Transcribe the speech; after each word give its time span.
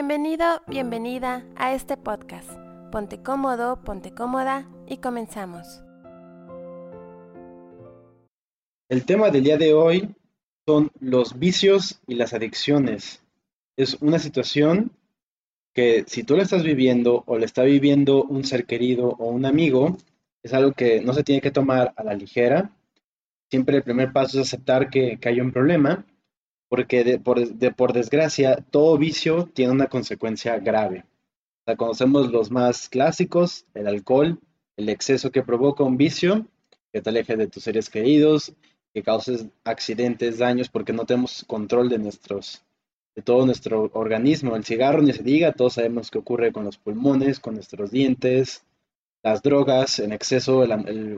Bienvenido, 0.00 0.62
bienvenida 0.68 1.44
a 1.56 1.74
este 1.74 1.96
podcast. 1.96 2.48
Ponte 2.92 3.20
cómodo, 3.20 3.82
ponte 3.82 4.12
cómoda 4.12 4.70
y 4.86 4.98
comenzamos. 4.98 5.82
El 8.88 9.04
tema 9.06 9.30
del 9.30 9.42
día 9.42 9.56
de 9.56 9.74
hoy 9.74 10.14
son 10.64 10.92
los 11.00 11.36
vicios 11.40 12.00
y 12.06 12.14
las 12.14 12.32
adicciones. 12.32 13.24
Es 13.76 13.94
una 14.00 14.20
situación 14.20 14.92
que 15.74 16.04
si 16.06 16.22
tú 16.22 16.36
la 16.36 16.44
estás 16.44 16.62
viviendo 16.62 17.24
o 17.26 17.36
la 17.36 17.46
está 17.46 17.64
viviendo 17.64 18.22
un 18.22 18.44
ser 18.44 18.66
querido 18.66 19.16
o 19.18 19.30
un 19.30 19.46
amigo, 19.46 19.98
es 20.44 20.54
algo 20.54 20.74
que 20.74 21.00
no 21.00 21.12
se 21.12 21.24
tiene 21.24 21.40
que 21.40 21.50
tomar 21.50 21.92
a 21.96 22.04
la 22.04 22.14
ligera. 22.14 22.70
Siempre 23.50 23.78
el 23.78 23.82
primer 23.82 24.12
paso 24.12 24.40
es 24.40 24.46
aceptar 24.46 24.90
que, 24.90 25.18
que 25.18 25.28
hay 25.28 25.40
un 25.40 25.50
problema 25.50 26.06
porque 26.68 27.18
por, 27.18 27.92
desgracia 27.92 28.56
todo 28.70 28.98
vicio 28.98 29.48
tiene 29.54 29.72
una 29.72 29.86
consecuencia 29.86 30.58
grave. 30.58 31.04
La 31.66 31.76
conocemos 31.76 32.30
los 32.30 32.50
más 32.50 32.88
clásicos, 32.88 33.66
el 33.74 33.88
alcohol, 33.88 34.38
el 34.76 34.88
exceso 34.88 35.30
que 35.30 35.42
provoca 35.42 35.84
un 35.84 35.96
vicio, 35.96 36.46
que 36.92 37.00
te 37.00 37.10
aleje 37.10 37.36
de 37.36 37.48
tus 37.48 37.64
seres 37.64 37.90
queridos, 37.90 38.54
que 38.94 39.02
causes 39.02 39.46
accidentes, 39.64 40.38
daños, 40.38 40.68
porque 40.68 40.92
no 40.92 41.04
tenemos 41.04 41.44
control 41.46 41.88
de 41.88 41.98
nuestros, 41.98 42.64
de 43.14 43.22
todo 43.22 43.44
nuestro 43.44 43.90
organismo. 43.92 44.56
El 44.56 44.64
cigarro 44.64 45.02
ni 45.02 45.12
se 45.12 45.22
diga, 45.22 45.52
todos 45.52 45.74
sabemos 45.74 46.10
qué 46.10 46.18
ocurre 46.18 46.52
con 46.52 46.64
los 46.64 46.78
pulmones, 46.78 47.40
con 47.40 47.54
nuestros 47.54 47.90
dientes, 47.90 48.64
las 49.22 49.42
drogas 49.42 49.98
en 49.98 50.12
exceso, 50.12 50.64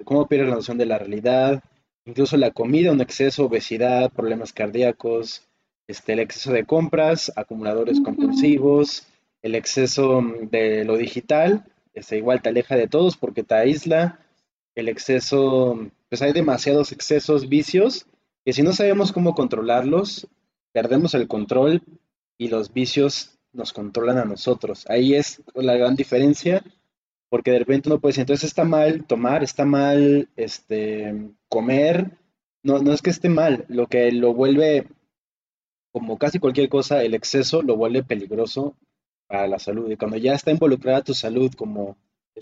cómo 0.05 0.27
pierde 0.27 0.46
la 0.46 0.57
noción 0.57 0.79
de 0.79 0.87
la 0.87 0.98
realidad, 0.98 1.62
incluso 2.05 2.37
la 2.37 2.51
comida, 2.51 2.93
un 2.93 3.01
exceso, 3.01 3.45
obesidad, 3.45 4.10
problemas 4.10 4.52
cardíacos, 4.52 5.46
este, 5.91 6.12
el 6.12 6.21
exceso 6.21 6.53
de 6.53 6.65
compras, 6.65 7.33
acumuladores 7.35 8.01
compulsivos, 8.01 9.09
el 9.43 9.57
exceso 9.57 10.23
de 10.51 10.85
lo 10.85 10.97
digital, 10.97 11.65
este, 11.95 12.16
igual 12.16 12.43
te 12.43 12.51
aleja 12.51 12.77
de 12.77 12.87
todos 12.87 13.16
porque 13.16 13.43
te 13.43 13.57
aísla, 13.57 14.21
el 14.77 14.88
exceso, 14.88 15.91
pues 16.09 16.23
hay 16.23 16.32
demasiados 16.32 16.93
excesos, 16.93 17.49
vicios, 17.49 18.07
que 18.45 18.52
si 18.52 18.63
no 18.63 18.73
sabemos 18.73 19.10
cómo 19.10 19.35
controlarlos, 19.35 20.29
perdemos 20.73 21.15
el 21.15 21.27
control 21.27 21.82
y 22.38 22.49
los 22.49 22.73
vicios 22.73 23.38
nos 23.52 23.73
controlan 23.73 24.19
a 24.19 24.25
nosotros. 24.25 24.88
Ahí 24.88 25.16
es 25.16 25.43
la 25.54 25.75
gran 25.75 25.97
diferencia, 25.97 26.63
porque 27.29 27.51
de 27.51 27.59
repente 27.59 27.88
uno 27.88 28.01
puede 28.01 28.10
decir, 28.10 28.23
entonces 28.23 28.49
está 28.49 28.65
mal 28.65 29.04
tomar, 29.07 29.43
está 29.43 29.65
mal 29.65 30.29
este, 30.37 31.32
comer, 31.49 32.13
no, 32.63 32.79
no 32.79 32.93
es 32.93 33.02
que 33.02 33.10
esté 33.10 33.29
mal, 33.29 33.65
lo 33.69 33.88
que 33.88 34.13
lo 34.13 34.35
vuelve, 34.35 34.87
como 35.93 36.19
casi 36.19 36.38
cualquier 36.38 36.69
cosa, 36.69 37.02
el 37.02 37.15
exceso 37.15 37.63
lo 37.63 37.77
vuelve 37.77 38.02
peligroso 38.02 38.77
para 39.27 39.46
la 39.46 39.59
salud. 39.59 39.91
Y 39.91 39.97
cuando 39.97 40.16
ya 40.16 40.35
está 40.35 40.51
involucrada 40.51 41.02
tu 41.02 41.15
salud 41.15 41.52
como 41.55 41.97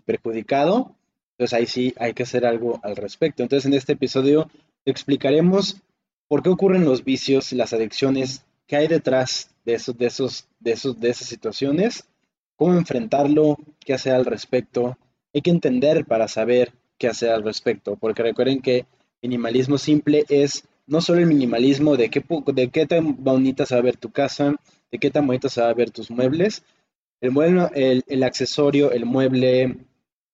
perjudicado, 0.05 0.95
entonces 1.33 1.59
ahí 1.59 1.67
sí 1.67 1.95
hay 1.99 2.15
que 2.15 2.25
hacer 2.25 2.45
algo 2.45 2.81
al 2.83 2.97
respecto. 2.97 3.43
Entonces 3.43 3.67
en 3.67 3.75
este 3.75 3.93
episodio 3.93 4.51
explicaremos 4.85 5.81
por 6.29 6.43
qué 6.43 6.51
ocurren 6.51 6.85
los 6.85 7.05
vicios, 7.05 7.53
las 7.53 7.73
adicciones, 7.73 8.45
qué 8.67 8.77
hay 8.77 8.89
detrás 8.89 9.51
de 9.65 9.75
esos, 9.75 9.97
de 9.97 10.07
esos, 10.07 10.47
de 10.61 10.73
esos, 10.73 11.01
de 11.01 11.11
esas 11.11 11.29
situaciones, 11.29 12.05
cómo 12.57 12.75
enfrentarlo, 12.75 13.57
qué 13.81 13.95
hacer 13.95 14.15
al 14.15 14.27
respecto. 14.27 14.99
Hay 15.33 15.43
que 15.43 15.51
entender 15.51 16.05
para 16.05 16.29
saber 16.29 16.73
qué 16.99 17.09
hacer 17.09 17.31
al 17.31 17.45
respecto, 17.45 17.97
porque 17.97 18.23
recuerden 18.23 18.61
que 18.61 18.87
minimalismo 19.23 19.79
simple 19.79 20.25
es 20.29 20.65
no 20.89 21.01
solo 21.01 21.21
el 21.21 21.27
minimalismo 21.27 21.97
de 21.97 22.11
qué, 22.11 22.25
de 22.53 22.71
qué 22.71 22.87
tan 22.87 23.23
bonita 23.23 23.67
se 23.67 23.75
va 23.75 23.81
a 23.81 23.85
ver 23.85 23.97
tu 23.97 24.11
casa, 24.11 24.57
de 24.91 24.99
qué 24.99 25.11
tan 25.11 25.27
bonita 25.27 25.49
se 25.49 25.61
va 25.61 25.69
a 25.69 25.75
ver 25.75 25.91
tus 25.91 26.11
muebles, 26.11 26.65
el, 27.21 28.05
el, 28.07 28.23
accesorio, 28.23 28.93
el 28.93 29.05
mueble, 29.05 29.77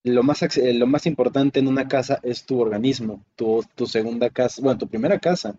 lo 0.05 0.22
más, 0.22 0.41
lo 0.56 0.86
más 0.86 1.06
importante 1.06 1.60
en 1.60 1.69
una 1.69 1.88
casa 1.88 2.20
es 2.22 2.44
tu 2.44 2.60
organismo, 2.60 3.25
tu, 3.36 3.64
tu 3.75 3.86
segunda 3.86 4.31
casa, 4.31 4.62
bueno, 4.62 4.78
tu 4.78 4.88
primera 4.88 5.19
casa. 5.19 5.56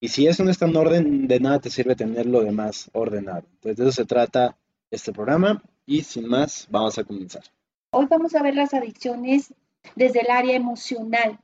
Y 0.00 0.08
si 0.08 0.26
eso 0.26 0.44
no 0.44 0.50
está 0.50 0.66
en 0.66 0.76
orden, 0.76 1.28
de 1.28 1.40
nada 1.40 1.60
te 1.60 1.70
sirve 1.70 1.96
tener 1.96 2.26
lo 2.26 2.42
demás 2.42 2.90
ordenado. 2.92 3.44
Entonces, 3.54 3.76
de 3.76 3.82
eso 3.84 3.92
se 3.92 4.04
trata 4.04 4.56
este 4.90 5.12
programa 5.12 5.62
y 5.86 6.02
sin 6.02 6.26
más, 6.26 6.66
vamos 6.70 6.98
a 6.98 7.04
comenzar. 7.04 7.42
Hoy 7.90 8.06
vamos 8.10 8.34
a 8.34 8.42
ver 8.42 8.54
las 8.54 8.74
adicciones 8.74 9.54
desde 9.94 10.20
el 10.20 10.30
área 10.30 10.56
emocional. 10.56 11.38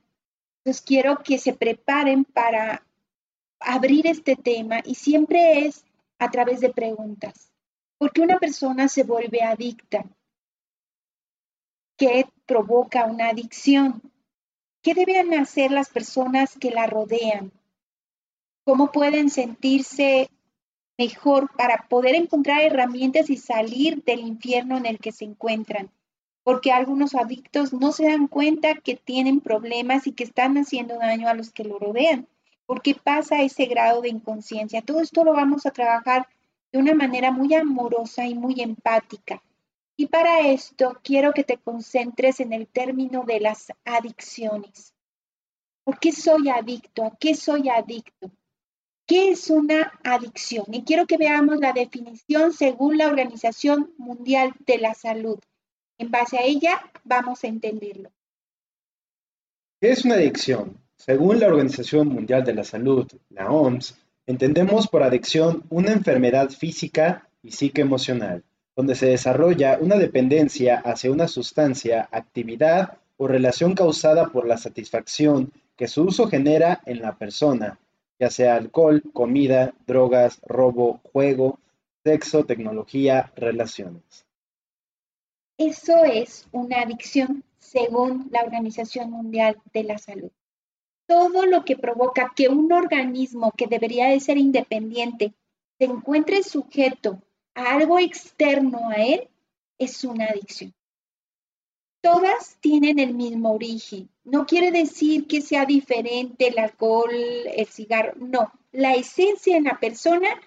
Entonces 0.63 0.83
quiero 0.85 1.17
que 1.23 1.39
se 1.39 1.53
preparen 1.53 2.23
para 2.23 2.85
abrir 3.59 4.05
este 4.05 4.35
tema 4.35 4.79
y 4.85 4.95
siempre 4.95 5.65
es 5.65 5.85
a 6.19 6.29
través 6.29 6.59
de 6.59 6.69
preguntas. 6.69 7.51
¿Por 7.97 8.11
qué 8.11 8.21
una 8.21 8.37
persona 8.37 8.87
se 8.87 9.03
vuelve 9.03 9.41
adicta? 9.41 10.05
¿Qué 11.97 12.27
provoca 12.45 13.05
una 13.05 13.29
adicción? 13.29 14.01
¿Qué 14.83 14.93
deben 14.93 15.33
hacer 15.33 15.71
las 15.71 15.89
personas 15.89 16.57
que 16.59 16.69
la 16.69 16.85
rodean? 16.85 17.51
¿Cómo 18.63 18.91
pueden 18.91 19.31
sentirse 19.31 20.29
mejor 20.97 21.49
para 21.55 21.87
poder 21.89 22.13
encontrar 22.13 22.61
herramientas 22.61 23.31
y 23.31 23.37
salir 23.37 24.03
del 24.03 24.19
infierno 24.19 24.77
en 24.77 24.85
el 24.85 24.99
que 24.99 25.11
se 25.11 25.25
encuentran? 25.25 25.91
Porque 26.43 26.71
algunos 26.71 27.15
adictos 27.15 27.73
no 27.73 27.91
se 27.91 28.05
dan 28.05 28.27
cuenta 28.27 28.75
que 28.75 28.95
tienen 28.95 29.41
problemas 29.41 30.07
y 30.07 30.13
que 30.13 30.23
están 30.23 30.57
haciendo 30.57 30.97
daño 30.97 31.27
a 31.27 31.33
los 31.33 31.51
que 31.51 31.63
lo 31.63 31.77
rodean, 31.77 32.27
porque 32.65 32.95
pasa 32.95 33.41
ese 33.41 33.65
grado 33.65 34.01
de 34.01 34.09
inconsciencia. 34.09 34.81
Todo 34.81 35.01
esto 35.01 35.23
lo 35.23 35.33
vamos 35.33 35.65
a 35.65 35.71
trabajar 35.71 36.27
de 36.71 36.79
una 36.79 36.93
manera 36.93 37.31
muy 37.31 37.53
amorosa 37.53 38.25
y 38.25 38.33
muy 38.33 38.61
empática. 38.61 39.41
Y 39.97 40.07
para 40.07 40.39
esto 40.47 40.99
quiero 41.03 41.33
que 41.33 41.43
te 41.43 41.57
concentres 41.57 42.39
en 42.39 42.53
el 42.53 42.67
término 42.67 43.23
de 43.23 43.39
las 43.39 43.71
adicciones. 43.85 44.95
¿Por 45.83 45.99
qué 45.99 46.11
soy 46.11 46.49
adicto? 46.49 47.03
¿A 47.03 47.15
qué 47.17 47.35
soy 47.35 47.69
adicto? 47.69 48.31
¿Qué 49.05 49.31
es 49.31 49.49
una 49.49 49.91
adicción? 50.03 50.65
Y 50.71 50.83
quiero 50.83 51.05
que 51.05 51.17
veamos 51.17 51.57
la 51.57 51.73
definición 51.73 52.53
según 52.53 52.97
la 52.97 53.07
Organización 53.07 53.93
Mundial 53.97 54.53
de 54.65 54.77
la 54.77 54.93
Salud. 54.93 55.39
En 56.01 56.09
base 56.09 56.39
a 56.39 56.43
ella 56.43 56.81
vamos 57.03 57.43
a 57.43 57.47
entenderlo. 57.47 58.09
¿Qué 59.79 59.91
es 59.91 60.03
una 60.03 60.15
adicción? 60.15 60.79
Según 60.97 61.39
la 61.39 61.45
Organización 61.45 62.07
Mundial 62.07 62.43
de 62.43 62.55
la 62.55 62.63
Salud, 62.63 63.07
la 63.29 63.51
OMS, 63.51 63.95
entendemos 64.25 64.87
por 64.87 65.03
adicción 65.03 65.63
una 65.69 65.91
enfermedad 65.91 66.49
física 66.49 67.29
y 67.43 67.51
psicoemocional, 67.51 68.43
donde 68.75 68.95
se 68.95 69.05
desarrolla 69.05 69.77
una 69.79 69.97
dependencia 69.97 70.79
hacia 70.79 71.11
una 71.11 71.27
sustancia, 71.27 72.09
actividad 72.11 72.97
o 73.17 73.27
relación 73.27 73.75
causada 73.75 74.29
por 74.29 74.47
la 74.47 74.57
satisfacción 74.57 75.53
que 75.75 75.87
su 75.87 76.05
uso 76.05 76.27
genera 76.27 76.81
en 76.87 76.99
la 76.99 77.15
persona, 77.15 77.77
ya 78.19 78.31
sea 78.31 78.55
alcohol, 78.55 79.03
comida, 79.13 79.75
drogas, 79.85 80.41
robo, 80.47 80.99
juego, 81.13 81.59
sexo, 82.03 82.43
tecnología, 82.43 83.31
relaciones. 83.35 84.25
Eso 85.63 86.05
es 86.05 86.47
una 86.51 86.81
adicción 86.81 87.43
según 87.59 88.29
la 88.31 88.41
Organización 88.41 89.11
Mundial 89.11 89.61
de 89.71 89.83
la 89.83 89.99
Salud. 89.99 90.31
Todo 91.05 91.45
lo 91.45 91.65
que 91.65 91.77
provoca 91.77 92.33
que 92.35 92.49
un 92.49 92.71
organismo 92.73 93.51
que 93.51 93.67
debería 93.67 94.07
de 94.07 94.19
ser 94.19 94.39
independiente 94.39 95.35
se 95.77 95.85
encuentre 95.85 96.41
sujeto 96.41 97.21
a 97.53 97.75
algo 97.75 97.99
externo 97.99 98.89
a 98.89 98.95
él 99.03 99.29
es 99.77 100.03
una 100.03 100.25
adicción. 100.25 100.73
Todas 102.01 102.57
tienen 102.59 102.97
el 102.97 103.13
mismo 103.13 103.53
origen. 103.53 104.09
No 104.23 104.47
quiere 104.47 104.71
decir 104.71 105.27
que 105.27 105.41
sea 105.41 105.67
diferente 105.67 106.47
el 106.47 106.57
alcohol, 106.57 107.13
el 107.13 107.67
cigarro. 107.67 108.13
No, 108.15 108.51
la 108.71 108.95
esencia 108.95 109.57
en 109.57 109.65
la 109.65 109.79
persona 109.79 110.41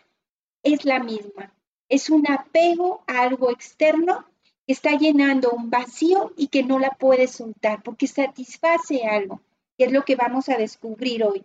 es 0.65 0.85
la 0.85 0.99
misma. 0.99 1.55
Es 1.89 2.11
un 2.11 2.29
apego 2.29 3.05
a 3.07 3.23
algo 3.23 3.53
externo 3.53 4.27
está 4.67 4.93
llenando 4.97 5.51
un 5.51 5.71
vacío 5.71 6.33
y 6.37 6.49
que 6.49 6.63
no 6.63 6.79
la 6.79 6.91
puede 6.91 7.29
soltar 7.29 7.83
porque 7.83 8.07
satisface 8.07 9.05
algo, 9.05 9.41
que 9.77 9.85
es 9.85 9.93
lo 9.93 10.05
que 10.05 10.17
vamos 10.17 10.49
a 10.49 10.57
descubrir 10.57 11.25
hoy. 11.25 11.45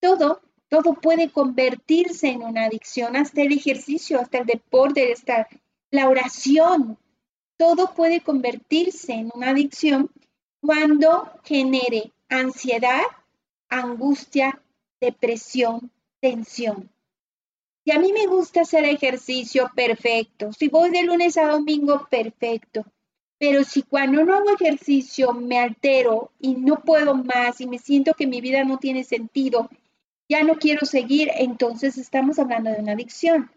Todo, 0.00 0.40
todo 0.68 0.94
puede 0.94 1.30
convertirse 1.30 2.28
en 2.28 2.42
una 2.42 2.64
adicción, 2.64 3.16
hasta 3.16 3.42
el 3.42 3.52
ejercicio, 3.52 4.20
hasta 4.20 4.38
el 4.38 4.46
deporte, 4.46 5.12
hasta 5.12 5.48
la 5.90 6.08
oración. 6.08 6.98
Todo 7.56 7.94
puede 7.94 8.20
convertirse 8.20 9.12
en 9.12 9.30
una 9.34 9.50
adicción 9.50 10.10
cuando 10.60 11.30
genere 11.44 12.12
ansiedad, 12.28 13.02
angustia, 13.68 14.60
depresión, 15.00 15.90
tensión. 16.20 16.90
Si 17.86 17.92
a 17.92 18.00
mí 18.00 18.12
me 18.12 18.26
gusta 18.26 18.62
hacer 18.62 18.84
ejercicio, 18.84 19.70
perfecto. 19.72 20.52
Si 20.52 20.66
voy 20.66 20.90
de 20.90 21.04
lunes 21.04 21.36
a 21.36 21.46
domingo, 21.46 22.08
perfecto. 22.10 22.84
Pero 23.38 23.62
si 23.62 23.82
cuando 23.82 24.24
no 24.24 24.34
hago 24.34 24.50
ejercicio 24.50 25.32
me 25.32 25.60
altero 25.60 26.32
y 26.40 26.56
no 26.56 26.82
puedo 26.82 27.14
más 27.14 27.60
y 27.60 27.68
me 27.68 27.78
siento 27.78 28.14
que 28.14 28.26
mi 28.26 28.40
vida 28.40 28.64
no 28.64 28.78
tiene 28.78 29.04
sentido, 29.04 29.70
ya 30.28 30.42
no 30.42 30.56
quiero 30.56 30.84
seguir, 30.84 31.30
entonces 31.36 31.96
estamos 31.96 32.40
hablando 32.40 32.72
de 32.72 32.80
una 32.80 32.94
adicción. 32.94 33.52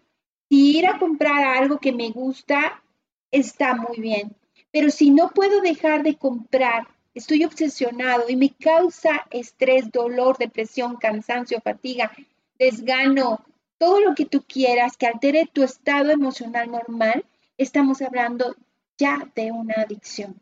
Si 0.48 0.78
ir 0.78 0.86
a 0.86 1.00
comprar 1.00 1.58
algo 1.58 1.80
que 1.80 1.92
me 1.92 2.12
gusta, 2.12 2.84
está 3.32 3.74
muy 3.74 3.98
bien. 3.98 4.36
Pero 4.70 4.92
si 4.92 5.10
no 5.10 5.32
puedo 5.32 5.60
dejar 5.60 6.04
de 6.04 6.18
comprar, 6.18 6.88
estoy 7.16 7.46
obsesionado 7.46 8.30
y 8.30 8.36
me 8.36 8.52
causa 8.52 9.26
estrés, 9.32 9.92
dolor, 9.92 10.38
depresión, 10.38 10.98
cansancio, 10.98 11.60
fatiga, 11.62 12.12
desgano, 12.60 13.44
todo 13.80 14.02
lo 14.02 14.14
que 14.14 14.26
tú 14.26 14.44
quieras 14.44 14.98
que 14.98 15.08
altere 15.08 15.50
tu 15.52 15.64
estado 15.64 16.12
emocional 16.12 16.70
normal, 16.70 17.26
estamos 17.58 18.02
hablando 18.02 18.56
ya 18.98 19.32
de 19.34 19.52
una 19.52 19.76
adicción. 19.76 20.40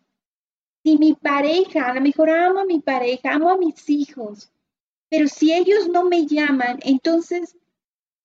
Si 0.84 0.98
mi 0.98 1.14
pareja, 1.14 1.88
a 1.88 1.94
lo 1.94 2.02
mejor 2.02 2.30
amo 2.30 2.60
a 2.60 2.66
mi 2.66 2.80
pareja, 2.80 3.34
amo 3.34 3.50
a 3.50 3.58
mis 3.58 3.90
hijos, 3.90 4.52
pero 5.10 5.28
si 5.28 5.54
ellos 5.54 5.88
no 5.88 6.06
me 6.06 6.26
llaman, 6.26 6.80
entonces 6.84 7.56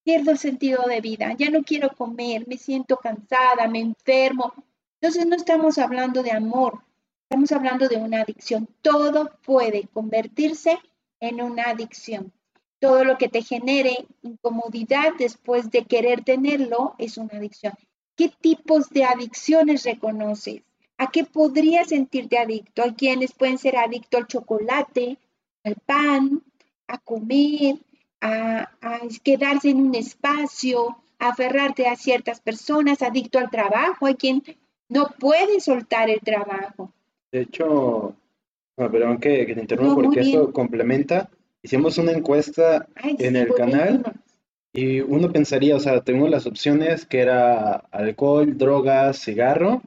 pierdo 0.03 0.33
el 0.33 0.39
sentido 0.39 0.85
de 0.85 1.01
vida, 1.01 1.35
ya 1.39 1.51
no 1.51 1.63
quiero 1.63 1.91
comer, 1.91 2.49
me 2.49 2.57
siento 2.57 2.97
cansada, 2.97 3.69
me 3.69 3.81
enfermo. 3.81 4.53
Entonces 5.01 5.27
no 5.27 5.37
estamos 5.37 5.79
hablando 5.79 6.23
de 6.23 6.33
amor, 6.33 6.83
estamos 7.29 7.53
hablando 7.53 7.89
de 7.89 7.97
una 7.97 8.23
adicción. 8.23 8.69
Todo 8.81 9.31
puede 9.45 9.89
convertirse 9.93 10.79
en 11.21 11.41
una 11.43 11.65
adicción. 11.65 12.33
Todo 12.83 13.05
lo 13.05 13.17
que 13.17 13.29
te 13.29 13.43
genere 13.43 14.09
incomodidad 14.23 15.13
después 15.17 15.71
de 15.71 15.85
querer 15.85 16.25
tenerlo 16.25 16.97
es 16.99 17.17
una 17.17 17.39
adicción. 17.39 17.75
¿Qué 18.17 18.29
tipos 18.41 18.91
de 18.91 19.05
adicciones 19.05 19.85
reconoces? 19.85 20.63
¿A 20.99 21.09
qué 21.13 21.23
podrías 21.23 21.91
sentirte 21.91 22.39
adicto? 22.39 22.83
Hay 22.83 22.95
quienes 22.95 23.35
pueden 23.35 23.59
ser 23.59 23.77
adictos 23.77 24.23
al 24.23 24.27
chocolate, 24.27 25.17
al 25.63 25.77
pan, 25.87 26.43
a 26.89 26.99
comer, 26.99 27.77
a, 28.21 28.69
quedarse 29.23 29.71
en 29.71 29.77
un 29.77 29.95
espacio, 29.95 30.97
a 31.21 31.29
aferrarte 31.29 31.87
a 31.87 31.95
ciertas 31.95 32.41
personas, 32.41 33.01
adicto 33.01 33.39
al 33.39 33.49
trabajo, 33.49 34.07
hay 34.07 34.17
quien 34.17 34.43
no 34.89 35.07
puede 35.21 35.61
soltar 35.61 36.11
el 36.11 36.19
trabajo. 36.19 36.93
De 37.31 37.43
hecho, 37.43 38.17
perdón 38.75 39.21
que, 39.21 39.47
te 39.47 39.61
interrumpa 39.61 40.03
porque 40.03 40.19
esto 40.19 40.53
complementa. 40.53 41.31
Hicimos 41.63 41.99
una 41.99 42.13
encuesta 42.13 42.89
en 43.19 43.37
el 43.37 43.55
canal 43.55 44.03
y 44.73 45.01
uno 45.01 45.31
pensaría, 45.33 45.77
o 45.77 45.81
sea, 45.81 46.01
tengo 46.03 46.29
las 46.29 46.47
opciones 46.47 47.07
que 47.07 47.21
era 47.21 47.75
alcohol, 47.91 48.59
drogas, 48.59 49.23
cigarro 49.23 49.83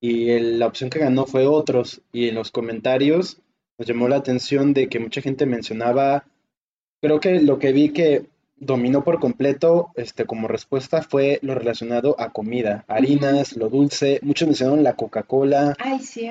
y 0.00 0.38
la 0.38 0.66
opción 0.66 0.90
que 0.90 1.00
ganó 1.00 1.26
fue 1.26 1.46
otros. 1.46 2.00
Y 2.12 2.28
en 2.28 2.34
los 2.34 2.50
comentarios 2.50 3.38
nos 3.78 3.86
llamó 3.86 4.08
la 4.08 4.16
atención 4.16 4.72
de 4.72 4.88
que 4.88 5.00
mucha 5.00 5.20
gente 5.20 5.44
mencionaba 5.44 6.24
Creo 7.00 7.20
que 7.20 7.40
lo 7.40 7.58
que 7.58 7.72
vi 7.72 7.90
que 7.90 8.26
dominó 8.56 9.04
por 9.04 9.20
completo 9.20 9.92
este, 9.96 10.24
como 10.24 10.48
respuesta 10.48 11.02
fue 11.02 11.38
lo 11.42 11.54
relacionado 11.54 12.16
a 12.18 12.32
comida, 12.32 12.84
harinas, 12.88 13.56
lo 13.56 13.68
dulce. 13.68 14.18
Muchos 14.22 14.48
mencionaron 14.48 14.82
la 14.82 14.96
Coca-Cola, 14.96 15.76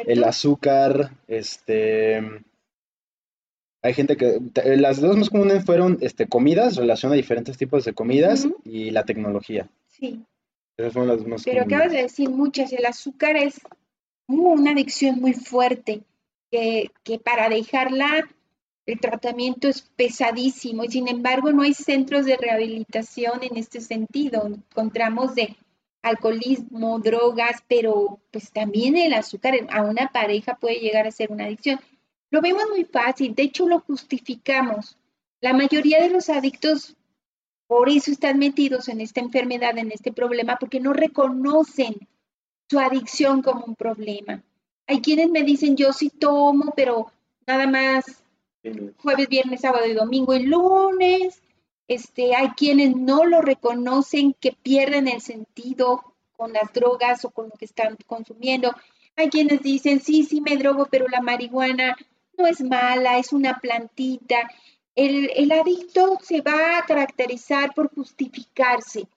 el 0.06 0.24
azúcar, 0.24 1.12
este... 1.28 2.22
Hay 3.86 3.94
gente 3.94 4.18
que... 4.18 4.40
Las 4.78 5.00
dos 5.00 5.16
más 5.16 5.30
comunes 5.30 5.64
fueron 5.64 6.00
este, 6.02 6.26
comidas, 6.26 6.76
relación 6.76 7.12
a 7.12 7.16
diferentes 7.16 7.56
tipos 7.56 7.86
de 7.86 7.94
comidas 7.94 8.48
y 8.64 8.90
la 8.90 9.06
tecnología. 9.06 9.70
Sí. 9.88 10.26
Esas 10.76 10.94
fueron 10.94 11.16
las 11.16 11.28
más 11.28 11.44
Pero 11.44 11.62
acabas 11.62 11.92
de 11.92 12.02
decir 12.02 12.32
muchas. 12.32 12.74
El 12.74 12.84
azúcar 12.88 13.38
es 13.38 13.62
una 14.26 14.72
adicción 14.72 15.22
muy 15.22 15.34
fuerte 15.34 16.02
que, 16.50 16.90
que 17.04 17.20
para 17.20 17.48
dejarla 17.48 18.28
el 18.88 19.00
tratamiento 19.00 19.68
es 19.68 19.82
pesadísimo 19.82 20.84
y 20.84 20.90
sin 20.90 21.08
embargo 21.08 21.52
no 21.52 21.62
hay 21.62 21.76
centros 21.76 22.26
de 22.26 22.38
rehabilitación 22.38 23.44
en 23.44 23.56
este 23.56 23.82
sentido. 23.82 24.48
Encontramos 24.48 25.36
de 25.36 25.56
alcoholismo, 26.02 27.00
drogas, 27.00 27.64
pero 27.68 28.20
pues 28.32 28.52
también 28.52 28.98
el 28.98 29.14
azúcar 29.14 29.56
a 29.70 29.84
una 29.84 30.08
pareja 30.08 30.56
puede 30.56 30.80
llegar 30.80 31.06
a 31.06 31.12
ser 31.12 31.32
una 31.32 31.46
adicción. 31.46 31.80
Lo 32.36 32.42
vemos 32.42 32.64
muy 32.70 32.84
fácil, 32.84 33.34
de 33.34 33.44
hecho 33.44 33.66
lo 33.66 33.80
justificamos. 33.80 34.98
La 35.40 35.54
mayoría 35.54 36.02
de 36.02 36.10
los 36.10 36.30
adictos 36.30 36.94
por 37.66 37.88
eso 37.88 38.12
están 38.12 38.40
metidos 38.40 38.90
en 38.90 39.00
esta 39.00 39.22
enfermedad, 39.22 39.78
en 39.78 39.90
este 39.90 40.12
problema, 40.12 40.58
porque 40.60 40.82
no 40.82 40.92
reconocen 40.92 41.96
su 42.70 42.78
adicción 42.78 43.42
como 43.42 43.64
un 43.64 43.76
problema. 43.76 44.44
Hay 44.86 45.00
quienes 45.00 45.30
me 45.30 45.44
dicen, 45.44 45.78
yo 45.78 45.94
sí 45.94 46.10
tomo, 46.10 46.74
pero 46.76 47.10
nada 47.48 47.68
más 47.68 48.04
jueves, 48.98 49.30
viernes, 49.30 49.62
sábado 49.62 49.86
y 49.86 49.94
domingo 49.94 50.36
y 50.36 50.44
lunes. 50.44 51.42
Este, 51.88 52.36
hay 52.36 52.50
quienes 52.50 52.98
no 52.98 53.24
lo 53.24 53.40
reconocen, 53.40 54.36
que 54.42 54.52
pierden 54.52 55.08
el 55.08 55.22
sentido 55.22 56.04
con 56.36 56.52
las 56.52 56.74
drogas 56.74 57.24
o 57.24 57.30
con 57.30 57.46
lo 57.46 57.52
que 57.52 57.64
están 57.64 57.96
consumiendo. 58.06 58.76
Hay 59.16 59.30
quienes 59.30 59.62
dicen, 59.62 60.02
sí, 60.02 60.24
sí 60.24 60.42
me 60.42 60.58
drogo, 60.58 60.90
pero 60.92 61.08
la 61.08 61.22
marihuana 61.22 61.96
no 62.38 62.48
es 62.48 62.62
mala, 62.62 63.18
es 63.18 63.34
una 63.34 63.60
plantita. 63.60 64.50
El, 64.96 65.30
el 65.36 65.52
adicto 65.52 66.18
se 66.22 66.42
va 66.42 66.78
a 66.78 66.86
caracterizar 66.86 67.74
por 67.74 67.94
justificarse. 67.94 69.08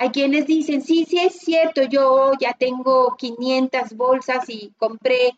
Hay 0.00 0.10
quienes 0.10 0.46
dicen, 0.46 0.80
sí, 0.80 1.04
sí 1.04 1.18
es 1.18 1.34
cierto, 1.40 1.82
yo 1.82 2.32
ya 2.40 2.54
tengo 2.54 3.16
500 3.18 3.94
bolsas 3.94 4.48
y 4.48 4.72
compré 4.78 5.32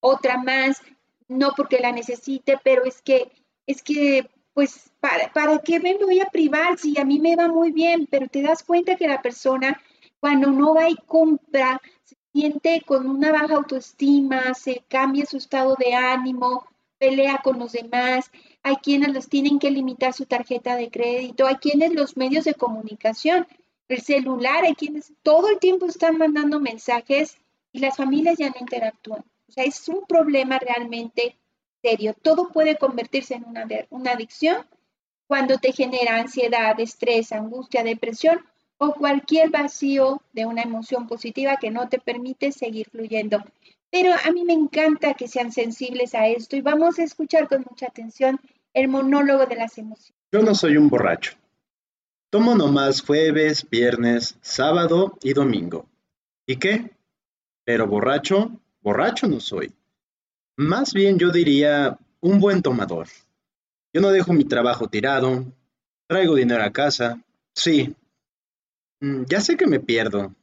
otra 0.00 0.38
más, 0.38 0.82
no 1.28 1.52
porque 1.56 1.78
la 1.78 1.92
necesite, 1.92 2.58
pero 2.64 2.84
es 2.84 3.00
que, 3.00 3.30
es 3.64 3.80
que, 3.80 4.28
pues, 4.54 4.90
¿para, 4.98 5.32
¿para 5.32 5.58
qué 5.60 5.78
me 5.78 5.96
voy 5.96 6.18
a 6.18 6.26
privar 6.26 6.78
si 6.78 6.98
a 6.98 7.04
mí 7.04 7.20
me 7.20 7.36
va 7.36 7.46
muy 7.46 7.70
bien? 7.70 8.08
Pero 8.10 8.26
te 8.26 8.42
das 8.42 8.64
cuenta 8.64 8.96
que 8.96 9.06
la 9.06 9.22
persona, 9.22 9.80
cuando 10.18 10.50
no 10.50 10.74
va 10.74 10.88
y 10.88 10.96
compra, 10.96 11.80
se 12.02 12.16
siente 12.32 12.82
con 12.84 13.08
una 13.08 13.30
baja 13.30 13.54
autoestima, 13.54 14.52
se 14.54 14.82
cambia 14.88 15.26
su 15.26 15.36
estado 15.36 15.76
de 15.78 15.94
ánimo, 15.94 16.66
pelea 16.98 17.40
con 17.42 17.58
los 17.58 17.72
demás, 17.72 18.30
hay 18.62 18.76
quienes 18.76 19.12
los 19.14 19.28
tienen 19.28 19.58
que 19.58 19.70
limitar 19.70 20.12
su 20.12 20.26
tarjeta 20.26 20.76
de 20.76 20.90
crédito, 20.90 21.46
hay 21.46 21.56
quienes 21.56 21.94
los 21.94 22.16
medios 22.16 22.44
de 22.44 22.54
comunicación, 22.54 23.46
el 23.88 24.00
celular, 24.00 24.64
hay 24.64 24.74
quienes 24.74 25.12
todo 25.22 25.48
el 25.48 25.58
tiempo 25.58 25.86
están 25.86 26.18
mandando 26.18 26.60
mensajes 26.60 27.38
y 27.72 27.78
las 27.78 27.96
familias 27.96 28.36
ya 28.38 28.50
no 28.50 28.56
interactúan. 28.60 29.24
O 29.48 29.52
sea, 29.52 29.64
es 29.64 29.88
un 29.88 30.04
problema 30.06 30.58
realmente 30.58 31.36
serio. 31.82 32.14
Todo 32.20 32.48
puede 32.48 32.76
convertirse 32.76 33.34
en 33.34 33.44
una, 33.44 33.66
una 33.90 34.12
adicción 34.12 34.66
cuando 35.26 35.58
te 35.58 35.72
genera 35.72 36.16
ansiedad, 36.16 36.78
estrés, 36.80 37.32
angustia, 37.32 37.82
depresión 37.82 38.44
o 38.78 38.92
cualquier 38.92 39.50
vacío 39.50 40.22
de 40.32 40.46
una 40.46 40.62
emoción 40.62 41.06
positiva 41.06 41.56
que 41.56 41.70
no 41.70 41.88
te 41.88 41.98
permite 41.98 42.52
seguir 42.52 42.88
fluyendo. 42.90 43.42
Pero 43.90 44.12
a 44.12 44.30
mí 44.32 44.44
me 44.44 44.52
encanta 44.52 45.14
que 45.14 45.28
sean 45.28 45.52
sensibles 45.52 46.14
a 46.14 46.26
esto 46.28 46.56
y 46.56 46.60
vamos 46.60 46.98
a 46.98 47.04
escuchar 47.04 47.48
con 47.48 47.64
mucha 47.68 47.86
atención 47.86 48.38
el 48.74 48.88
monólogo 48.88 49.46
de 49.46 49.56
las 49.56 49.78
emociones. 49.78 50.14
Yo 50.30 50.42
no 50.42 50.54
soy 50.54 50.76
un 50.76 50.88
borracho. 50.88 51.32
Tomo 52.30 52.54
nomás 52.54 53.00
jueves, 53.00 53.68
viernes, 53.68 54.36
sábado 54.42 55.16
y 55.22 55.32
domingo. 55.32 55.86
¿Y 56.46 56.56
qué? 56.56 56.90
Pero 57.64 57.86
borracho, 57.86 58.52
Borracho 58.80 59.26
no 59.26 59.40
soy. 59.40 59.72
Más 60.56 60.92
bien 60.92 61.18
yo 61.18 61.30
diría 61.30 61.98
un 62.20 62.40
buen 62.40 62.62
tomador. 62.62 63.08
Yo 63.92 64.00
no 64.00 64.10
dejo 64.10 64.32
mi 64.32 64.44
trabajo 64.44 64.88
tirado, 64.88 65.44
traigo 66.06 66.34
dinero 66.34 66.62
a 66.62 66.72
casa, 66.72 67.22
sí. 67.54 67.94
Mm, 69.00 69.24
ya 69.28 69.40
sé 69.40 69.56
que 69.56 69.66
me 69.66 69.80
pierdo. 69.80 70.34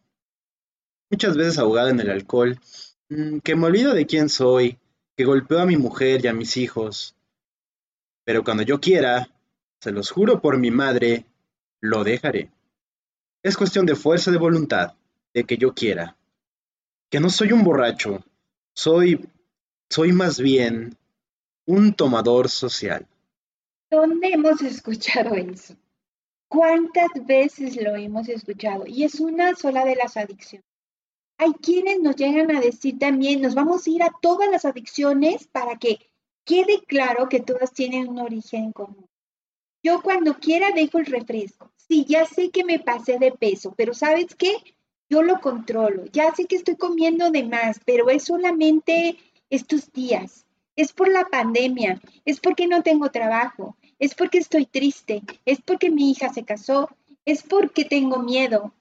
Muchas 1.09 1.37
veces 1.37 1.57
ahogado 1.57 1.89
en 1.89 1.99
el 1.99 2.09
alcohol, 2.09 2.59
que 3.07 3.55
me 3.55 3.67
olvido 3.67 3.93
de 3.93 4.05
quién 4.05 4.29
soy, 4.29 4.79
que 5.15 5.25
golpeo 5.25 5.59
a 5.59 5.65
mi 5.65 5.77
mujer 5.77 6.23
y 6.23 6.27
a 6.27 6.33
mis 6.33 6.57
hijos. 6.57 7.15
Pero 8.23 8.43
cuando 8.43 8.63
yo 8.63 8.79
quiera, 8.79 9.29
se 9.79 9.91
los 9.91 10.09
juro 10.09 10.41
por 10.41 10.57
mi 10.57 10.71
madre, 10.71 11.25
lo 11.79 12.03
dejaré. 12.03 12.49
Es 13.43 13.55
cuestión 13.57 13.85
de 13.85 13.95
fuerza 13.95 14.31
de 14.31 14.37
voluntad, 14.37 14.95
de 15.33 15.43
que 15.43 15.57
yo 15.57 15.73
quiera. 15.73 16.17
Que 17.09 17.19
no 17.19 17.29
soy 17.29 17.51
un 17.51 17.63
borracho, 17.63 18.23
soy, 18.73 19.29
soy 19.89 20.11
más 20.11 20.39
bien 20.39 20.97
un 21.67 21.93
tomador 21.93 22.49
social. 22.49 23.05
¿Dónde 23.89 24.29
hemos 24.29 24.61
escuchado 24.61 25.35
eso? 25.35 25.75
¿Cuántas 26.47 27.09
veces 27.25 27.75
lo 27.81 27.95
hemos 27.95 28.27
escuchado? 28.29 28.85
Y 28.87 29.03
es 29.03 29.19
una 29.19 29.55
sola 29.55 29.85
de 29.85 29.95
las 29.95 30.17
adicciones. 30.17 30.64
Hay 31.37 31.53
quienes 31.53 31.99
nos 32.01 32.15
llegan 32.15 32.55
a 32.55 32.61
decir 32.61 32.97
también, 32.97 33.41
nos 33.41 33.55
vamos 33.55 33.85
a 33.85 33.89
ir 33.89 34.03
a 34.03 34.13
todas 34.21 34.49
las 34.49 34.65
adicciones 34.65 35.47
para 35.47 35.77
que 35.77 35.99
quede 36.45 36.81
claro 36.87 37.27
que 37.29 37.39
todas 37.39 37.73
tienen 37.73 38.07
un 38.07 38.19
origen 38.19 38.71
común. 38.71 39.07
Yo 39.83 40.01
cuando 40.01 40.39
quiera 40.39 40.71
dejo 40.71 40.97
el 40.97 41.05
refresco. 41.05 41.71
Sí, 41.75 42.05
ya 42.07 42.25
sé 42.25 42.49
que 42.49 42.63
me 42.63 42.79
pasé 42.79 43.19
de 43.19 43.31
peso, 43.31 43.73
pero 43.77 43.93
¿sabes 43.93 44.33
qué? 44.35 44.55
yo 45.09 45.21
lo 45.21 45.39
controlo. 45.39 46.05
Ya 46.11 46.33
sé 46.33 46.45
que 46.45 46.55
estoy 46.55 46.75
comiendo 46.75 47.31
de 47.31 47.43
más, 47.43 47.79
pero 47.85 48.09
es 48.09 48.23
solamente 48.23 49.17
estos 49.49 49.91
días. 49.91 50.45
Es 50.75 50.91
por 50.91 51.09
la 51.09 51.25
pandemia, 51.25 52.01
es 52.25 52.39
porque 52.39 52.67
no 52.67 52.83
tengo 52.83 53.09
trabajo, 53.09 53.77
es 53.97 54.13
porque 54.13 54.39
estoy 54.39 54.65
triste, 54.65 55.21
es 55.45 55.61
porque 55.61 55.89
mi 55.89 56.11
hija 56.11 56.33
se 56.33 56.43
casó, 56.43 56.89
es 57.23 57.43
porque 57.43 57.85
tengo 57.85 58.19
miedo. 58.19 58.73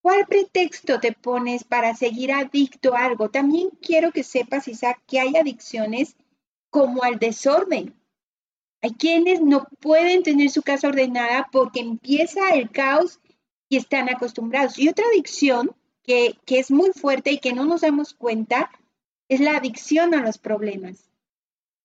¿Cuál 0.00 0.26
pretexto 0.26 1.00
te 1.00 1.12
pones 1.12 1.64
para 1.64 1.94
seguir 1.94 2.32
adicto 2.32 2.94
a 2.94 3.04
algo? 3.04 3.30
También 3.30 3.70
quiero 3.82 4.12
que 4.12 4.22
sepas, 4.22 4.68
Isaac, 4.68 5.02
que 5.06 5.20
hay 5.20 5.36
adicciones 5.36 6.16
como 6.70 7.02
al 7.02 7.18
desorden. 7.18 7.94
Hay 8.80 8.92
quienes 8.94 9.40
no 9.40 9.66
pueden 9.80 10.22
tener 10.22 10.50
su 10.50 10.62
casa 10.62 10.88
ordenada 10.88 11.48
porque 11.50 11.80
empieza 11.80 12.54
el 12.54 12.70
caos 12.70 13.20
y 13.68 13.76
están 13.76 14.08
acostumbrados. 14.08 14.78
Y 14.78 14.88
otra 14.88 15.04
adicción 15.12 15.74
que, 16.04 16.36
que 16.46 16.60
es 16.60 16.70
muy 16.70 16.92
fuerte 16.92 17.32
y 17.32 17.38
que 17.38 17.52
no 17.52 17.64
nos 17.64 17.80
damos 17.80 18.14
cuenta 18.14 18.70
es 19.28 19.40
la 19.40 19.56
adicción 19.56 20.14
a 20.14 20.22
los 20.22 20.38
problemas. 20.38 21.10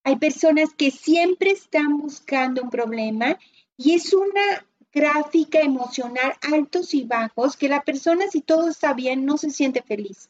Hay 0.04 0.18
personas 0.18 0.74
que 0.74 0.92
siempre 0.92 1.52
están 1.52 1.98
buscando 1.98 2.62
un 2.62 2.70
problema 2.70 3.40
y 3.76 3.94
es 3.96 4.14
una 4.14 4.66
gráfica 4.94 5.60
emocional 5.60 6.34
altos 6.52 6.94
y 6.94 7.04
bajos 7.04 7.58
que 7.58 7.68
la 7.68 7.82
persona 7.82 8.28
si 8.30 8.42
todo 8.42 8.70
está 8.70 8.94
bien 8.94 9.26
no 9.26 9.38
se 9.38 9.50
siente 9.50 9.82
feliz. 9.82 10.30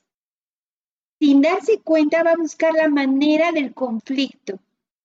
Sin 1.20 1.42
darse 1.42 1.80
cuenta 1.80 2.24
va 2.24 2.32
a 2.32 2.38
buscar 2.38 2.74
la 2.74 2.88
manera 2.88 3.52
del 3.52 3.74
conflicto. 3.74 4.60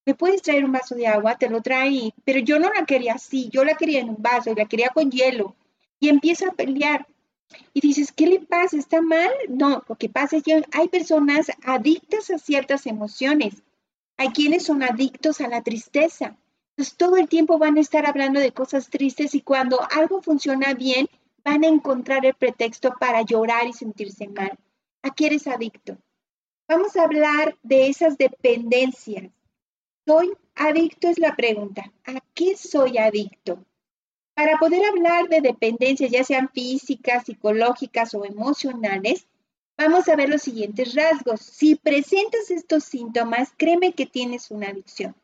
¿Me 0.07 0.15
puedes 0.15 0.43
traer 0.43 0.65
un 0.65 0.73
vaso 0.73 0.95
de 0.95 1.07
agua? 1.07 1.37
Te 1.37 1.50
lo 1.50 1.61
trae, 1.61 2.15
pero 2.25 2.38
yo 2.38 2.59
no 2.59 2.73
la 2.73 2.87
quería 2.87 3.15
así, 3.15 3.50
yo 3.53 3.65
la 3.65 3.75
quería 3.75 4.00
en 4.00 4.09
un 4.09 4.17
vaso 4.23 4.50
y 4.50 4.55
la 4.55 4.65
quería 4.65 4.88
con 4.88 5.11
hielo. 5.11 5.55
Y 6.00 6.09
empieza 6.09 6.49
a 6.49 6.53
pelear. 6.53 7.07
Y 7.73 7.81
dices, 7.81 8.12
¿qué 8.12 8.27
le 8.27 8.41
pasa? 8.41 8.77
¿Está 8.77 9.00
mal? 9.00 9.31
No, 9.49 9.85
lo 9.88 9.97
que 9.97 10.09
pasa 10.09 10.37
es 10.37 10.43
que 10.43 10.65
hay 10.73 10.88
personas 10.88 11.50
adictas 11.62 12.31
a 12.31 12.38
ciertas 12.38 12.87
emociones. 12.87 13.62
Hay 14.17 14.31
quienes 14.31 14.65
son 14.65 14.83
adictos 14.83 15.41
a 15.41 15.49
la 15.49 15.62
tristeza. 15.62 16.37
Entonces 16.78 16.97
todo 16.97 17.16
el 17.16 17.28
tiempo 17.28 17.58
van 17.58 17.76
a 17.76 17.80
estar 17.80 18.06
hablando 18.06 18.38
de 18.38 18.52
cosas 18.52 18.88
tristes 18.88 19.35
y 19.35 19.40
cuando 19.40 19.80
algo 19.90 20.23
funciona 20.23 20.75
bien, 20.75 21.08
van 21.44 21.64
a 21.64 21.66
encontrar 21.66 22.25
el 22.25 22.35
pretexto 22.35 22.94
para 23.00 23.23
llorar 23.23 23.66
y 23.66 23.73
sentirse 23.73 24.28
mal. 24.28 24.56
¿A 25.02 25.12
qué 25.12 25.26
eres 25.26 25.49
adicto? 25.49 25.99
Vamos 26.68 26.94
a 26.94 27.02
hablar 27.02 27.58
de 27.64 27.88
esas 27.88 28.16
dependencias. 28.16 29.28
¿Soy 30.06 30.30
adicto? 30.54 31.08
Es 31.08 31.18
la 31.18 31.35
pregunta. 31.35 31.92
¿A 32.06 32.20
qué 32.32 32.56
soy 32.56 32.97
adicto? 32.99 33.64
Para 34.35 34.56
poder 34.58 34.87
hablar 34.87 35.28
de 35.28 35.40
dependencias, 35.40 36.12
ya 36.12 36.23
sean 36.23 36.49
físicas, 36.49 37.25
psicológicas 37.25 38.14
o 38.14 38.25
emocionales, 38.25 39.26
vamos 39.76 40.06
a 40.06 40.14
ver 40.14 40.28
los 40.28 40.42
siguientes 40.42 40.94
rasgos. 40.94 41.40
Si 41.40 41.75
presentas 41.75 42.52
estos 42.52 42.85
síntomas, 42.85 43.52
créeme 43.56 43.94
que 43.94 44.06
tienes 44.06 44.52
una 44.52 44.68
adicción. 44.68 45.16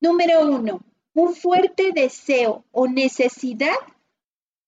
Número 0.00 0.46
uno, 0.46 0.80
un 1.14 1.34
fuerte 1.34 1.92
deseo 1.92 2.64
o 2.70 2.86
necesidad 2.86 3.76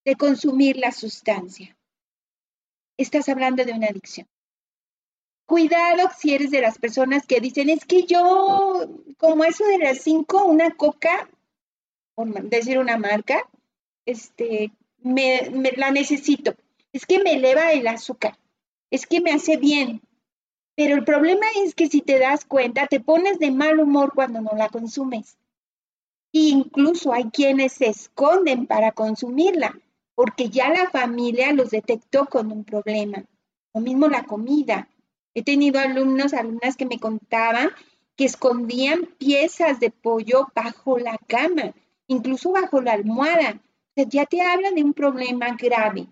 de 0.04 0.16
consumir 0.16 0.76
la 0.76 0.92
sustancia. 0.92 1.76
Estás 2.96 3.28
hablando 3.28 3.64
de 3.64 3.72
una 3.72 3.86
adicción. 3.86 4.26
Cuidado 5.46 6.08
si 6.16 6.34
eres 6.34 6.50
de 6.50 6.60
las 6.60 6.78
personas 6.78 7.26
que 7.26 7.40
dicen, 7.40 7.70
es 7.70 7.84
que 7.84 8.04
yo, 8.04 8.88
como 9.18 9.44
eso 9.44 9.64
de 9.64 9.78
las 9.78 9.98
cinco, 9.98 10.44
una 10.44 10.70
coca, 10.72 11.28
por 12.14 12.30
decir 12.48 12.78
una 12.78 12.98
marca, 12.98 13.48
este, 14.06 14.72
me, 14.98 15.50
la 15.76 15.90
necesito. 15.90 16.54
Es 16.92 17.06
que 17.06 17.22
me 17.22 17.34
eleva 17.34 17.72
el 17.72 17.86
azúcar, 17.86 18.38
es 18.90 19.06
que 19.06 19.20
me 19.20 19.32
hace 19.32 19.56
bien, 19.56 20.02
pero 20.80 20.94
el 20.94 21.04
problema 21.04 21.44
es 21.62 21.74
que 21.74 21.88
si 21.88 22.00
te 22.00 22.18
das 22.18 22.46
cuenta, 22.46 22.86
te 22.86 23.00
pones 23.00 23.38
de 23.38 23.50
mal 23.50 23.80
humor 23.80 24.12
cuando 24.14 24.40
no 24.40 24.52
la 24.56 24.70
consumes. 24.70 25.36
incluso 26.32 27.12
hay 27.12 27.24
quienes 27.24 27.72
se 27.74 27.90
esconden 27.90 28.66
para 28.66 28.92
consumirla, 28.92 29.78
porque 30.14 30.48
ya 30.48 30.70
la 30.70 30.88
familia 30.88 31.52
los 31.52 31.68
detectó 31.68 32.24
con 32.24 32.50
un 32.50 32.64
problema. 32.64 33.22
Lo 33.74 33.82
mismo 33.82 34.08
la 34.08 34.24
comida. 34.24 34.88
He 35.34 35.42
tenido 35.42 35.78
alumnos, 35.78 36.32
alumnas 36.32 36.78
que 36.78 36.86
me 36.86 36.98
contaban 36.98 37.68
que 38.16 38.24
escondían 38.24 39.04
piezas 39.18 39.80
de 39.80 39.90
pollo 39.90 40.48
bajo 40.54 40.98
la 40.98 41.18
cama, 41.26 41.74
incluso 42.06 42.52
bajo 42.52 42.80
la 42.80 42.92
almohada. 42.92 43.60
ya 43.96 44.24
te 44.24 44.40
hablan 44.40 44.76
de 44.76 44.84
un 44.84 44.94
problema 44.94 45.54
grave. 45.58 46.06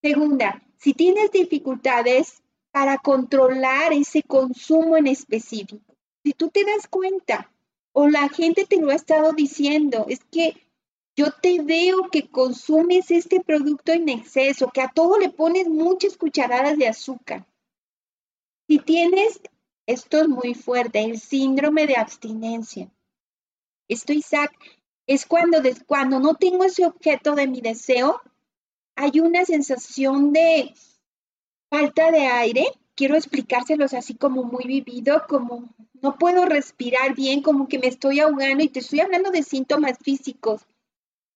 Segunda, 0.00 0.62
si 0.78 0.94
tienes 0.94 1.32
dificultades 1.32 2.42
para 2.76 2.98
controlar 2.98 3.94
ese 3.94 4.22
consumo 4.22 4.98
en 4.98 5.06
específico. 5.06 5.96
Si 6.22 6.34
tú 6.34 6.50
te 6.50 6.62
das 6.62 6.86
cuenta 6.86 7.50
o 7.92 8.06
la 8.06 8.28
gente 8.28 8.66
te 8.66 8.76
lo 8.76 8.90
ha 8.90 8.94
estado 8.94 9.32
diciendo, 9.32 10.04
es 10.10 10.20
que 10.30 10.68
yo 11.16 11.32
te 11.32 11.62
veo 11.62 12.10
que 12.12 12.28
consumes 12.28 13.10
este 13.10 13.40
producto 13.40 13.92
en 13.92 14.10
exceso, 14.10 14.68
que 14.68 14.82
a 14.82 14.90
todo 14.90 15.18
le 15.18 15.30
pones 15.30 15.68
muchas 15.68 16.18
cucharadas 16.18 16.76
de 16.76 16.86
azúcar. 16.86 17.46
Si 18.68 18.78
tienes, 18.78 19.40
esto 19.86 20.20
es 20.20 20.28
muy 20.28 20.52
fuerte, 20.52 21.02
el 21.02 21.18
síndrome 21.18 21.86
de 21.86 21.96
abstinencia. 21.96 22.90
Esto, 23.88 24.12
Isaac, 24.12 24.52
es 25.06 25.24
cuando, 25.24 25.62
cuando 25.86 26.20
no 26.20 26.34
tengo 26.34 26.62
ese 26.64 26.84
objeto 26.84 27.34
de 27.34 27.46
mi 27.46 27.62
deseo, 27.62 28.20
hay 28.96 29.20
una 29.20 29.46
sensación 29.46 30.34
de 30.34 30.74
falta 31.70 32.10
de 32.10 32.26
aire, 32.26 32.66
quiero 32.94 33.14
explicárselos 33.14 33.94
así 33.94 34.14
como 34.14 34.42
muy 34.42 34.64
vivido, 34.64 35.24
como 35.28 35.68
no 36.02 36.16
puedo 36.18 36.44
respirar 36.46 37.14
bien, 37.14 37.42
como 37.42 37.68
que 37.68 37.78
me 37.78 37.88
estoy 37.88 38.20
ahogando 38.20 38.64
y 38.64 38.68
te 38.68 38.80
estoy 38.80 39.00
hablando 39.00 39.30
de 39.30 39.42
síntomas 39.42 39.98
físicos, 39.98 40.62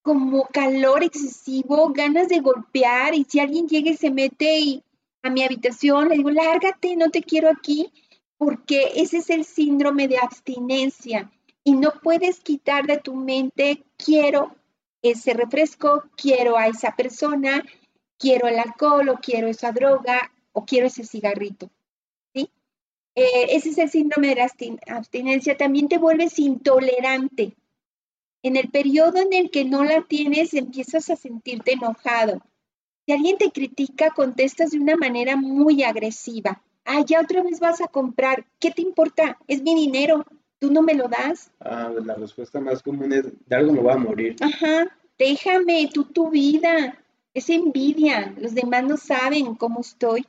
como 0.02 0.46
calor 0.46 1.04
excesivo, 1.04 1.92
ganas 1.92 2.28
de 2.28 2.40
golpear 2.40 3.14
y 3.14 3.24
si 3.24 3.40
alguien 3.40 3.68
llega 3.68 3.90
y 3.90 3.96
se 3.96 4.10
mete 4.10 4.82
a 5.22 5.30
mi 5.30 5.42
habitación, 5.42 6.08
le 6.08 6.16
digo, 6.16 6.30
lárgate, 6.30 6.96
no 6.96 7.10
te 7.10 7.22
quiero 7.22 7.50
aquí, 7.50 7.92
porque 8.38 8.92
ese 8.96 9.18
es 9.18 9.28
el 9.28 9.44
síndrome 9.44 10.08
de 10.08 10.18
abstinencia 10.18 11.30
y 11.62 11.74
no 11.74 11.92
puedes 12.02 12.40
quitar 12.40 12.86
de 12.86 12.96
tu 12.96 13.14
mente, 13.14 13.84
quiero 13.98 14.56
ese 15.02 15.34
refresco, 15.34 16.04
quiero 16.16 16.56
a 16.56 16.66
esa 16.66 16.96
persona, 16.96 17.62
quiero 18.20 18.46
el 18.46 18.58
alcohol 18.58 19.08
o 19.08 19.18
quiero 19.20 19.48
esa 19.48 19.72
droga 19.72 20.30
o 20.52 20.64
quiero 20.64 20.86
ese 20.86 21.04
cigarrito. 21.04 21.70
¿sí? 22.34 22.50
Eh, 23.16 23.46
ese 23.50 23.70
es 23.70 23.78
el 23.78 23.90
síndrome 23.90 24.28
de 24.28 24.34
la 24.36 24.50
abstinencia. 24.94 25.56
También 25.56 25.88
te 25.88 25.98
vuelves 25.98 26.38
intolerante. 26.38 27.56
En 28.42 28.56
el 28.56 28.70
periodo 28.70 29.18
en 29.18 29.32
el 29.32 29.50
que 29.50 29.64
no 29.64 29.84
la 29.84 30.02
tienes, 30.02 30.54
empiezas 30.54 31.10
a 31.10 31.16
sentirte 31.16 31.72
enojado. 31.72 32.40
Si 33.06 33.12
alguien 33.12 33.38
te 33.38 33.50
critica, 33.50 34.10
contestas 34.10 34.70
de 34.70 34.78
una 34.78 34.96
manera 34.96 35.36
muy 35.36 35.82
agresiva. 35.82 36.62
Ah, 36.84 37.02
ya 37.04 37.20
otra 37.20 37.42
vez 37.42 37.58
vas 37.58 37.80
a 37.80 37.88
comprar. 37.88 38.46
¿Qué 38.58 38.70
te 38.70 38.82
importa? 38.82 39.38
Es 39.48 39.62
mi 39.62 39.74
dinero. 39.74 40.24
¿Tú 40.58 40.70
no 40.70 40.82
me 40.82 40.94
lo 40.94 41.08
das? 41.08 41.50
Ah, 41.60 41.90
la 42.04 42.14
respuesta 42.14 42.60
más 42.60 42.82
común 42.82 43.12
es, 43.12 43.24
de 43.46 43.56
algo 43.56 43.72
me 43.72 43.82
va 43.82 43.94
a 43.94 43.98
morir. 43.98 44.36
Ajá, 44.40 44.94
déjame, 45.18 45.88
tú 45.92 46.04
tu 46.04 46.30
vida. 46.30 46.98
Es 47.32 47.48
envidia, 47.48 48.34
los 48.38 48.54
demás 48.54 48.84
no 48.84 48.96
saben 48.96 49.54
cómo 49.54 49.80
estoy. 49.80 50.26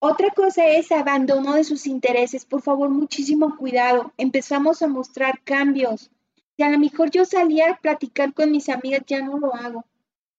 Otra 0.00 0.30
cosa 0.30 0.66
es 0.66 0.90
abandono 0.90 1.54
de 1.54 1.64
sus 1.64 1.86
intereses. 1.86 2.44
Por 2.44 2.62
favor, 2.62 2.90
muchísimo 2.90 3.56
cuidado. 3.56 4.12
Empezamos 4.18 4.82
a 4.82 4.88
mostrar 4.88 5.40
cambios. 5.44 6.10
Si 6.56 6.62
a 6.62 6.68
lo 6.68 6.78
mejor 6.78 7.10
yo 7.10 7.24
salía 7.24 7.70
a 7.70 7.76
platicar 7.76 8.34
con 8.34 8.50
mis 8.50 8.68
amigas, 8.68 9.02
ya 9.06 9.22
no 9.22 9.38
lo 9.38 9.54
hago. 9.54 9.84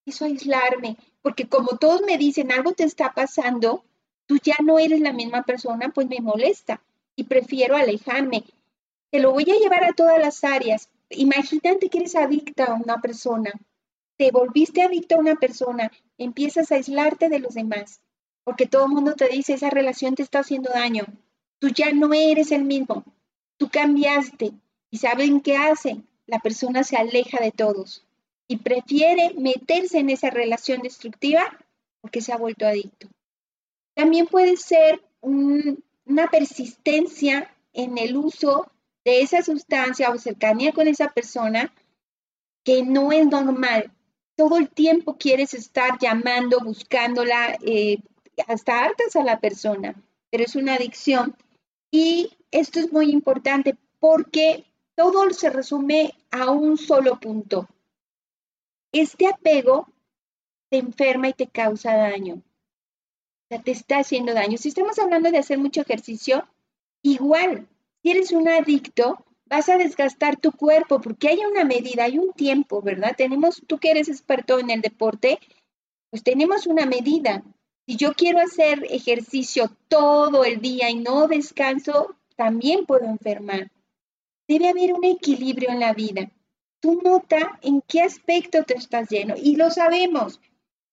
Eso 0.05 0.25
aislarme, 0.25 0.97
porque 1.21 1.47
como 1.47 1.77
todos 1.77 2.01
me 2.05 2.17
dicen 2.17 2.51
algo 2.51 2.74
te 2.74 2.83
está 2.83 3.13
pasando, 3.13 3.83
tú 4.27 4.38
ya 4.43 4.55
no 4.63 4.77
eres 4.77 5.00
la 5.00 5.13
misma 5.13 5.43
persona, 5.43 5.89
pues 5.89 6.07
me 6.07 6.19
molesta 6.19 6.81
y 7.15 7.24
prefiero 7.24 7.75
alejarme. 7.75 8.43
Te 9.09 9.19
lo 9.19 9.31
voy 9.31 9.50
a 9.50 9.57
llevar 9.57 9.83
a 9.83 9.93
todas 9.93 10.19
las 10.19 10.43
áreas. 10.43 10.89
Imagínate 11.09 11.89
que 11.89 11.97
eres 11.97 12.15
adicta 12.15 12.65
a 12.65 12.74
una 12.75 13.01
persona 13.01 13.51
te 14.17 14.31
volviste 14.31 14.81
adicto 14.81 15.15
a 15.15 15.19
una 15.19 15.36
persona, 15.36 15.91
empiezas 16.17 16.72
a 16.72 16.75
aislarte 16.75 17.29
de 17.29 17.39
los 17.39 17.55
demás, 17.55 18.01
porque 18.43 18.65
todo 18.65 18.86
el 18.86 18.91
mundo 18.91 19.13
te 19.13 19.27
dice, 19.27 19.53
esa 19.53 19.69
relación 19.69 20.15
te 20.15 20.24
está 20.24 20.39
haciendo 20.39 20.69
daño, 20.72 21.05
tú 21.60 21.69
ya 21.69 21.91
no 21.91 22.13
eres 22.13 22.51
el 22.51 22.63
mismo, 22.63 23.03
tú 23.57 23.69
cambiaste 23.69 24.51
y 24.89 24.98
¿saben 24.98 25.41
qué 25.41 25.57
hacen? 25.57 26.07
La 26.27 26.39
persona 26.39 26.84
se 26.84 26.98
aleja 26.98 27.39
de 27.39 27.51
todos 27.51 28.05
y 28.48 28.57
prefiere 28.57 29.34
meterse 29.38 30.00
en 30.00 30.10
esa 30.10 30.29
relación 30.29 30.81
destructiva 30.81 31.57
porque 32.01 32.22
se 32.22 32.31
ha 32.31 32.38
vuelto 32.38 32.65
adicto. 32.65 33.07
También 33.95 34.27
puede 34.27 34.57
ser 34.57 35.01
una 35.22 36.29
persistencia 36.29 37.51
en 37.74 37.98
el 37.98 38.15
uso 38.15 38.72
de 39.03 39.22
esa 39.22 39.41
sustancia 39.41 40.10
o 40.12 40.17
cercanía 40.17 40.72
con 40.72 40.88
esa 40.88 41.12
persona 41.12 41.74
que 42.63 42.84
no 42.84 43.12
es 43.12 43.27
normal, 43.27 43.91
todo 44.36 44.58
el 44.58 44.70
tiempo 44.70 45.18
quieres 45.18 45.54
estar 45.54 45.98
llamando, 46.00 46.60
buscándola, 46.60 47.58
eh, 47.62 48.00
hasta 48.48 48.84
hartas 48.84 49.15
a 49.15 49.24
la 49.24 49.39
persona, 49.39 49.96
pero 50.30 50.44
es 50.44 50.56
una 50.56 50.75
adicción. 50.75 51.36
Y 51.92 52.38
esto 52.51 52.80
es 52.80 52.92
muy 52.92 53.12
importante 53.12 53.77
porque 54.00 54.65
todo 54.96 55.30
se 55.32 55.50
resume 55.50 56.13
a 56.32 56.51
un 56.51 56.77
solo 56.77 57.20
punto. 57.20 57.68
Este 58.92 59.27
apego 59.27 59.88
te 60.70 60.77
enferma 60.77 61.30
y 61.30 61.34
te 61.34 61.48
causa 61.48 61.96
daño. 61.96 62.36
O 62.36 63.48
sea, 63.50 63.62
te 63.62 63.72
está 63.72 64.00
haciendo 64.00 64.34
daño. 64.34 64.58
Si 64.58 64.70
estamos 64.70 64.98
hablando 65.00 65.32
de 65.32 65.38
hacer 65.38 65.58
mucho 65.58 65.82
ejercicio, 65.82 66.48
igual, 67.01 67.68
si 68.01 68.12
eres 68.12 68.32
un 68.32 68.48
adicto, 68.48 69.25
vas 69.45 69.69
a 69.69 69.77
desgastar 69.77 70.37
tu 70.37 70.51
cuerpo 70.51 71.01
porque 71.01 71.29
hay 71.29 71.39
una 71.39 71.63
medida, 71.63 72.05
hay 72.05 72.17
un 72.17 72.33
tiempo, 72.33 72.81
¿verdad? 72.81 73.15
Tenemos, 73.15 73.61
tú 73.67 73.77
que 73.77 73.91
eres 73.91 74.09
experto 74.09 74.59
en 74.59 74.69
el 74.69 74.81
deporte, 74.81 75.39
pues 76.09 76.23
tenemos 76.23 76.67
una 76.67 76.85
medida. 76.85 77.43
Si 77.87 77.97
yo 77.97 78.13
quiero 78.13 78.39
hacer 78.39 78.83
ejercicio 78.89 79.69
todo 79.87 80.43
el 80.43 80.59
día 80.59 80.89
y 80.89 80.95
no 80.95 81.27
descanso, 81.27 82.15
también 82.35 82.85
puedo 82.85 83.05
enfermar. 83.05 83.71
Debe 84.47 84.69
haber 84.69 84.93
un 84.93 85.03
equilibrio 85.03 85.69
en 85.69 85.79
la 85.79 85.93
vida. 85.93 86.31
Tú 86.79 87.01
nota 87.03 87.59
en 87.61 87.81
qué 87.81 88.01
aspecto 88.01 88.63
te 88.63 88.75
estás 88.75 89.09
lleno 89.09 89.35
y 89.37 89.55
lo 89.55 89.69
sabemos. 89.71 90.39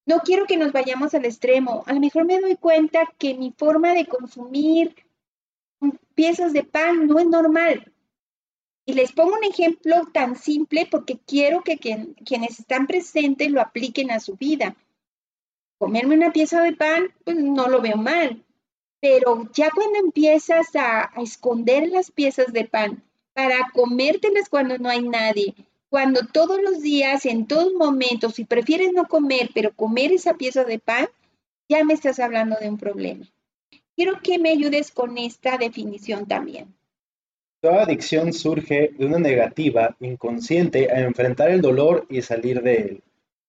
No 0.05 0.21
quiero 0.21 0.47
que 0.47 0.57
nos 0.57 0.73
vayamos 0.73 1.15
al 1.15 1.25
extremo. 1.25 1.85
A 1.87 1.93
lo 1.93 2.01
mejor 2.01 2.25
me 2.25 2.41
doy 2.41 2.57
cuenta 2.57 3.13
que 3.19 3.35
mi 3.35 3.53
forma 3.53 3.95
de 3.95 4.07
consumir 4.07 4.95
piezas 6.15 6.53
de 6.53 6.65
pan 6.65 7.07
no 7.07 7.19
es 7.19 7.27
normal. 7.27 7.92
Y 8.85 8.95
les 8.95 9.13
pongo 9.13 9.37
un 9.37 9.45
ejemplo 9.45 10.09
tan 10.13 10.37
simple 10.37 10.89
porque 10.91 11.19
quiero 11.19 11.63
que 11.63 11.79
quienes 11.79 12.59
están 12.59 12.87
presentes 12.87 13.51
lo 13.51 13.61
apliquen 13.61 14.11
a 14.11 14.21
su 14.21 14.37
vida 14.37 14.77
comerme 15.83 16.15
una 16.15 16.33
pieza 16.33 16.63
de 16.63 16.75
pan, 16.75 17.13
pues 17.25 17.37
no 17.39 17.69
lo 17.69 17.81
veo 17.81 17.97
mal. 17.97 18.45
Pero 19.01 19.51
ya 19.53 19.69
cuando 19.75 19.99
empiezas 19.99 20.77
a, 20.77 21.11
esconder 21.21 21.89
las 21.89 22.13
piezas 22.13 22.53
de 22.53 22.65
pan 22.67 23.03
para 23.33 23.69
comértelas 23.75 24.49
cuando 24.49 24.79
no 24.79 24.89
hay 24.89 25.03
nadie, 25.03 25.57
cuando 25.91 26.21
todos 26.33 26.63
los 26.63 26.83
días, 26.83 27.27
en 27.27 27.49
todos 27.49 27.73
momentos, 27.73 28.35
si 28.35 28.45
prefieres 28.45 28.93
no 28.93 29.09
comer, 29.09 29.51
pero 29.53 29.75
comer 29.75 30.13
esa 30.13 30.35
pieza 30.35 30.63
de 30.63 30.79
pan, 30.79 31.09
ya 31.69 31.83
me 31.83 31.95
estás 31.95 32.21
hablando 32.21 32.55
de 32.61 32.69
un 32.69 32.79
problema. 32.79 33.27
Quiero 33.97 34.21
que 34.23 34.39
me 34.39 34.51
ayudes 34.51 34.93
con 34.93 35.19
esta 35.19 35.59
definición 35.59 36.29
también. 36.29 36.73
Toda 37.63 37.85
adicción 37.85 38.33
surge 38.33 38.93
de 38.99 39.07
una 39.07 39.21
negativa 39.21 39.97
inconsciente 40.01 40.91
a 40.91 40.99
enfrentar 40.99 41.49
el 41.49 41.61
dolor 41.63 42.07
y 42.11 42.21
salir 42.21 42.61
de 42.61 42.75
él. 42.75 43.03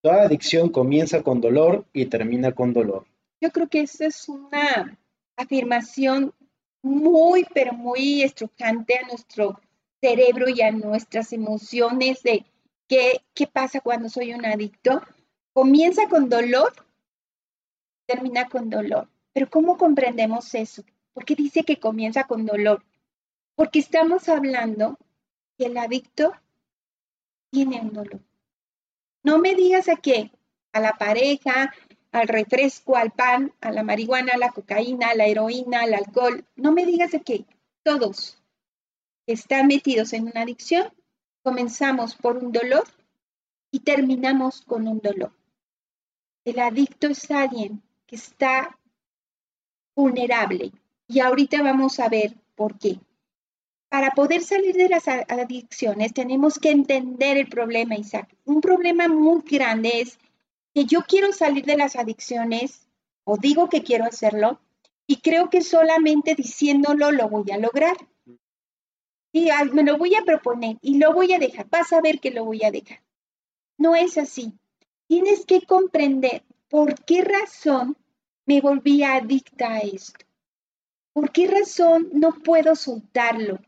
Toda 0.04 0.22
adicción 0.22 0.70
comienza 0.70 1.24
con 1.24 1.42
dolor 1.42 1.86
y 1.94 2.06
termina 2.06 2.52
con 2.52 2.74
dolor. 2.74 3.08
Yo 3.42 3.50
creo 3.52 3.68
que 3.68 3.82
esa 3.82 4.06
es 4.06 4.30
una 4.30 5.00
afirmación 5.36 6.32
muy, 6.84 7.48
pero 7.56 7.74
muy 7.74 8.22
estrujante 8.22 9.00
a 9.00 9.08
nuestro 9.08 9.60
cerebro 10.00 10.48
y 10.48 10.62
a 10.62 10.70
nuestras 10.70 11.34
emociones 11.34 12.22
de 12.22 12.46
qué, 12.88 13.24
qué 13.34 13.48
pasa 13.48 13.82
cuando 13.82 14.10
soy 14.10 14.36
un 14.36 14.46
adicto. 14.46 15.02
Comienza 15.54 16.08
con 16.08 16.30
dolor, 16.30 16.72
termina 18.06 18.48
con 18.48 18.70
dolor. 18.70 19.10
Pero 19.34 19.50
¿cómo 19.50 19.76
comprendemos 19.76 20.54
eso? 20.54 20.84
Porque 21.14 21.34
dice 21.34 21.64
que 21.64 21.80
comienza 21.80 22.26
con 22.26 22.46
dolor. 22.46 22.84
Porque 23.56 23.80
estamos 23.80 24.30
hablando 24.30 24.98
que 25.58 25.66
el 25.66 25.78
adicto 25.78 26.34
tiene 27.52 27.82
un 27.82 27.94
dolor. 27.94 28.22
No 29.24 29.40
me 29.40 29.56
digas 29.56 29.88
a 29.90 29.96
qué, 29.96 30.32
a 30.72 30.80
la 30.80 30.94
pareja, 30.94 31.74
al 32.12 32.28
refresco, 32.28 32.96
al 32.96 33.12
pan, 33.12 33.54
a 33.62 33.72
la 33.72 33.84
marihuana, 33.84 34.34
a 34.34 34.38
la 34.38 34.52
cocaína, 34.52 35.10
a 35.10 35.16
la 35.16 35.26
heroína, 35.26 35.82
al 35.82 35.94
alcohol. 35.94 36.46
No 36.56 36.72
me 36.72 36.86
digas 36.86 37.14
a 37.14 37.20
qué. 37.20 37.46
Todos 37.84 38.42
están 39.28 39.68
metidos 39.68 40.14
en 40.14 40.24
una 40.24 40.42
adicción. 40.42 40.92
Comenzamos 41.42 42.16
por 42.16 42.38
un 42.38 42.52
dolor 42.52 42.86
y 43.72 43.80
terminamos 43.80 44.62
con 44.62 44.88
un 44.88 45.00
dolor. 45.00 45.32
El 46.46 46.60
adicto 46.60 47.08
es 47.08 47.30
alguien 47.32 47.82
que 48.06 48.16
está 48.16 48.78
vulnerable 49.96 50.72
y 51.08 51.20
ahorita 51.20 51.62
vamos 51.62 52.00
a 52.00 52.10
ver 52.10 52.36
por 52.56 52.78
qué. 52.78 53.00
Para 53.94 54.10
poder 54.10 54.42
salir 54.42 54.74
de 54.76 54.90
las 54.90 55.08
adicciones 55.08 56.16
tenemos 56.16 56.58
que 56.58 56.72
entender 56.72 57.38
el 57.38 57.48
problema, 57.48 57.96
Isaac. 57.96 58.36
Un 58.44 58.60
problema 58.60 59.08
muy 59.08 59.44
grande 59.44 60.02
es 60.02 60.18
que 60.74 60.86
yo 60.86 61.02
quiero 61.08 61.32
salir 61.32 61.64
de 61.64 61.78
las 61.78 61.96
adicciones 61.96 62.88
o 63.24 63.38
digo 63.38 63.70
que 63.70 63.84
quiero 63.84 64.06
hacerlo 64.06 64.60
y 65.06 65.18
creo 65.18 65.52
que 65.52 65.62
solamente 65.62 66.34
diciéndolo 66.34 67.12
lo 67.12 67.30
voy 67.30 67.52
a 67.52 67.60
lograr. 67.60 67.96
Y 69.32 69.50
me 69.74 69.84
lo 69.84 70.00
voy 70.00 70.16
a 70.16 70.26
proponer 70.26 70.78
y 70.82 70.98
lo 70.98 71.14
voy 71.14 71.32
a 71.34 71.38
dejar. 71.38 71.70
Vas 71.70 71.94
a 71.94 72.02
ver 72.02 72.20
que 72.20 72.32
lo 72.32 72.46
voy 72.46 72.64
a 72.64 72.72
dejar. 72.72 73.04
No 73.78 73.96
es 73.96 74.18
así. 74.18 74.54
Tienes 75.06 75.46
que 75.46 75.68
comprender 75.68 76.42
por 76.68 76.96
qué 77.06 77.22
razón 77.22 77.96
me 78.48 78.60
volví 78.60 79.04
adicta 79.04 79.74
a 79.74 79.80
esto. 79.82 80.26
¿Por 81.14 81.32
qué 81.32 81.46
razón 81.46 82.10
no 82.12 82.32
puedo 82.44 82.76
soltarlo? 82.76 83.60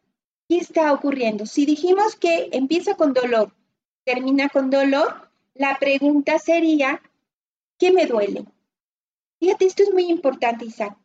¿Qué 0.47 0.57
está 0.57 0.93
ocurriendo? 0.93 1.45
Si 1.45 1.65
dijimos 1.65 2.15
que 2.15 2.49
empieza 2.51 2.95
con 2.95 3.13
dolor, 3.13 3.51
termina 4.03 4.49
con 4.49 4.69
dolor, 4.69 5.31
la 5.55 5.77
pregunta 5.79 6.37
sería, 6.37 7.01
¿qué 7.79 7.91
me 7.91 8.05
duele? 8.05 8.45
Fíjate, 9.39 9.65
esto 9.65 9.83
es 9.83 9.91
muy 9.91 10.05
importante, 10.05 10.65
Isaac. 10.65 10.97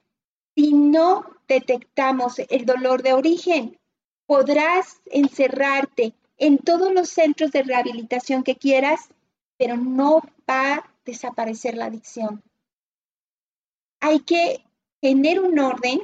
Si 0.54 0.72
no 0.74 1.24
detectamos 1.48 2.38
el 2.38 2.66
dolor 2.66 3.02
de 3.02 3.14
origen, 3.14 3.78
podrás 4.26 5.00
encerrarte 5.06 6.14
en 6.36 6.58
todos 6.58 6.92
los 6.92 7.08
centros 7.08 7.50
de 7.50 7.62
rehabilitación 7.62 8.42
que 8.42 8.56
quieras, 8.56 9.08
pero 9.56 9.76
no 9.76 10.20
va 10.48 10.74
a 10.74 10.94
desaparecer 11.04 11.76
la 11.76 11.86
adicción. 11.86 12.42
Hay 14.00 14.20
que 14.20 14.64
tener 15.00 15.40
un 15.40 15.58
orden 15.58 16.00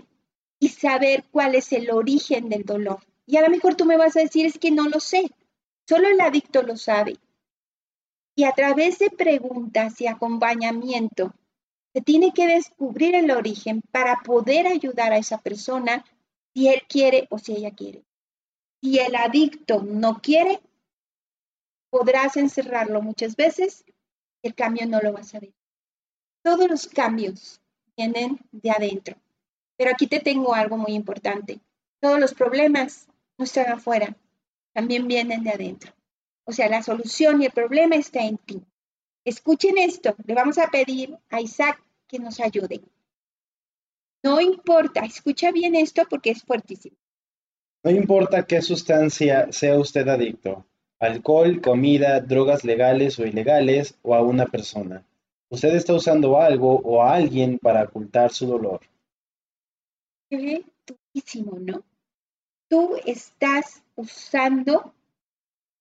y 0.59 0.69
saber 0.69 1.25
cuál 1.31 1.55
es 1.55 1.73
el 1.73 1.91
origen 1.91 2.49
del 2.49 2.65
dolor. 2.65 3.01
Y 3.27 3.37
a 3.37 3.43
lo 3.43 3.51
mejor 3.51 3.75
tú 3.75 3.85
me 3.85 3.97
vas 3.97 4.17
a 4.17 4.21
decir, 4.21 4.47
es 4.47 4.59
que 4.59 4.71
no 4.71 4.89
lo 4.89 5.01
sé, 5.01 5.31
solo 5.89 6.09
el 6.09 6.21
adicto 6.21 6.63
lo 6.63 6.77
sabe. 6.77 7.17
Y 8.37 8.45
a 8.45 8.53
través 8.53 8.99
de 8.99 9.11
preguntas 9.11 10.01
y 10.01 10.07
acompañamiento, 10.07 11.35
se 11.93 12.03
tiene 12.03 12.33
que 12.33 12.47
descubrir 12.47 13.15
el 13.15 13.31
origen 13.31 13.83
para 13.91 14.17
poder 14.23 14.67
ayudar 14.67 15.13
a 15.13 15.19
esa 15.19 15.39
persona 15.39 16.05
si 16.55 16.69
él 16.69 16.83
quiere 16.89 17.27
o 17.31 17.39
si 17.39 17.55
ella 17.55 17.71
quiere. 17.71 18.05
Si 18.83 18.99
el 18.99 19.17
adicto 19.17 19.83
no 19.83 20.21
quiere, 20.21 20.61
podrás 21.91 22.37
encerrarlo 22.37 23.01
muchas 23.03 23.35
veces 23.35 23.85
el 24.43 24.55
cambio 24.55 24.87
no 24.87 25.01
lo 25.01 25.13
vas 25.13 25.35
a 25.35 25.41
ver. 25.41 25.53
Todos 26.43 26.69
los 26.69 26.87
cambios 26.87 27.61
vienen 27.97 28.39
de 28.53 28.71
adentro. 28.71 29.17
Pero 29.77 29.91
aquí 29.91 30.07
te 30.07 30.21
tengo 30.21 30.55
algo 30.55 30.77
muy 30.77 30.93
importante. 30.93 31.61
Todos 32.01 32.21
los 32.21 32.33
problemas 32.33 33.09
no 33.39 33.45
están 33.45 33.69
afuera, 33.69 34.17
también 34.73 35.07
vienen 35.07 35.43
de 35.43 35.51
adentro. 35.51 35.93
O 36.45 36.53
sea, 36.53 36.69
la 36.69 36.83
solución 36.83 37.43
y 37.43 37.47
el 37.47 37.53
problema 37.53 37.97
está 37.97 38.25
en 38.25 38.39
ti. 38.39 38.63
Escuchen 39.25 39.79
esto, 39.79 40.15
le 40.25 40.35
vamos 40.35 40.59
a 40.59 40.69
pedir 40.69 41.17
a 41.31 41.41
Isaac 41.41 41.83
que 42.07 42.19
nos 42.19 42.39
ayude. 42.41 42.81
No 44.23 44.41
importa, 44.41 45.01
escucha 45.05 45.51
bien 45.51 45.75
esto 45.75 46.03
porque 46.09 46.31
es 46.31 46.43
fuertísimo. 46.43 46.97
No 47.83 47.91
importa 47.91 48.47
qué 48.47 48.63
sustancia 48.63 49.53
sea 49.53 49.79
usted 49.79 50.09
adicto, 50.09 50.65
alcohol, 50.99 51.61
comida, 51.61 52.21
drogas 52.21 52.65
legales 52.65 53.19
o 53.19 53.27
ilegales 53.27 53.99
o 54.03 54.15
a 54.15 54.23
una 54.23 54.47
persona. 54.47 55.05
Usted 55.49 55.75
está 55.75 55.95
usando 55.95 56.41
algo 56.41 56.81
o 56.81 57.03
a 57.03 57.15
alguien 57.15 57.59
para 57.59 57.85
ocultar 57.85 58.33
su 58.33 58.47
dolor. 58.47 58.81
Qué 60.29 60.65
durísimo, 60.87 61.59
¿no? 61.61 61.85
Tú 62.69 62.97
estás 63.05 63.83
usando 63.95 64.95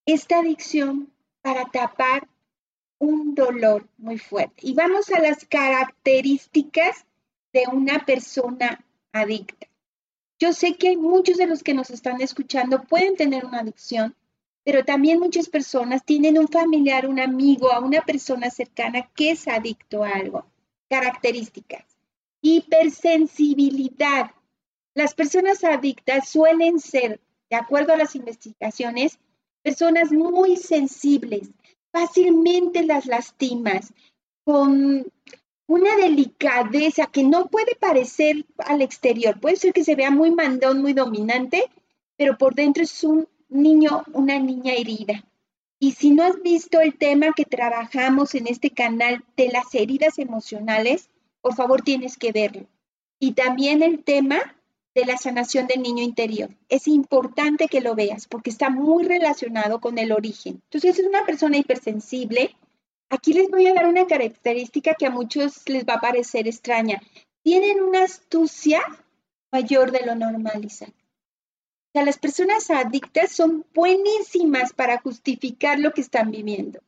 esta 0.06 0.40
adicción 0.40 1.12
para 1.42 1.66
tapar 1.66 2.28
un 3.00 3.36
dolor 3.36 3.88
muy 3.98 4.18
fuerte. 4.18 4.68
Y 4.68 4.74
vamos 4.74 5.12
a 5.12 5.20
las 5.20 5.46
características 5.46 7.06
de 7.54 7.64
una 7.72 8.06
persona 8.06 8.84
adicta. 9.12 9.68
Yo 10.40 10.54
sé 10.54 10.76
que 10.76 10.98
muchos 10.98 11.38
de 11.38 11.48
los 11.48 11.64
que 11.64 11.74
nos 11.74 11.90
están 11.90 12.22
escuchando 12.22 12.84
pueden 12.84 13.16
tener 13.16 13.46
una 13.46 13.60
adicción, 13.60 14.16
pero 14.64 14.84
también 14.84 15.20
muchas 15.20 15.48
personas 15.48 16.04
tienen 16.04 16.38
un 16.38 16.48
familiar, 16.48 17.08
un 17.08 17.20
amigo, 17.20 17.72
a 17.72 17.80
una 17.80 18.02
persona 18.02 18.50
cercana 18.50 19.10
que 19.16 19.32
es 19.32 19.48
adicto 19.48 20.04
a 20.04 20.10
algo. 20.10 20.46
Características. 20.90 21.86
Hipersensibilidad. 22.42 24.32
Las 24.96 25.14
personas 25.14 25.64
adictas 25.66 26.30
suelen 26.30 26.80
ser, 26.80 27.20
de 27.50 27.58
acuerdo 27.58 27.94
a 27.94 27.98
las 27.98 28.16
investigaciones, 28.16 29.20
personas 29.62 30.14
muy 30.14 30.56
sensibles, 30.56 31.50
fácilmente 31.92 32.84
las 32.86 33.06
lastimas, 33.06 33.94
con 34.46 35.06
una 35.68 35.96
delicadeza 35.98 37.08
que 37.08 37.24
no 37.24 37.48
puede 37.48 37.76
parecer 37.76 38.46
al 38.58 38.82
exterior. 38.82 39.38
Puede 39.40 39.58
ser 39.58 39.74
que 39.74 39.84
se 39.84 39.96
vea 39.96 40.12
muy 40.12 40.32
mandón, 40.32 40.82
muy 40.82 40.94
dominante, 40.94 41.70
pero 42.16 42.38
por 42.38 42.56
dentro 42.56 42.84
es 42.84 43.04
un 43.04 43.28
niño, 43.50 44.06
una 44.14 44.40
niña 44.40 44.74
herida. 44.74 45.26
Y 45.78 45.92
si 45.92 46.12
no 46.12 46.24
has 46.24 46.42
visto 46.42 46.80
el 46.80 46.98
tema 46.98 47.34
que 47.36 47.44
trabajamos 47.44 48.34
en 48.34 48.48
este 48.48 48.70
canal 48.70 49.26
de 49.36 49.50
las 49.50 49.76
heridas 49.76 50.20
emocionales, 50.20 51.10
por 51.42 51.54
favor 51.54 51.82
tienes 51.82 52.18
que 52.18 52.32
verlo. 52.32 52.66
Y 53.20 53.34
también 53.34 53.84
el 53.84 54.02
tema 54.04 54.56
de 54.96 55.06
la 55.06 55.18
sanación 55.18 55.68
del 55.68 55.82
niño 55.82 56.02
interior. 56.02 56.50
Es 56.70 56.88
importante 56.88 57.68
que 57.68 57.82
lo 57.82 57.96
veas 57.96 58.28
porque 58.28 58.50
está 58.50 58.70
muy 58.70 59.04
relacionado 59.04 59.82
con 59.82 59.98
el 59.98 60.14
origen. 60.14 60.62
Entonces, 60.64 60.98
es 60.98 61.06
una 61.06 61.26
persona 61.26 61.58
hipersensible, 61.58 62.56
aquí 63.10 63.34
les 63.34 63.50
voy 63.50 63.68
a 63.68 63.74
dar 63.74 63.88
una 63.88 64.08
característica 64.08 64.96
que 64.96 65.06
a 65.06 65.12
muchos 65.12 65.68
les 65.68 65.86
va 65.86 65.96
a 65.96 66.02
parecer 66.02 66.48
extraña. 66.48 67.02
Tienen 67.44 67.82
una 67.82 68.04
astucia 68.04 68.82
mayor 69.52 69.92
de 69.92 70.06
lo 70.06 70.16
normal, 70.16 70.64
Isaac. 70.64 70.94
O 71.94 72.02
las 72.02 72.18
personas 72.18 72.70
adictas 72.70 73.32
son 73.32 73.66
buenísimas 73.74 74.74
para 74.74 75.00
justificar 75.00 75.80
lo 75.80 75.92
que 75.92 76.02
están 76.02 76.32
viviendo. 76.32 76.80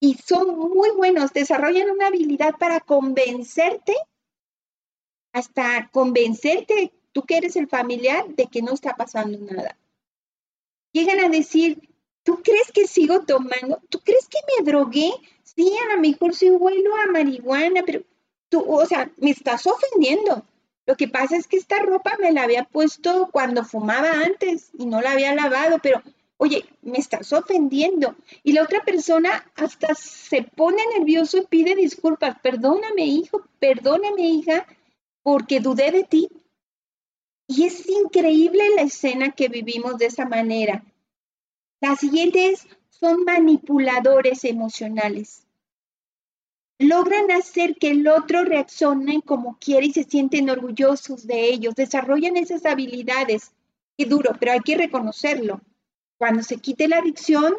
Y 0.00 0.14
son 0.14 0.56
muy 0.56 0.90
buenos, 0.90 1.32
desarrollan 1.32 1.90
una 1.90 2.08
habilidad 2.08 2.56
para 2.56 2.80
convencerte, 2.80 3.94
hasta 5.32 5.88
convencerte 5.90 6.92
tú 7.14 7.22
que 7.22 7.36
eres 7.36 7.54
el 7.56 7.68
familiar, 7.68 8.26
de 8.28 8.48
que 8.48 8.60
no 8.60 8.74
está 8.74 8.96
pasando 8.96 9.38
nada. 9.38 9.78
Llegan 10.92 11.20
a 11.20 11.28
decir, 11.28 11.88
¿tú 12.24 12.42
crees 12.42 12.72
que 12.72 12.88
sigo 12.88 13.20
tomando? 13.20 13.80
¿Tú 13.88 14.00
crees 14.00 14.28
que 14.28 14.38
me 14.48 14.70
drogué? 14.70 15.12
Sí, 15.44 15.72
a 15.84 15.94
lo 15.94 16.00
mejor 16.00 16.34
sí 16.34 16.50
huelo 16.50 16.90
a 16.96 17.12
marihuana, 17.12 17.84
pero 17.86 18.02
tú, 18.48 18.64
o 18.66 18.84
sea, 18.84 19.10
me 19.16 19.30
estás 19.30 19.66
ofendiendo. 19.66 20.44
Lo 20.86 20.96
que 20.96 21.06
pasa 21.06 21.36
es 21.36 21.46
que 21.46 21.56
esta 21.56 21.78
ropa 21.78 22.16
me 22.20 22.32
la 22.32 22.42
había 22.42 22.64
puesto 22.64 23.28
cuando 23.32 23.64
fumaba 23.64 24.10
antes 24.10 24.70
y 24.76 24.86
no 24.86 25.00
la 25.00 25.12
había 25.12 25.34
lavado, 25.36 25.78
pero 25.80 26.02
oye, 26.36 26.64
me 26.82 26.98
estás 26.98 27.32
ofendiendo. 27.32 28.16
Y 28.42 28.52
la 28.52 28.64
otra 28.64 28.82
persona 28.84 29.46
hasta 29.54 29.94
se 29.94 30.42
pone 30.42 30.82
nervioso 30.98 31.38
y 31.38 31.46
pide 31.46 31.76
disculpas. 31.76 32.38
Perdóname, 32.40 33.06
hijo, 33.06 33.42
perdóname, 33.60 34.22
hija, 34.22 34.66
porque 35.22 35.60
dudé 35.60 35.92
de 35.92 36.02
ti. 36.02 36.28
Y 37.46 37.64
es 37.64 37.88
increíble 37.88 38.64
la 38.76 38.82
escena 38.82 39.32
que 39.32 39.48
vivimos 39.48 39.98
de 39.98 40.06
esa 40.06 40.26
manera. 40.26 40.84
Las 41.80 42.00
siguientes 42.00 42.66
son 42.88 43.24
manipuladores 43.24 44.44
emocionales. 44.44 45.46
Logran 46.78 47.30
hacer 47.30 47.76
que 47.76 47.90
el 47.90 48.08
otro 48.08 48.44
reaccione 48.44 49.22
como 49.22 49.58
quiere 49.58 49.86
y 49.86 49.92
se 49.92 50.04
sienten 50.04 50.50
orgullosos 50.50 51.26
de 51.26 51.48
ellos. 51.50 51.74
Desarrollan 51.74 52.36
esas 52.36 52.64
habilidades. 52.64 53.52
Qué 53.96 54.06
duro, 54.06 54.32
pero 54.40 54.52
hay 54.52 54.60
que 54.60 54.76
reconocerlo. 54.76 55.60
Cuando 56.16 56.42
se 56.42 56.56
quite 56.56 56.88
la 56.88 56.98
adicción, 56.98 57.54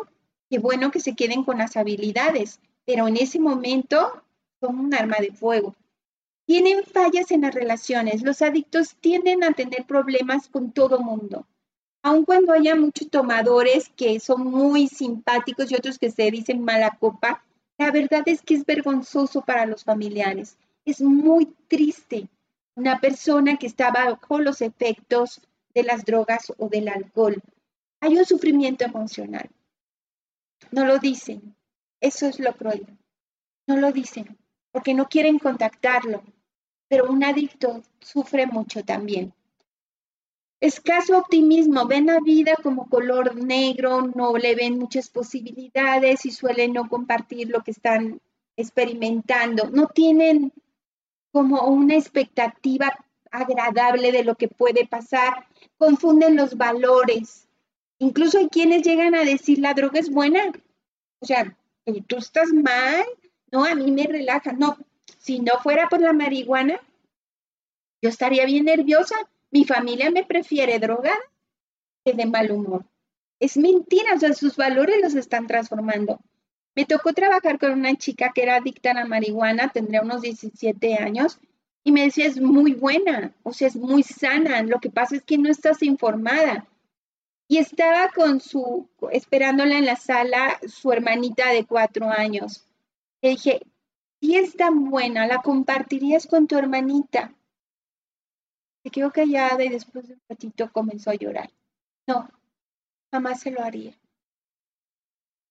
qué 0.50 0.60
bueno 0.60 0.92
que 0.92 1.00
se 1.00 1.16
queden 1.16 1.44
con 1.44 1.60
las 1.60 1.78
habilidades, 1.78 2.60
pero 2.86 3.08
en 3.08 3.18
ese 3.18 3.40
momento 3.40 4.24
son 4.60 4.80
un 4.80 4.94
arma 4.94 5.18
de 5.20 5.32
fuego. 5.32 5.76
Tienen 6.46 6.84
fallas 6.84 7.32
en 7.32 7.42
las 7.42 7.56
relaciones. 7.56 8.22
Los 8.22 8.42
adictos 8.44 8.96
tienden 9.02 9.44
a 9.44 9.54
tener 9.54 9.86
problemas 9.86 10.48
con 10.48 10.72
todo 10.72 11.00
mundo. 11.00 11.48
Aun 12.04 12.24
cuando 12.24 12.54
haya 12.54 12.76
muchos 12.76 13.10
tomadores 13.10 13.90
que 13.96 14.20
son 14.20 14.46
muy 14.46 14.88
simpáticos 14.88 15.72
y 15.72 15.76
otros 15.76 15.98
que 15.98 16.12
se 16.12 16.30
dicen 16.30 16.64
mala 16.64 16.98
copa, 17.00 17.44
la 17.80 17.90
verdad 17.92 18.22
es 18.28 18.44
que 18.44 18.54
es 18.54 18.66
vergonzoso 18.66 19.42
para 19.42 19.66
los 19.66 19.84
familiares. 19.84 20.58
Es 20.86 21.02
muy 21.02 21.48
triste 21.68 22.30
una 22.76 23.00
persona 23.00 23.58
que 23.58 23.66
está 23.66 23.90
bajo 23.90 24.40
los 24.40 24.62
efectos 24.62 25.42
de 25.74 25.82
las 25.82 26.06
drogas 26.06 26.54
o 26.60 26.70
del 26.70 26.90
alcohol. 26.90 27.42
Hay 28.02 28.18
un 28.18 28.26
sufrimiento 28.26 28.86
emocional. 28.86 29.50
No 30.70 30.86
lo 30.86 31.00
dicen. 31.00 31.56
Eso 32.02 32.28
es 32.28 32.40
lo 32.40 32.54
cruel. 32.54 32.86
No 33.66 33.78
lo 33.78 33.92
dicen 33.92 34.38
porque 34.76 34.94
no 34.94 35.08
quieren 35.08 35.40
contactarlo, 35.40 36.22
pero 36.90 37.10
un 37.10 37.24
adicto 37.24 37.82
sufre 38.02 38.46
mucho 38.46 38.84
también. 38.84 39.34
Escaso 40.60 41.18
optimismo, 41.18 41.88
ven 41.88 42.08
la 42.08 42.20
vida 42.20 42.58
como 42.62 42.90
color 42.90 43.38
negro, 43.38 44.02
no 44.02 44.36
le 44.36 44.54
ven 44.54 44.78
muchas 44.78 45.10
posibilidades 45.10 46.26
y 46.26 46.32
suelen 46.32 46.74
no 46.74 46.90
compartir 46.90 47.48
lo 47.48 47.64
que 47.64 47.72
están 47.72 48.20
experimentando. 48.58 49.70
No 49.70 49.88
tienen 49.88 50.52
como 51.32 51.66
una 51.70 51.96
expectativa 51.96 52.92
agradable 53.32 54.12
de 54.12 54.26
lo 54.26 54.36
que 54.36 54.50
puede 54.50 54.86
pasar, 54.86 55.48
confunden 55.78 56.36
los 56.36 56.58
valores. 56.58 57.48
Incluso 57.98 58.40
hay 58.40 58.50
quienes 58.50 58.84
llegan 58.84 59.16
a 59.16 59.24
decir 59.24 59.60
la 59.60 59.74
droga 59.74 60.02
es 60.02 60.10
buena. 60.10 60.52
O 61.22 61.26
sea, 61.26 61.58
tú 62.08 62.18
estás 62.18 62.50
mal, 62.52 63.06
no, 63.56 63.64
a 63.66 63.74
mí 63.74 63.90
me 63.92 64.04
relaja. 64.04 64.52
No, 64.52 64.78
si 65.18 65.40
no 65.40 65.54
fuera 65.64 65.88
por 65.88 66.02
la 66.02 66.12
marihuana, 66.12 66.80
yo 68.02 68.10
estaría 68.10 68.46
bien 68.46 68.66
nerviosa. 68.66 69.16
Mi 69.50 69.64
familia 69.64 70.12
me 70.12 70.26
prefiere 70.26 70.78
drogada 70.80 71.18
que 72.04 72.14
de 72.14 72.26
mal 72.26 72.52
humor. 72.52 72.86
Es 73.40 73.56
mentira, 73.56 74.14
o 74.16 74.20
sea, 74.20 74.34
sus 74.34 74.58
valores 74.58 75.02
los 75.02 75.16
están 75.16 75.48
transformando. 75.48 76.20
Me 76.76 76.86
tocó 76.86 77.14
trabajar 77.14 77.58
con 77.58 77.72
una 77.72 77.96
chica 77.96 78.32
que 78.36 78.44
era 78.44 78.58
adicta 78.58 78.92
a 78.92 78.96
la 78.96 79.06
marihuana, 79.06 79.70
tendría 79.70 80.02
unos 80.02 80.22
17 80.22 80.96
años, 80.96 81.40
y 81.86 81.94
me 81.94 82.04
decía, 82.04 82.26
es 82.26 82.42
muy 82.42 82.74
buena, 82.74 83.34
o 83.44 83.54
sea, 83.54 83.70
es 83.70 83.78
muy 83.78 84.04
sana. 84.04 84.64
Lo 84.64 84.80
que 84.80 84.90
pasa 84.90 85.16
es 85.16 85.24
que 85.24 85.38
no 85.38 85.50
estás 85.50 85.82
informada. 85.82 86.68
Y 87.48 87.60
estaba 87.60 88.10
con 88.10 88.42
su, 88.42 88.90
esperándola 89.12 89.78
en 89.78 89.86
la 89.86 89.96
sala, 89.96 90.60
su 90.68 90.92
hermanita 90.92 91.50
de 91.52 91.66
cuatro 91.66 92.10
años. 92.10 92.66
Dije, 93.30 93.60
si 94.22 94.36
es 94.36 94.56
tan 94.56 94.90
buena, 94.90 95.26
la 95.26 95.42
compartirías 95.42 96.28
con 96.28 96.48
tu 96.48 96.58
hermanita. 96.58 97.34
Se 98.84 98.92
quedó 98.92 99.12
callada 99.12 99.64
y 99.64 99.70
después 99.70 100.08
de 100.08 100.14
un 100.14 100.22
ratito 100.30 100.72
comenzó 100.72 101.10
a 101.10 101.16
llorar. 101.16 101.50
No, 102.08 102.30
jamás 103.12 103.40
se 103.40 103.50
lo 103.50 103.64
haría. 103.64 104.00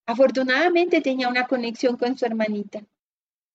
Afortunadamente 0.06 1.00
tenía 1.00 1.28
una 1.28 1.48
conexión 1.48 1.96
con 1.96 2.16
su 2.16 2.24
hermanita. 2.26 2.84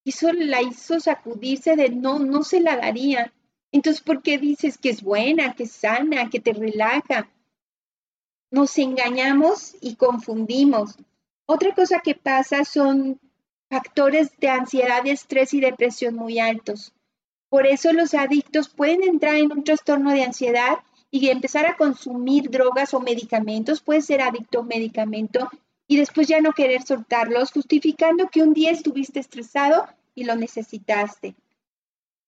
Y 0.03 0.09
eso 0.09 0.33
la 0.33 0.61
hizo 0.61 0.99
sacudirse 0.99 1.77
de 1.77 1.89
no, 1.89 2.19
no 2.19 2.43
se 2.43 2.59
la 2.59 2.75
daría. 2.75 3.31
Entonces, 3.71 4.01
¿por 4.01 4.21
qué 4.21 4.37
dices 4.37 4.77
que 4.77 4.89
es 4.89 5.01
buena, 5.01 5.53
que 5.55 5.63
es 5.63 5.71
sana, 5.71 6.29
que 6.29 6.41
te 6.41 6.51
relaja? 6.51 7.29
Nos 8.51 8.77
engañamos 8.79 9.77
y 9.79 9.95
confundimos. 9.95 10.97
Otra 11.45 11.73
cosa 11.73 12.01
que 12.01 12.15
pasa 12.15 12.65
son 12.65 13.19
factores 13.69 14.31
de 14.39 14.49
ansiedad, 14.49 15.05
estrés 15.05 15.53
y 15.53 15.61
depresión 15.61 16.15
muy 16.15 16.39
altos. 16.39 16.93
Por 17.49 17.65
eso 17.67 17.93
los 17.93 18.13
adictos 18.13 18.69
pueden 18.69 19.03
entrar 19.03 19.35
en 19.35 19.51
un 19.51 19.63
trastorno 19.63 20.11
de 20.11 20.23
ansiedad 20.23 20.79
y 21.11 21.29
empezar 21.29 21.65
a 21.65 21.77
consumir 21.77 22.49
drogas 22.49 22.93
o 22.93 22.99
medicamentos, 22.99 23.81
puede 23.81 24.01
ser 24.01 24.21
adicto 24.21 24.59
a 24.59 24.61
un 24.61 24.67
medicamento 24.67 25.49
y 25.87 25.97
después 25.97 26.27
ya 26.27 26.39
no 26.39 26.51
querer 26.51 26.83
soltarlos, 26.83 27.51
justificando 27.51 28.27
que 28.29 28.43
un 28.43 28.53
día 28.53 28.71
estuviste 28.71 29.19
estresado 29.19 29.87
y 30.13 30.23
lo 30.23 30.35
necesitaste. 30.35 31.35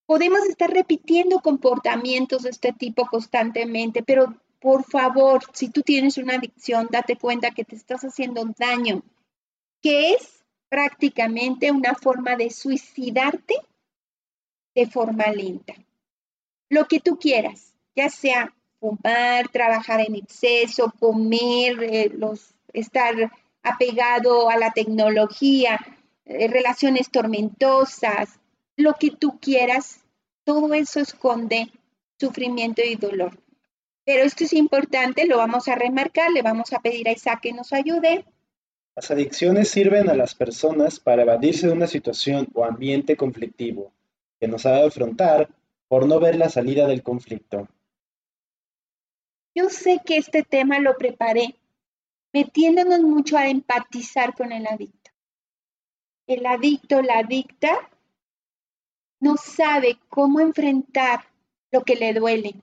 Podemos 0.07 0.41
estar 0.45 0.71
repitiendo 0.71 1.39
comportamientos 1.39 2.43
de 2.43 2.49
este 2.49 2.73
tipo 2.73 3.05
constantemente, 3.05 4.01
pero 4.01 4.35
por 4.59 4.83
favor, 4.83 5.43
si 5.53 5.69
tú 5.69 5.83
tienes 5.83 6.17
una 6.17 6.35
adicción, 6.35 6.87
date 6.91 7.17
cuenta 7.17 7.51
que 7.51 7.63
te 7.63 7.75
estás 7.75 8.01
haciendo 8.01 8.43
daño, 8.57 9.03
que 9.81 10.13
es 10.13 10.40
prácticamente 10.71 11.69
una 11.69 11.95
forma 11.95 12.37
de 12.37 12.49
suicidarte 12.49 13.55
de 14.73 14.87
forma 14.87 15.27
lenta. 15.27 15.73
Lo 16.69 16.87
que 16.87 17.01
tú 17.01 17.19
quieras, 17.19 17.73
ya 17.93 18.07
sea 18.07 18.55
fumar, 18.79 19.49
trabajar 19.49 19.99
en 19.99 20.15
exceso, 20.15 20.93
comer, 20.97 21.83
eh, 21.83 22.11
estar 22.71 23.13
apegado 23.61 24.49
a 24.49 24.55
la 24.57 24.71
tecnología, 24.71 25.77
eh, 26.23 26.47
relaciones 26.47 27.11
tormentosas, 27.11 28.39
lo 28.77 28.93
que 28.93 29.11
tú 29.11 29.39
quieras, 29.41 30.05
todo 30.45 30.73
eso 30.73 31.01
esconde 31.01 31.69
sufrimiento 32.17 32.81
y 32.81 32.95
dolor. 32.95 33.37
Pero 34.05 34.23
esto 34.23 34.45
es 34.45 34.53
importante, 34.53 35.25
lo 35.25 35.37
vamos 35.37 35.67
a 35.67 35.75
remarcar, 35.75 36.31
le 36.31 36.41
vamos 36.41 36.71
a 36.71 36.79
pedir 36.79 37.09
a 37.09 37.11
Isaac 37.11 37.41
que 37.41 37.51
nos 37.51 37.73
ayude 37.73 38.23
las 38.95 39.09
adicciones 39.09 39.69
sirven 39.69 40.09
a 40.09 40.15
las 40.15 40.35
personas 40.35 40.99
para 40.99 41.21
evadirse 41.21 41.67
de 41.67 41.73
una 41.73 41.87
situación 41.87 42.47
o 42.53 42.65
ambiente 42.65 43.15
conflictivo 43.15 43.93
que 44.39 44.47
nos 44.47 44.65
ha 44.65 44.71
de 44.71 44.87
afrontar 44.87 45.49
por 45.87 46.07
no 46.07 46.19
ver 46.19 46.35
la 46.35 46.49
salida 46.49 46.87
del 46.87 47.03
conflicto. 47.03 47.67
Yo 49.55 49.69
sé 49.69 50.01
que 50.05 50.17
este 50.17 50.43
tema 50.43 50.79
lo 50.79 50.97
preparé 50.97 51.55
metiéndonos 52.33 53.01
mucho 53.01 53.37
a 53.37 53.47
empatizar 53.47 54.33
con 54.33 54.51
el 54.51 54.65
adicto. 54.67 55.11
El 56.27 56.45
adicto, 56.45 57.01
la 57.01 57.19
adicta, 57.19 57.89
no 59.19 59.35
sabe 59.37 59.99
cómo 60.09 60.39
enfrentar 60.39 61.25
lo 61.71 61.83
que 61.83 61.95
le 61.95 62.13
duele. 62.13 62.55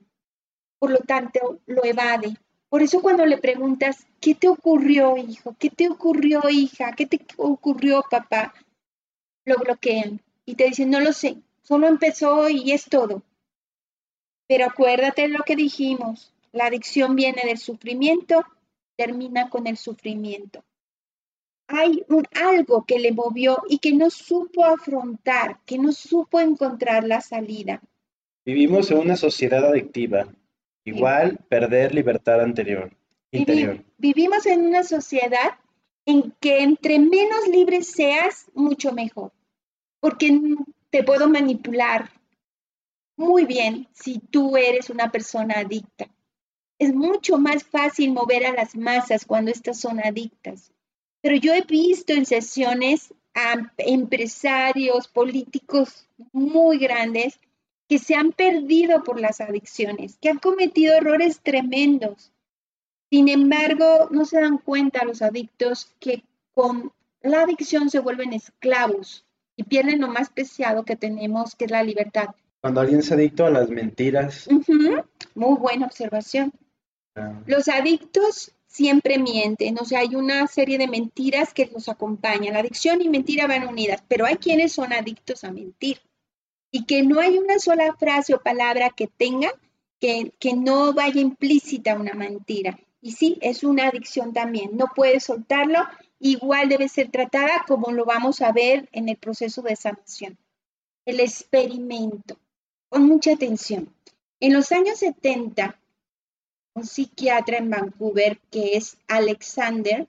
Por 0.79 0.91
lo 0.91 0.99
tanto, 0.99 1.59
lo 1.67 1.83
evade, 1.83 2.35
por 2.69 2.83
eso 2.83 3.01
cuando 3.01 3.25
le 3.25 3.39
preguntas, 3.39 4.05
¿qué 4.21 4.35
te 4.35 4.47
ocurrió, 4.47 5.17
hijo? 5.17 5.55
¿Qué 5.57 5.71
te 5.71 5.89
ocurrió, 5.89 6.47
hija? 6.49 6.93
¿Qué 6.95 7.07
te 7.07 7.19
ocurrió, 7.37 8.03
papá? 8.09 8.53
Lo 9.45 9.57
bloquean 9.57 10.21
y 10.45 10.55
te 10.55 10.65
dicen, 10.65 10.91
no 10.91 10.99
lo 10.99 11.11
sé, 11.11 11.37
solo 11.63 11.87
empezó 11.87 12.47
y 12.49 12.71
es 12.71 12.85
todo. 12.85 13.23
Pero 14.47 14.65
acuérdate 14.65 15.23
de 15.23 15.29
lo 15.29 15.43
que 15.43 15.55
dijimos, 15.55 16.31
la 16.51 16.65
adicción 16.65 17.15
viene 17.15 17.41
del 17.43 17.57
sufrimiento, 17.57 18.43
termina 18.95 19.49
con 19.49 19.67
el 19.67 19.77
sufrimiento. 19.77 20.63
Hay 21.67 22.03
un, 22.09 22.25
algo 22.33 22.83
que 22.85 22.99
le 22.99 23.11
movió 23.11 23.63
y 23.69 23.77
que 23.77 23.93
no 23.93 24.09
supo 24.09 24.65
afrontar, 24.65 25.59
que 25.65 25.77
no 25.77 25.91
supo 25.91 26.39
encontrar 26.39 27.03
la 27.03 27.21
salida. 27.21 27.81
Vivimos 28.43 28.89
en 28.89 28.97
una 28.97 29.15
sociedad 29.15 29.63
adictiva, 29.65 30.33
igual 30.89 31.39
perder 31.49 31.93
libertad 31.93 32.41
anterior, 32.41 32.91
interior. 33.31 33.83
vivimos 33.97 34.45
en 34.45 34.65
una 34.65 34.83
sociedad 34.83 35.57
en 36.05 36.33
que 36.39 36.61
entre 36.63 36.99
menos 36.99 37.47
libre 37.47 37.83
seas, 37.83 38.47
mucho 38.53 38.91
mejor, 38.91 39.31
porque 39.99 40.39
te 40.89 41.03
puedo 41.03 41.29
manipular 41.29 42.09
muy 43.15 43.45
bien 43.45 43.87
si 43.93 44.19
tú 44.19 44.57
eres 44.57 44.89
una 44.89 45.11
persona 45.11 45.55
adicta. 45.57 46.07
Es 46.79 46.93
mucho 46.93 47.37
más 47.37 47.63
fácil 47.63 48.13
mover 48.13 48.45
a 48.45 48.53
las 48.53 48.75
masas 48.75 49.25
cuando 49.25 49.51
estas 49.51 49.79
son 49.79 49.99
adictas. 49.99 50.71
Pero 51.21 51.35
yo 51.35 51.53
he 51.53 51.61
visto 51.61 52.13
en 52.13 52.25
sesiones 52.25 53.13
a 53.35 53.55
empresarios, 53.77 55.09
políticos 55.09 56.07
muy 56.31 56.77
grandes 56.77 57.39
que 57.89 57.97
se 57.97 58.13
han 58.13 58.31
perdido 58.31 59.03
por 59.03 59.19
las 59.19 59.41
adicciones, 59.41 60.19
que 60.21 60.29
han 60.29 60.37
cometido 60.37 60.95
errores 60.95 61.41
tremendos. 61.41 62.31
Sin 63.09 63.27
embargo, 63.27 64.09
no 64.11 64.25
se 64.25 64.39
dan 64.39 64.59
cuenta 64.59 65.03
los 65.05 65.23
adictos 65.23 65.91
que 65.99 66.23
con 66.53 66.93
la 67.21 67.41
adicción 67.41 67.89
se 67.89 67.97
vuelven 67.97 68.33
esclavos 68.33 69.25
y 69.55 69.63
pierden 69.63 70.01
lo 70.01 70.07
más 70.07 70.29
preciado 70.29 70.85
que 70.85 70.95
tenemos, 70.95 71.55
que 71.55 71.65
es 71.65 71.71
la 71.71 71.81
libertad. 71.81 72.27
Cuando 72.61 72.79
alguien 72.79 72.99
es 72.99 73.11
adicto 73.11 73.47
a 73.47 73.49
las 73.49 73.69
mentiras. 73.69 74.47
Muy 75.33 75.57
buena 75.57 75.87
observación. 75.87 76.53
Ah. 77.15 77.41
Los 77.47 77.67
adictos 77.69 78.51
siempre 78.67 79.17
mienten, 79.17 79.79
o 79.79 79.85
sea, 79.85 80.01
hay 80.01 80.15
una 80.15 80.45
serie 80.45 80.77
de 80.77 80.87
mentiras 80.87 81.55
que 81.55 81.65
los 81.73 81.89
acompañan. 81.89 82.53
La 82.53 82.59
adicción 82.59 83.01
y 83.01 83.09
mentira 83.09 83.47
van 83.47 83.67
unidas, 83.67 84.03
pero 84.07 84.27
hay 84.27 84.35
quienes 84.35 84.73
son 84.73 84.93
adictos 84.93 85.43
a 85.43 85.51
mentir 85.51 85.99
y 86.71 86.85
que 86.85 87.03
no 87.03 87.19
hay 87.19 87.37
una 87.37 87.59
sola 87.59 87.95
frase 87.95 88.33
o 88.33 88.41
palabra 88.41 88.89
que 88.89 89.07
tenga 89.07 89.51
que, 89.99 90.33
que 90.39 90.53
no 90.53 90.93
vaya 90.93 91.21
implícita 91.21 91.95
una 91.95 92.13
mentira. 92.13 92.79
Y 93.01 93.13
sí, 93.13 93.37
es 93.41 93.63
una 93.63 93.87
adicción 93.87 94.33
también, 94.33 94.75
no 94.75 94.87
puede 94.93 95.19
soltarlo, 95.19 95.79
igual 96.19 96.69
debe 96.69 96.89
ser 96.89 97.09
tratada 97.09 97.63
como 97.67 97.91
lo 97.91 98.05
vamos 98.05 98.41
a 98.41 98.51
ver 98.51 98.89
en 98.91 99.09
el 99.09 99.17
proceso 99.17 99.61
de 99.61 99.75
sanación. 99.75 100.37
El 101.05 101.19
experimento, 101.19 102.37
con 102.89 103.03
mucha 103.03 103.33
atención. 103.33 103.93
En 104.39 104.53
los 104.53 104.71
años 104.71 104.99
70, 104.99 105.79
un 106.73 106.85
psiquiatra 106.85 107.57
en 107.57 107.69
Vancouver, 107.69 108.39
que 108.51 108.77
es 108.77 108.97
Alexander, 109.07 110.07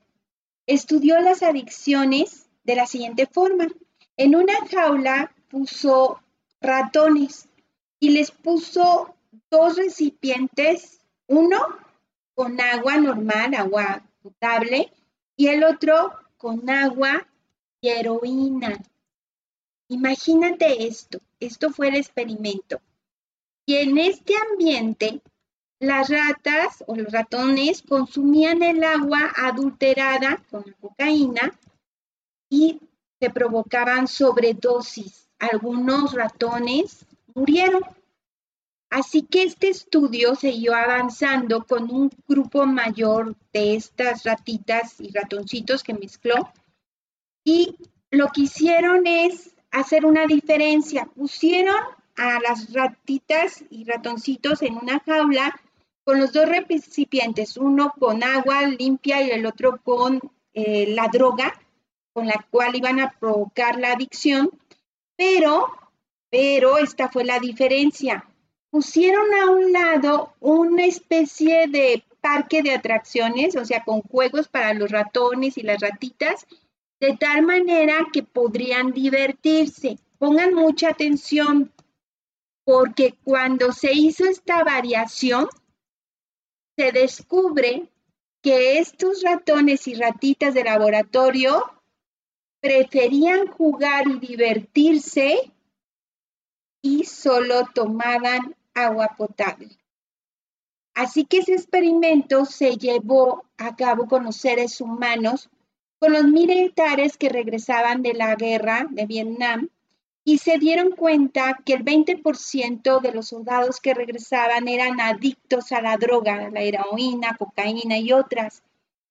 estudió 0.67 1.21
las 1.21 1.43
adicciones 1.43 2.49
de 2.65 2.77
la 2.77 2.87
siguiente 2.87 3.27
forma. 3.27 3.67
En 4.17 4.37
una 4.37 4.55
jaula 4.69 5.33
puso 5.49 6.21
ratones 6.61 7.49
y 7.99 8.11
les 8.11 8.31
puso 8.31 9.15
dos 9.51 9.77
recipientes, 9.77 11.01
uno 11.27 11.59
con 12.35 12.61
agua 12.61 12.97
normal, 12.99 13.55
agua 13.55 14.03
potable, 14.23 14.93
y 15.37 15.49
el 15.49 15.65
otro 15.65 16.13
con 16.37 16.69
agua 16.69 17.27
y 17.81 17.89
heroína. 17.89 18.79
Imagínate 19.89 20.87
esto, 20.87 21.19
esto 21.41 21.71
fue 21.71 21.89
el 21.89 21.97
experimento. 21.97 22.81
Y 23.67 23.77
en 23.77 23.99
este 23.99 24.35
ambiente, 24.51 25.21
las 25.79 26.09
ratas 26.09 26.85
o 26.87 26.95
los 26.95 27.13
ratones 27.13 27.83
consumían 27.83 28.63
el 28.63 28.85
agua 28.85 29.33
adulterada 29.37 30.43
con 30.51 30.65
la 30.67 30.75
cocaína 30.75 31.59
y 32.49 32.81
se 33.19 33.31
provocaban 33.31 34.07
sobredosis 34.07 35.20
algunos 35.41 36.13
ratones 36.13 37.05
murieron. 37.35 37.83
Así 38.91 39.23
que 39.23 39.45
este 39.45 39.69
estudio 39.69 40.35
siguió 40.35 40.75
avanzando 40.75 41.65
con 41.65 41.91
un 41.91 42.11
grupo 42.29 42.67
mayor 42.67 43.37
de 43.53 43.77
estas 43.77 44.25
ratitas 44.25 45.01
y 45.01 45.11
ratoncitos 45.13 45.83
que 45.83 45.95
mezcló. 45.95 46.53
Y 47.45 47.77
lo 48.11 48.29
que 48.29 48.43
hicieron 48.43 49.07
es 49.07 49.55
hacer 49.71 50.05
una 50.05 50.27
diferencia. 50.27 51.07
Pusieron 51.07 51.77
a 52.17 52.41
las 52.41 52.73
ratitas 52.73 53.65
y 53.71 53.85
ratoncitos 53.85 54.63
en 54.63 54.77
una 54.77 55.01
jaula 55.01 55.61
con 56.05 56.19
los 56.19 56.33
dos 56.33 56.49
recipientes, 56.49 57.57
uno 57.57 57.95
con 57.99 58.25
agua 58.25 58.63
limpia 58.63 59.23
y 59.23 59.31
el 59.31 59.47
otro 59.47 59.81
con 59.83 60.21
eh, 60.53 60.87
la 60.89 61.09
droga 61.09 61.55
con 62.13 62.27
la 62.27 62.45
cual 62.51 62.75
iban 62.75 63.01
a 63.01 63.13
provocar 63.13 63.79
la 63.79 63.93
adicción. 63.93 64.51
Pero, 65.21 65.71
pero 66.31 66.79
esta 66.79 67.11
fue 67.11 67.27
la 67.27 67.39
diferencia. 67.39 68.25
Pusieron 68.71 69.27
a 69.35 69.51
un 69.51 69.71
lado 69.71 70.33
una 70.41 70.87
especie 70.87 71.67
de 71.69 72.03
parque 72.23 72.63
de 72.63 72.73
atracciones, 72.73 73.55
o 73.55 73.67
sea, 73.67 73.85
con 73.85 74.01
juegos 74.01 74.49
para 74.49 74.73
los 74.73 74.91
ratones 74.91 75.59
y 75.59 75.63
las 75.63 75.79
ratitas, 75.79 76.47
de 77.01 77.19
tal 77.19 77.43
manera 77.43 78.07
que 78.11 78.23
podrían 78.23 78.93
divertirse. 78.93 79.99
Pongan 80.19 80.55
mucha 80.55 80.89
atención, 80.89 81.71
porque 82.65 83.15
cuando 83.23 83.73
se 83.73 83.93
hizo 83.93 84.25
esta 84.25 84.65
variación, 84.65 85.51
se 86.79 86.93
descubre 86.93 87.91
que 88.41 88.79
estos 88.79 89.23
ratones 89.23 89.87
y 89.87 89.97
ratitas 89.97 90.55
de 90.55 90.65
laboratorio 90.65 91.63
preferían 92.61 93.47
jugar 93.47 94.07
y 94.07 94.19
divertirse 94.19 95.53
y 96.83 97.05
solo 97.05 97.67
tomaban 97.75 98.55
agua 98.75 99.15
potable. 99.17 99.77
Así 100.95 101.25
que 101.25 101.39
ese 101.39 101.55
experimento 101.55 102.45
se 102.45 102.77
llevó 102.77 103.45
a 103.57 103.77
cabo 103.77 104.07
con 104.07 104.25
los 104.25 104.37
seres 104.37 104.81
humanos, 104.81 105.49
con 105.99 106.13
los 106.13 106.25
militares 106.25 107.17
que 107.17 107.29
regresaban 107.29 108.03
de 108.03 108.15
la 108.15 108.35
guerra 108.35 108.87
de 108.91 109.07
Vietnam 109.07 109.69
y 110.25 110.39
se 110.39 110.59
dieron 110.59 110.91
cuenta 110.93 111.61
que 111.65 111.75
el 111.75 111.85
20% 111.85 113.01
de 113.01 113.13
los 113.13 113.29
soldados 113.29 113.81
que 113.81 113.95
regresaban 113.95 114.69
eran 114.69 115.01
adictos 115.01 115.73
a 115.73 115.81
la 115.81 115.97
droga, 115.97 116.47
a 116.47 116.51
la 116.51 116.61
heroína, 116.61 117.37
cocaína 117.39 117.99
y 117.99 118.13
otras 118.13 118.63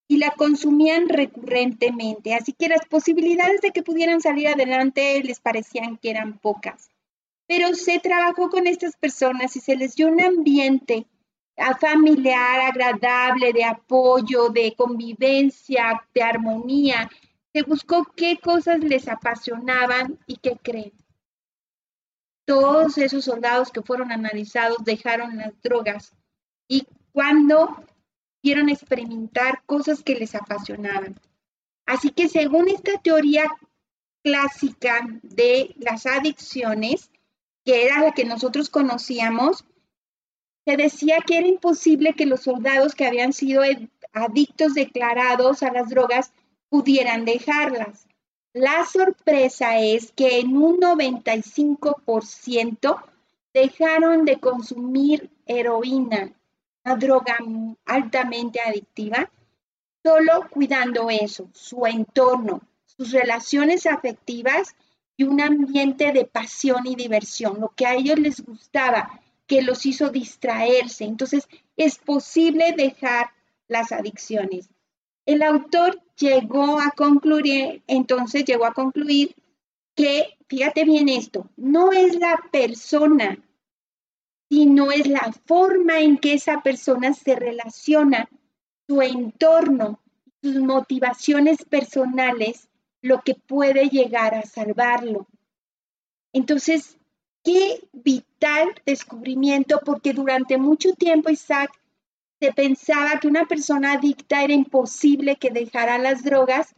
y 0.10 0.18
la 0.18 0.32
consumían 0.32 1.08
recurrentemente, 1.08 2.34
así 2.34 2.52
que 2.52 2.68
las 2.68 2.84
posibilidades 2.88 3.62
de 3.62 3.70
que 3.70 3.84
pudieran 3.84 4.22
salir 4.22 4.48
adelante 4.48 5.22
les 5.24 5.40
parecían 5.40 5.98
que 5.98 6.10
eran 6.10 6.40
pocas. 6.40 6.90
Pero 7.48 7.76
se 7.76 8.00
trabajó 8.00 8.50
con 8.50 8.66
estas 8.66 8.98
personas 8.98 9.56
y 9.56 9.60
se 9.60 9.76
les 9.76 9.96
dio 9.96 10.08
un 10.08 10.20
ambiente 10.20 11.06
familiar, 11.80 12.60
agradable, 12.62 13.54
de 13.54 13.64
apoyo, 13.64 14.50
de 14.50 14.74
convivencia, 14.76 16.02
de 16.14 16.24
armonía. 16.24 17.08
Se 17.54 17.62
buscó 17.62 18.04
qué 18.16 18.40
cosas 18.40 18.80
les 18.80 19.08
apasionaban 19.08 20.18
y 20.26 20.38
qué 20.38 20.58
creen. 20.62 20.94
Todos 22.46 22.98
esos 22.98 23.26
soldados 23.26 23.70
que 23.70 23.84
fueron 23.84 24.12
analizados 24.12 24.78
dejaron 24.84 25.38
las 25.38 25.62
drogas 25.62 26.14
y 26.68 26.88
cuando 27.12 27.78
quieren 28.42 28.70
experimentar 28.70 29.64
cosas 29.66 30.02
que 30.04 30.16
les 30.16 30.36
apasionaban. 30.36 31.20
Así 31.86 32.12
que 32.12 32.30
según 32.30 32.70
esta 32.70 33.02
teoría 33.02 33.44
clásica 34.24 35.06
de 35.24 35.76
las 35.78 36.06
adicciones, 36.06 37.12
que 37.66 37.86
era 37.86 38.02
la 38.02 38.14
que 38.14 38.24
nosotros 38.26 38.70
conocíamos, 38.70 39.66
se 40.66 40.78
decía 40.78 41.18
que 41.26 41.38
era 41.38 41.48
imposible 41.48 42.14
que 42.14 42.26
los 42.26 42.42
soldados 42.42 42.96
que 42.96 43.08
habían 43.08 43.32
sido 43.34 43.64
adictos 44.14 44.74
declarados 44.74 45.64
a 45.64 45.72
las 45.72 45.90
drogas 45.90 46.32
pudieran 46.70 47.26
dejarlas. 47.26 48.08
La 48.54 48.86
sorpresa 48.86 49.80
es 49.80 50.12
que 50.12 50.40
en 50.40 50.58
un 50.58 50.80
95% 50.80 53.04
dejaron 53.54 54.26
de 54.26 54.40
consumir 54.40 55.30
heroína 55.46 56.34
droga 56.96 57.38
altamente 57.86 58.60
adictiva, 58.62 59.30
solo 60.04 60.48
cuidando 60.50 61.10
eso, 61.10 61.50
su 61.54 61.86
entorno, 61.86 62.62
sus 62.86 63.12
relaciones 63.12 63.86
afectivas 63.86 64.76
y 65.18 65.24
un 65.24 65.42
ambiente 65.42 66.12
de 66.14 66.26
pasión 66.26 66.88
y 66.88 66.96
diversión, 66.96 67.60
lo 67.60 67.70
que 67.76 67.86
a 67.86 67.96
ellos 67.96 68.20
les 68.20 68.44
gustaba, 68.44 69.20
que 69.48 69.62
los 69.62 69.86
hizo 69.86 70.10
distraerse. 70.10 71.04
Entonces, 71.04 71.48
es 71.76 71.98
posible 71.98 72.74
dejar 72.78 73.32
las 73.68 73.92
adicciones. 73.92 74.70
El 75.26 75.44
autor 75.44 76.02
llegó 76.18 76.80
a 76.80 76.92
concluir, 76.92 77.84
entonces 77.88 78.46
llegó 78.46 78.66
a 78.66 78.74
concluir 78.74 79.36
que 79.96 80.38
fíjate 80.48 80.86
bien 80.86 81.10
esto, 81.10 81.50
no 81.58 81.92
es 81.92 82.18
la 82.18 82.40
persona, 82.52 83.38
sino 84.50 84.92
es 84.92 85.08
la 85.08 85.32
forma 85.46 86.00
en 86.00 86.18
que 86.18 86.34
esa 86.34 86.62
persona 86.62 87.14
se 87.14 87.36
relaciona, 87.36 88.30
su 88.88 89.02
entorno, 89.02 90.00
sus 90.42 90.56
motivaciones 90.56 91.64
personales, 91.66 92.68
lo 93.02 93.22
que 93.22 93.36
puede 93.36 93.90
llegar 93.90 94.34
a 94.34 94.42
salvarlo. 94.42 95.28
Entonces, 96.34 96.98
qué 97.44 97.88
vital 97.94 98.70
descubrimiento, 98.86 99.80
porque 99.86 100.14
durante 100.14 100.58
mucho 100.58 100.94
tiempo, 100.94 101.30
Isaac, 101.30 101.72
se 102.40 102.54
pensaba 102.54 103.20
que 103.20 103.28
una 103.28 103.46
persona 103.46 103.94
adicta 103.94 104.44
era 104.44 104.54
imposible 104.54 105.36
que 105.36 105.52
dejara 105.52 105.98
las 105.98 106.24
drogas, 106.24 106.74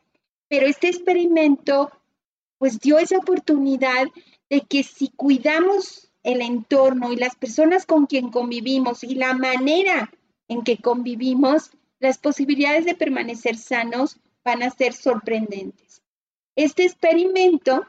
pero 0.49 0.65
este 0.65 0.89
experimento 0.89 1.91
pues 2.57 2.79
dio 2.79 2.99
esa 2.99 3.17
oportunidad 3.17 4.07
de 4.49 4.61
que 4.61 4.83
si 4.83 5.09
cuidamos 5.09 6.10
el 6.23 6.41
entorno 6.41 7.11
y 7.11 7.15
las 7.15 7.35
personas 7.35 7.85
con 7.85 8.05
quien 8.05 8.29
convivimos 8.29 9.03
y 9.03 9.15
la 9.15 9.33
manera 9.33 10.11
en 10.47 10.63
que 10.63 10.77
convivimos, 10.77 11.71
las 11.99 12.17
posibilidades 12.17 12.85
de 12.85 12.95
permanecer 12.95 13.57
sanos 13.57 14.17
van 14.43 14.63
a 14.63 14.69
ser 14.69 14.93
sorprendentes. 14.93 16.01
Este 16.55 16.83
experimento 16.83 17.87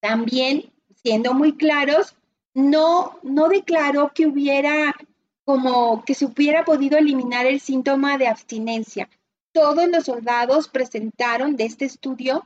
también, 0.00 0.72
siendo 1.02 1.34
muy 1.34 1.56
claros, 1.56 2.16
no, 2.54 3.18
no 3.22 3.48
declaró 3.48 4.12
que 4.14 4.26
hubiera 4.26 4.94
como 5.44 6.04
que 6.04 6.14
se 6.14 6.24
hubiera 6.24 6.64
podido 6.64 6.98
eliminar 6.98 7.46
el 7.46 7.60
síntoma 7.60 8.18
de 8.18 8.28
abstinencia. 8.28 9.08
Todos 9.52 9.88
los 9.88 10.04
soldados 10.04 10.68
presentaron 10.68 11.56
de 11.56 11.64
este 11.64 11.84
estudio 11.84 12.44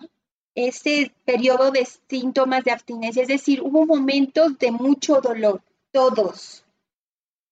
ese 0.56 1.12
periodo 1.26 1.70
de 1.70 1.86
síntomas 2.08 2.64
de 2.64 2.72
abstinencia, 2.72 3.22
es 3.22 3.28
decir, 3.28 3.60
hubo 3.62 3.84
momentos 3.84 4.58
de 4.58 4.72
mucho 4.72 5.20
dolor, 5.20 5.62
todos. 5.92 6.64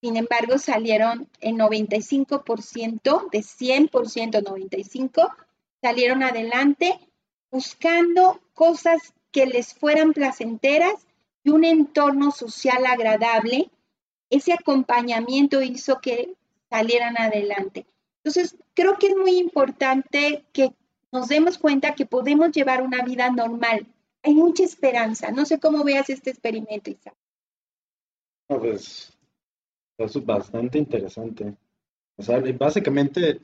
Sin 0.01 0.17
embargo, 0.17 0.59
salieron 0.59 1.29
en 1.41 1.59
95%, 1.59 3.31
de 3.31 3.39
100%, 3.41 4.43
95%, 4.43 5.31
salieron 5.83 6.23
adelante 6.23 6.99
buscando 7.51 8.41
cosas 8.55 9.13
que 9.31 9.47
les 9.47 9.75
fueran 9.75 10.15
placenteras 10.15 11.07
y 11.43 11.51
un 11.51 11.65
entorno 11.65 12.31
social 12.31 12.87
agradable. 12.87 13.71
Ese 14.31 14.55
acompañamiento 14.55 15.61
hizo 15.61 16.01
que 16.01 16.35
salieran 16.71 17.19
adelante. 17.19 17.85
Entonces, 18.25 18.57
creo 18.73 18.97
que 18.99 19.09
es 19.09 19.17
muy 19.17 19.37
importante 19.37 20.45
que 20.55 20.73
nos 21.15 21.29
demos 21.29 21.59
cuenta 21.59 21.95
que 21.95 22.07
podemos 22.07 22.51
llevar 22.51 22.83
una 22.83 23.05
vida 23.05 23.31
normal. 23.31 23.87
Hay 24.25 24.35
mucha 24.35 24.65
esperanza. 24.65 25.31
No 25.31 25.47
sé 25.47 25.61
cómo 25.61 25.85
veas 25.85 26.11
este 26.11 26.31
experimento, 26.31 26.91
Isaac. 26.91 27.15
pues 28.49 29.17
es 29.97 30.27
bastante 30.27 30.77
interesante. 30.77 31.55
O 32.17 32.23
sea, 32.23 32.43
básicamente 32.59 33.41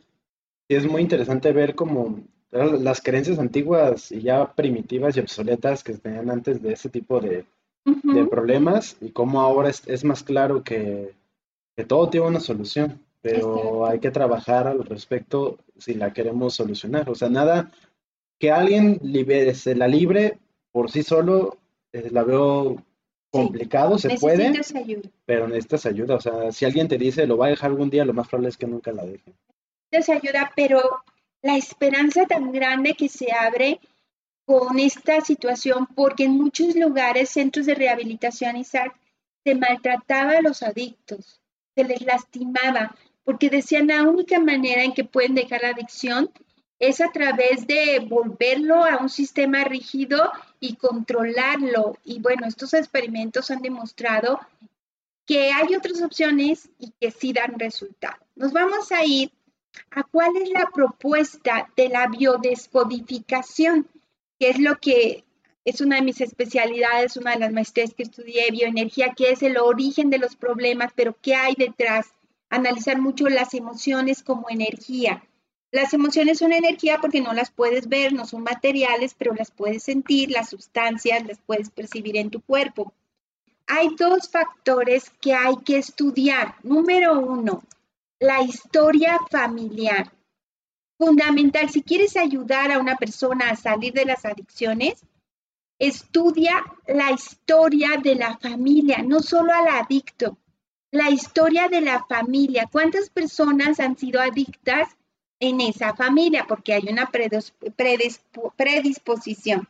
es 0.68 0.84
muy 0.84 1.02
interesante 1.02 1.52
ver 1.52 1.76
cómo 1.76 2.20
las 2.50 3.00
creencias 3.00 3.38
antiguas 3.38 4.10
y 4.10 4.22
ya 4.22 4.52
primitivas 4.52 5.16
y 5.16 5.20
obsoletas 5.20 5.84
que 5.84 5.94
tenían 5.94 6.28
antes 6.28 6.60
de 6.60 6.72
ese 6.72 6.88
tipo 6.88 7.20
de, 7.20 7.46
problemas 8.28 8.96
y 9.00 9.10
cómo 9.10 9.40
ahora 9.40 9.70
es, 9.70 10.04
más 10.04 10.24
claro 10.24 10.62
que, 10.64 11.14
que, 11.76 11.84
todo 11.84 12.10
tiene 12.10 12.26
una 12.26 12.40
solución 12.40 13.00
pero 13.20 13.86
hay 13.86 14.00
que 14.00 14.10
trabajar 14.10 14.66
al 14.66 14.84
respecto 14.84 15.58
si 15.78 15.94
la 15.94 16.12
queremos 16.12 16.54
solucionar. 16.54 17.08
O 17.10 17.14
sea, 17.14 17.28
nada 17.28 17.70
que 18.38 18.50
alguien 18.50 18.98
libere, 19.02 19.54
se 19.54 19.74
la 19.74 19.88
libre 19.88 20.38
por 20.72 20.90
sí 20.90 21.02
solo, 21.02 21.58
eh, 21.92 22.08
la 22.10 22.22
veo 22.22 22.82
complicado, 23.30 23.98
se 23.98 24.18
puede, 24.18 24.48
ayuda. 24.48 25.08
pero 25.24 25.46
necesitas 25.46 25.86
ayuda. 25.86 26.16
O 26.16 26.20
sea, 26.20 26.52
si 26.52 26.64
alguien 26.64 26.88
te 26.88 26.98
dice 26.98 27.26
lo 27.26 27.36
va 27.36 27.46
a 27.46 27.50
dejar 27.50 27.70
algún 27.70 27.90
día, 27.90 28.04
lo 28.04 28.14
más 28.14 28.28
probable 28.28 28.48
es 28.48 28.56
que 28.56 28.66
nunca 28.66 28.92
la 28.92 29.04
deje. 29.04 29.34
Necesitas 29.92 30.22
ayuda, 30.22 30.52
pero 30.56 30.80
la 31.42 31.56
esperanza 31.56 32.26
tan 32.26 32.52
grande 32.52 32.94
que 32.94 33.08
se 33.08 33.32
abre 33.32 33.80
con 34.44 34.78
esta 34.78 35.20
situación, 35.20 35.86
porque 35.94 36.24
en 36.24 36.32
muchos 36.32 36.74
lugares, 36.74 37.30
centros 37.30 37.66
de 37.66 37.74
rehabilitación, 37.74 38.56
Isaac, 38.56 38.96
se 39.44 39.54
maltrataba 39.54 40.38
a 40.38 40.42
los 40.42 40.62
adictos, 40.62 41.40
se 41.74 41.84
les 41.84 42.02
lastimaba, 42.02 42.96
porque 43.30 43.48
decían 43.48 43.86
la 43.86 44.02
única 44.02 44.40
manera 44.40 44.82
en 44.82 44.92
que 44.92 45.04
pueden 45.04 45.36
dejar 45.36 45.62
la 45.62 45.68
adicción 45.68 46.32
es 46.80 47.00
a 47.00 47.12
través 47.12 47.64
de 47.64 48.00
volverlo 48.00 48.84
a 48.84 48.96
un 48.96 49.08
sistema 49.08 49.62
rígido 49.62 50.32
y 50.58 50.74
controlarlo. 50.74 51.96
Y 52.02 52.18
bueno, 52.18 52.48
estos 52.48 52.74
experimentos 52.74 53.52
han 53.52 53.62
demostrado 53.62 54.40
que 55.26 55.52
hay 55.52 55.76
otras 55.76 56.02
opciones 56.02 56.70
y 56.80 56.90
que 57.00 57.12
sí 57.12 57.32
dan 57.32 57.56
resultado. 57.56 58.16
Nos 58.34 58.52
vamos 58.52 58.90
a 58.90 59.04
ir 59.04 59.30
a 59.92 60.02
cuál 60.02 60.34
es 60.34 60.50
la 60.50 60.68
propuesta 60.74 61.70
de 61.76 61.88
la 61.88 62.08
biodescodificación, 62.08 63.86
que 64.40 64.50
es 64.50 64.58
lo 64.58 64.76
que 64.80 65.22
es 65.64 65.80
una 65.80 65.94
de 65.94 66.02
mis 66.02 66.20
especialidades, 66.20 67.16
una 67.16 67.34
de 67.34 67.38
las 67.38 67.52
maestrías 67.52 67.94
que 67.94 68.02
estudié, 68.02 68.50
bioenergía, 68.50 69.14
que 69.16 69.30
es 69.30 69.44
el 69.44 69.56
origen 69.56 70.10
de 70.10 70.18
los 70.18 70.34
problemas, 70.34 70.90
pero 70.96 71.16
qué 71.22 71.36
hay 71.36 71.54
detrás 71.56 72.12
analizar 72.50 73.00
mucho 73.00 73.28
las 73.28 73.54
emociones 73.54 74.22
como 74.22 74.50
energía. 74.50 75.22
Las 75.72 75.94
emociones 75.94 76.38
son 76.38 76.52
energía 76.52 76.98
porque 77.00 77.20
no 77.20 77.32
las 77.32 77.50
puedes 77.50 77.88
ver, 77.88 78.12
no 78.12 78.26
son 78.26 78.42
materiales, 78.42 79.14
pero 79.16 79.34
las 79.34 79.52
puedes 79.52 79.84
sentir, 79.84 80.30
las 80.30 80.50
sustancias 80.50 81.24
las 81.26 81.38
puedes 81.38 81.70
percibir 81.70 82.16
en 82.16 82.30
tu 82.30 82.40
cuerpo. 82.40 82.92
Hay 83.68 83.94
dos 83.96 84.28
factores 84.28 85.10
que 85.20 85.32
hay 85.32 85.56
que 85.64 85.78
estudiar. 85.78 86.56
Número 86.64 87.20
uno, 87.20 87.62
la 88.18 88.42
historia 88.42 89.16
familiar. 89.30 90.12
Fundamental, 90.98 91.70
si 91.70 91.82
quieres 91.82 92.16
ayudar 92.16 92.72
a 92.72 92.80
una 92.80 92.96
persona 92.96 93.50
a 93.50 93.56
salir 93.56 93.92
de 93.92 94.04
las 94.04 94.24
adicciones, 94.24 95.06
estudia 95.78 96.62
la 96.88 97.12
historia 97.12 97.90
de 98.02 98.16
la 98.16 98.36
familia, 98.38 99.02
no 99.02 99.20
solo 99.20 99.52
al 99.52 99.68
adicto, 99.68 100.36
la 100.90 101.10
historia 101.10 101.68
de 101.68 101.80
la 101.80 102.04
familia. 102.04 102.68
¿Cuántas 102.70 103.10
personas 103.10 103.80
han 103.80 103.96
sido 103.96 104.20
adictas 104.20 104.96
en 105.38 105.60
esa 105.60 105.94
familia? 105.94 106.46
Porque 106.48 106.74
hay 106.74 106.88
una 106.88 107.10
predisposición. 108.56 109.68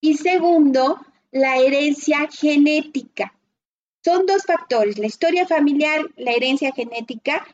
Y 0.00 0.16
segundo, 0.16 1.00
la 1.30 1.58
herencia 1.58 2.28
genética. 2.30 3.34
Son 4.04 4.26
dos 4.26 4.44
factores, 4.44 4.98
la 4.98 5.06
historia 5.06 5.46
familiar, 5.46 6.02
la 6.16 6.32
herencia 6.32 6.72
genética, 6.72 7.46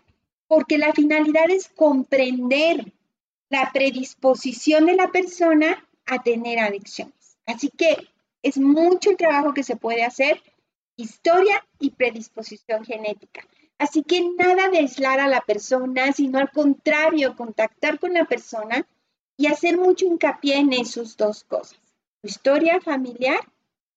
porque 0.47 0.79
la 0.79 0.95
finalidad 0.95 1.51
es 1.51 1.69
comprender 1.69 2.93
la 3.51 3.71
predisposición 3.73 4.87
de 4.87 4.95
la 4.95 5.09
persona 5.09 5.87
a 6.07 6.23
tener 6.23 6.59
adicciones. 6.59 7.37
Así 7.45 7.69
que 7.69 8.09
es 8.43 8.57
mucho 8.57 9.11
el 9.11 9.17
trabajo 9.17 9.53
que 9.53 9.63
se 9.63 9.77
puede 9.77 10.05
hacer 10.05 10.43
historia 10.99 11.65
y 11.79 11.91
predisposición 11.91 12.85
genética. 12.85 13.47
Así 13.79 14.03
que 14.03 14.21
nada 14.37 14.69
de 14.69 14.79
aislar 14.79 15.21
a 15.21 15.29
la 15.29 15.41
persona, 15.41 16.13
sino 16.13 16.39
al 16.39 16.51
contrario, 16.51 17.37
contactar 17.37 18.01
con 18.01 18.13
la 18.13 18.25
persona 18.25 18.87
y 19.37 19.47
hacer 19.47 19.79
mucho 19.79 20.05
hincapié 20.05 20.57
en 20.57 20.73
esas 20.73 21.17
dos 21.17 21.45
cosas, 21.45 21.79
tu 22.21 22.29
historia 22.29 22.81
familiar, 22.81 23.39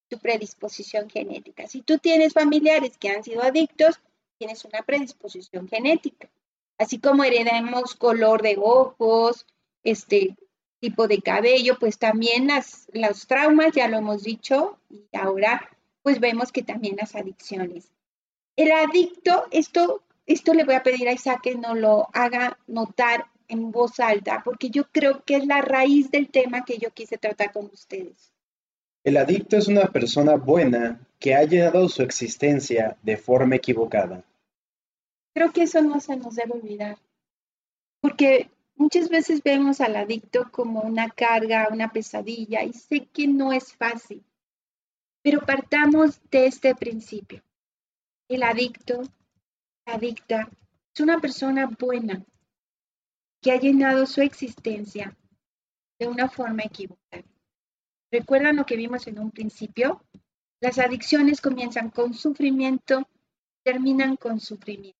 tu 0.07 0.19
predisposición 0.19 1.09
genética. 1.09 1.67
Si 1.67 1.81
tú 1.81 1.97
tienes 1.97 2.33
familiares 2.33 2.97
que 2.97 3.09
han 3.09 3.23
sido 3.23 3.41
adictos, 3.41 3.99
tienes 4.37 4.63
una 4.65 4.83
predisposición 4.83 5.67
genética. 5.67 6.29
Así 6.77 6.99
como 6.99 7.23
heredamos 7.23 7.95
color 7.95 8.43
de 8.43 8.57
ojos, 8.59 9.47
este 9.83 10.35
tipo 10.79 11.07
de 11.07 11.21
cabello, 11.21 11.77
pues 11.79 11.97
también 11.97 12.47
las, 12.47 12.87
los 12.93 13.25
traumas, 13.25 13.73
ya 13.73 13.87
lo 13.87 13.97
hemos 13.97 14.23
dicho, 14.23 14.77
y 14.89 15.07
ahora 15.17 15.67
pues 16.03 16.19
vemos 16.19 16.51
que 16.51 16.63
también 16.63 16.95
las 16.97 17.15
adicciones. 17.15 17.91
El 18.55 18.71
adicto, 18.71 19.45
esto, 19.51 20.03
esto 20.25 20.53
le 20.53 20.63
voy 20.63 20.75
a 20.75 20.83
pedir 20.83 21.07
a 21.07 21.13
Isaac 21.13 21.41
que 21.41 21.55
no 21.55 21.75
lo 21.75 22.07
haga 22.13 22.57
notar 22.67 23.27
en 23.47 23.71
voz 23.71 23.99
alta, 23.99 24.41
porque 24.43 24.69
yo 24.69 24.85
creo 24.91 25.23
que 25.23 25.35
es 25.35 25.45
la 25.45 25.61
raíz 25.61 26.09
del 26.09 26.29
tema 26.29 26.63
que 26.63 26.77
yo 26.77 26.91
quise 26.91 27.17
tratar 27.17 27.51
con 27.51 27.65
ustedes. 27.65 28.33
El 29.03 29.17
adicto 29.17 29.57
es 29.57 29.67
una 29.67 29.87
persona 29.87 30.35
buena 30.35 31.01
que 31.19 31.35
ha 31.35 31.43
llenado 31.43 31.89
su 31.89 32.01
existencia 32.01 32.97
de 33.01 33.17
forma 33.17 33.55
equivocada. 33.55 34.23
Creo 35.33 35.51
que 35.51 35.63
eso 35.63 35.81
no 35.81 35.99
se 35.99 36.15
nos 36.17 36.35
debe 36.35 36.53
olvidar, 36.53 36.97
porque 38.01 38.49
muchas 38.75 39.09
veces 39.09 39.41
vemos 39.43 39.81
al 39.81 39.95
adicto 39.95 40.49
como 40.51 40.81
una 40.81 41.09
carga, 41.09 41.69
una 41.71 41.91
pesadilla, 41.91 42.63
y 42.63 42.73
sé 42.73 43.07
que 43.13 43.27
no 43.27 43.53
es 43.53 43.73
fácil, 43.73 44.23
pero 45.21 45.41
partamos 45.41 46.21
de 46.29 46.47
este 46.47 46.75
principio. 46.75 47.43
El 48.27 48.43
adicto, 48.43 49.01
la 49.85 49.95
adicta, 49.95 50.49
es 50.93 51.01
una 51.01 51.19
persona 51.19 51.67
buena 51.67 52.25
que 53.41 53.51
ha 53.51 53.59
llenado 53.59 54.05
su 54.05 54.21
existencia 54.21 55.15
de 55.99 56.07
una 56.07 56.29
forma 56.29 56.63
equivocada. 56.63 57.23
¿Recuerdan 58.11 58.57
lo 58.57 58.65
que 58.65 58.75
vimos 58.75 59.07
en 59.07 59.19
un 59.19 59.31
principio? 59.31 60.03
Las 60.59 60.79
adicciones 60.79 61.41
comienzan 61.41 61.89
con 61.89 62.13
sufrimiento, 62.13 63.07
terminan 63.63 64.15
con 64.15 64.39
sufrimiento. 64.39 64.97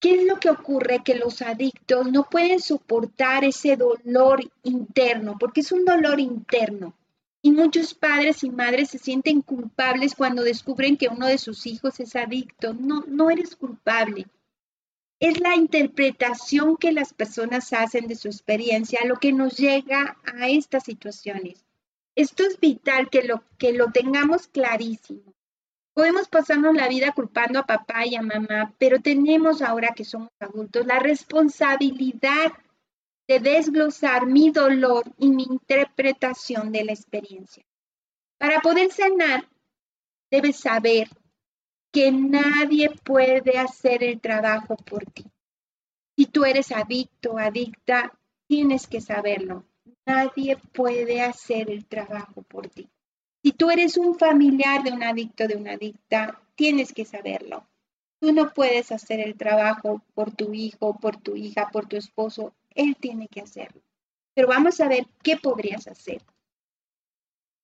¿Qué 0.00 0.20
es 0.20 0.26
lo 0.26 0.38
que 0.38 0.50
ocurre? 0.50 1.02
Que 1.04 1.14
los 1.14 1.42
adictos 1.42 2.10
no 2.10 2.24
pueden 2.24 2.60
soportar 2.60 3.44
ese 3.44 3.76
dolor 3.76 4.40
interno, 4.62 5.36
porque 5.38 5.60
es 5.60 5.72
un 5.72 5.84
dolor 5.84 6.20
interno. 6.20 6.94
Y 7.46 7.52
muchos 7.52 7.94
padres 7.94 8.42
y 8.42 8.50
madres 8.50 8.90
se 8.90 8.98
sienten 8.98 9.40
culpables 9.40 10.16
cuando 10.16 10.42
descubren 10.42 10.96
que 10.96 11.06
uno 11.06 11.28
de 11.28 11.38
sus 11.38 11.64
hijos 11.66 12.00
es 12.00 12.16
adicto. 12.16 12.74
No, 12.74 13.04
no 13.06 13.30
eres 13.30 13.54
culpable. 13.54 14.26
Es 15.20 15.38
la 15.38 15.54
interpretación 15.54 16.76
que 16.76 16.90
las 16.90 17.14
personas 17.14 17.72
hacen 17.72 18.08
de 18.08 18.16
su 18.16 18.26
experiencia 18.26 19.04
lo 19.04 19.20
que 19.20 19.32
nos 19.32 19.58
llega 19.58 20.16
a 20.24 20.48
estas 20.48 20.82
situaciones. 20.82 21.64
Esto 22.16 22.42
es 22.42 22.58
vital 22.58 23.10
que 23.10 23.22
lo, 23.22 23.44
que 23.58 23.72
lo 23.72 23.92
tengamos 23.92 24.48
clarísimo. 24.48 25.32
Podemos 25.94 26.26
pasarnos 26.26 26.74
la 26.74 26.88
vida 26.88 27.12
culpando 27.12 27.60
a 27.60 27.66
papá 27.66 28.06
y 28.06 28.16
a 28.16 28.22
mamá, 28.22 28.74
pero 28.76 29.00
tenemos 29.00 29.62
ahora 29.62 29.94
que 29.94 30.04
somos 30.04 30.30
adultos 30.40 30.84
la 30.84 30.98
responsabilidad 30.98 32.54
de 33.28 33.40
desglosar 33.40 34.26
mi 34.26 34.50
dolor 34.50 35.04
y 35.18 35.28
mi 35.28 35.44
interpretación 35.44 36.72
de 36.72 36.84
la 36.84 36.92
experiencia. 36.92 37.64
Para 38.38 38.60
poder 38.60 38.92
sanar, 38.92 39.48
debes 40.30 40.60
saber 40.60 41.08
que 41.92 42.12
nadie 42.12 42.90
puede 42.90 43.58
hacer 43.58 44.04
el 44.04 44.20
trabajo 44.20 44.76
por 44.76 45.04
ti. 45.06 45.24
Si 46.16 46.26
tú 46.26 46.44
eres 46.44 46.72
adicto, 46.72 47.38
adicta, 47.38 48.12
tienes 48.46 48.86
que 48.86 49.00
saberlo. 49.00 49.64
Nadie 50.06 50.56
puede 50.72 51.20
hacer 51.22 51.70
el 51.70 51.84
trabajo 51.84 52.42
por 52.42 52.68
ti. 52.68 52.88
Si 53.42 53.52
tú 53.52 53.70
eres 53.70 53.96
un 53.96 54.18
familiar 54.18 54.82
de 54.82 54.92
un 54.92 55.02
adicto, 55.02 55.46
de 55.46 55.56
una 55.56 55.72
adicta, 55.72 56.40
tienes 56.54 56.92
que 56.92 57.04
saberlo. 57.04 57.66
Tú 58.20 58.32
no 58.32 58.52
puedes 58.52 58.92
hacer 58.92 59.20
el 59.20 59.36
trabajo 59.36 60.02
por 60.14 60.34
tu 60.34 60.52
hijo, 60.54 60.98
por 60.98 61.16
tu 61.16 61.36
hija, 61.36 61.70
por 61.70 61.86
tu 61.86 61.96
esposo. 61.96 62.54
Él 62.76 62.96
tiene 63.00 63.26
que 63.26 63.40
hacerlo. 63.40 63.82
Pero 64.34 64.48
vamos 64.48 64.80
a 64.80 64.88
ver 64.88 65.06
qué 65.22 65.36
podrías 65.36 65.88
hacer. 65.88 66.22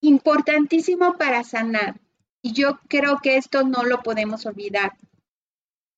Importantísimo 0.00 1.16
para 1.16 1.44
sanar. 1.44 2.00
Y 2.42 2.52
yo 2.52 2.80
creo 2.88 3.18
que 3.22 3.36
esto 3.36 3.62
no 3.62 3.84
lo 3.84 4.02
podemos 4.02 4.46
olvidar. 4.46 4.96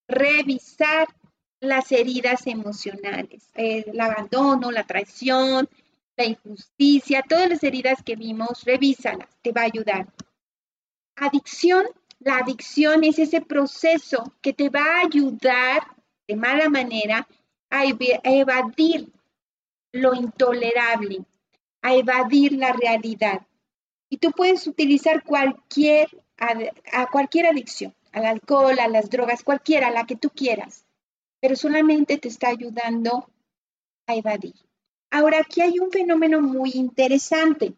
Revisar 0.06 1.08
las 1.60 1.90
heridas 1.92 2.46
emocionales, 2.46 3.48
el 3.54 3.98
abandono, 3.98 4.70
la 4.70 4.84
traición, 4.84 5.68
la 6.16 6.24
injusticia, 6.24 7.24
todas 7.26 7.48
las 7.48 7.62
heridas 7.62 8.02
que 8.02 8.16
vimos, 8.16 8.64
revísalas, 8.64 9.28
te 9.42 9.52
va 9.52 9.62
a 9.62 9.66
ayudar. 9.72 10.06
Adicción, 11.16 11.86
la 12.18 12.38
adicción 12.38 13.04
es 13.04 13.18
ese 13.18 13.40
proceso 13.40 14.34
que 14.42 14.52
te 14.52 14.68
va 14.68 14.84
a 14.84 15.06
ayudar 15.06 15.82
de 16.26 16.36
mala 16.36 16.68
manera 16.68 17.26
a, 17.74 17.84
evadir 18.24 19.12
lo 19.92 20.14
intolerable, 20.14 21.24
a 21.82 21.94
evadir 21.94 22.52
la 22.52 22.72
realidad. 22.72 23.46
Y 24.08 24.18
tú 24.18 24.30
puedes 24.30 24.66
utilizar 24.66 25.24
cualquier, 25.24 26.08
a 26.38 27.06
cualquier 27.10 27.46
adicción, 27.46 27.94
al 28.12 28.26
alcohol, 28.26 28.78
a 28.78 28.88
las 28.88 29.10
drogas, 29.10 29.42
cualquiera, 29.42 29.90
la 29.90 30.06
que 30.06 30.16
tú 30.16 30.30
quieras, 30.30 30.86
pero 31.40 31.56
solamente 31.56 32.16
te 32.18 32.28
está 32.28 32.48
ayudando 32.48 33.28
a 34.06 34.14
evadir. 34.14 34.54
Ahora, 35.10 35.40
aquí 35.40 35.60
hay 35.60 35.78
un 35.80 35.90
fenómeno 35.90 36.40
muy 36.40 36.70
interesante. 36.74 37.74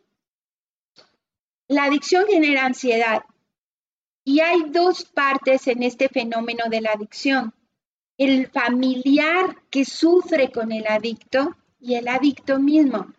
La 1.69 1.85
adicción 1.85 2.27
genera 2.27 2.67
ansiedad 2.67 3.25
y 4.25 4.41
hay 4.41 4.63
dos 4.69 5.05
partes 5.05 5.67
en 5.69 5.83
este 5.83 6.09
fenómeno 6.09 6.65
de 6.69 6.81
la 6.81 6.93
adicción. 6.93 7.55
El 8.19 8.49
familiar 8.49 9.57
que 9.69 9.85
sufre 9.85 10.51
con 10.51 10.73
el 10.73 10.87
adicto 10.87 11.55
y 11.81 11.95
el 11.95 12.09
adicto 12.09 12.59
mismo. 12.59 13.13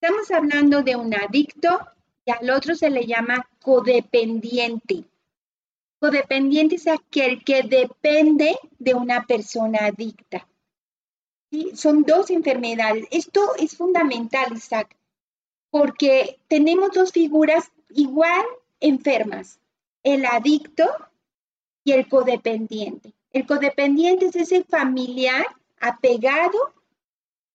Estamos 0.00 0.30
hablando 0.30 0.82
de 0.82 0.96
un 0.96 1.12
adicto 1.14 1.80
y 2.24 2.30
al 2.30 2.48
otro 2.50 2.74
se 2.74 2.90
le 2.90 3.06
llama 3.06 3.48
codependiente. 3.60 5.04
Codependiente 5.98 6.76
es 6.76 6.86
aquel 6.86 7.44
que 7.44 7.62
depende 7.62 8.56
de 8.78 8.94
una 8.94 9.26
persona 9.26 9.80
adicta. 9.86 10.46
Son 11.74 12.04
dos 12.04 12.30
enfermedades. 12.30 13.06
Esto 13.10 13.56
es 13.56 13.76
fundamental, 13.76 14.52
Isaac, 14.54 14.96
porque 15.70 16.38
tenemos 16.48 16.92
dos 16.92 17.12
figuras 17.12 17.70
igual 17.90 18.44
enfermas, 18.78 19.58
el 20.04 20.24
adicto 20.24 20.84
y 21.84 21.92
el 21.92 22.08
codependiente. 22.08 23.12
El 23.32 23.46
codependiente 23.46 24.26
es 24.26 24.36
ese 24.36 24.64
familiar 24.64 25.46
apegado 25.78 26.74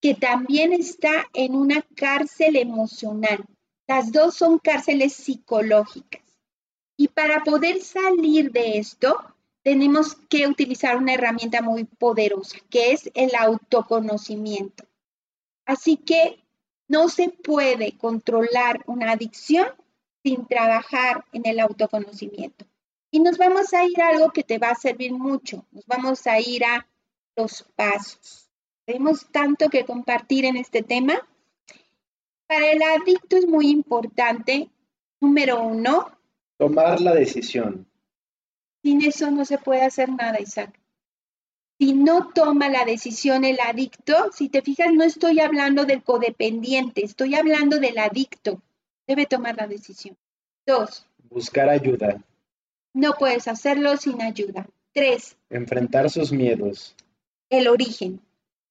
que 0.02 0.14
también 0.16 0.72
está 0.72 1.28
en 1.34 1.56
una 1.56 1.82
cárcel 1.96 2.56
emocional. 2.56 3.44
Las 3.88 4.12
dos 4.12 4.36
son 4.36 4.60
cárceles 4.60 5.14
psicológicas. 5.14 6.22
Y 6.98 7.10
para 7.10 7.44
poder 7.44 7.82
salir 7.82 8.52
de 8.52 8.78
esto, 8.78 9.18
tenemos 9.64 10.16
que 10.30 10.48
utilizar 10.48 10.96
una 10.96 11.14
herramienta 11.14 11.62
muy 11.62 11.84
poderosa, 11.84 12.58
que 12.70 12.92
es 12.94 13.12
el 13.14 13.36
autoconocimiento. 13.36 14.86
Así 15.66 15.98
que 15.98 16.40
no 16.88 17.10
se 17.10 17.30
puede 17.30 17.98
controlar 17.98 18.84
una 18.86 19.12
adicción 19.12 19.68
sin 20.24 20.46
trabajar 20.46 21.26
en 21.34 21.48
el 21.48 21.60
autoconocimiento. 21.60 22.66
Y 23.16 23.22
nos 23.22 23.38
vamos 23.38 23.74
a 23.74 23.86
ir 23.86 24.02
a 24.02 24.10
algo 24.10 24.34
que 24.34 24.44
te 24.44 24.58
va 24.58 24.72
a 24.72 24.76
servir 24.76 25.14
mucho. 25.14 25.66
Nos 25.72 25.86
vamos 25.86 26.28
a 26.28 26.38
ir 26.42 26.66
a 26.66 26.86
los 27.38 27.64
pasos. 27.74 28.50
Tenemos 28.84 29.32
tanto 29.32 29.70
que 29.70 29.86
compartir 29.86 30.44
en 30.44 30.58
este 30.58 30.84
tema. 30.84 31.26
Para 32.46 32.70
el 32.74 32.82
adicto 32.84 33.38
es 33.38 33.48
muy 33.48 33.70
importante, 33.70 34.70
número 35.22 35.64
uno, 35.64 36.12
tomar 36.58 37.00
la 37.00 37.14
decisión. 37.14 37.88
Sin 38.84 39.02
eso 39.02 39.32
no 39.32 39.46
se 39.46 39.60
puede 39.60 39.84
hacer 39.84 40.10
nada, 40.10 40.42
Isaac. 40.42 40.78
Si 41.80 41.94
no 41.94 42.34
toma 42.34 42.68
la 42.68 42.84
decisión 42.84 43.46
el 43.46 43.60
adicto, 43.62 44.30
si 44.34 44.50
te 44.50 44.62
fijas, 44.62 44.92
no 44.92 45.06
estoy 45.06 45.40
hablando 45.40 45.86
del 45.86 46.04
codependiente, 46.04 47.06
estoy 47.06 47.36
hablando 47.36 47.80
del 47.80 47.98
adicto. 47.98 48.62
Debe 49.08 49.26
tomar 49.26 49.56
la 49.56 49.68
decisión. 49.68 50.18
Dos. 50.68 51.08
Buscar 51.30 51.70
ayuda. 51.70 52.22
No 52.96 53.16
puedes 53.20 53.50
hacerlo 53.50 53.98
sin 53.98 54.22
ayuda. 54.22 54.66
Tres. 54.94 55.36
Enfrentar 55.50 56.10
sus 56.10 56.32
miedos. 56.32 56.96
El 57.50 57.68
origen. 57.68 58.22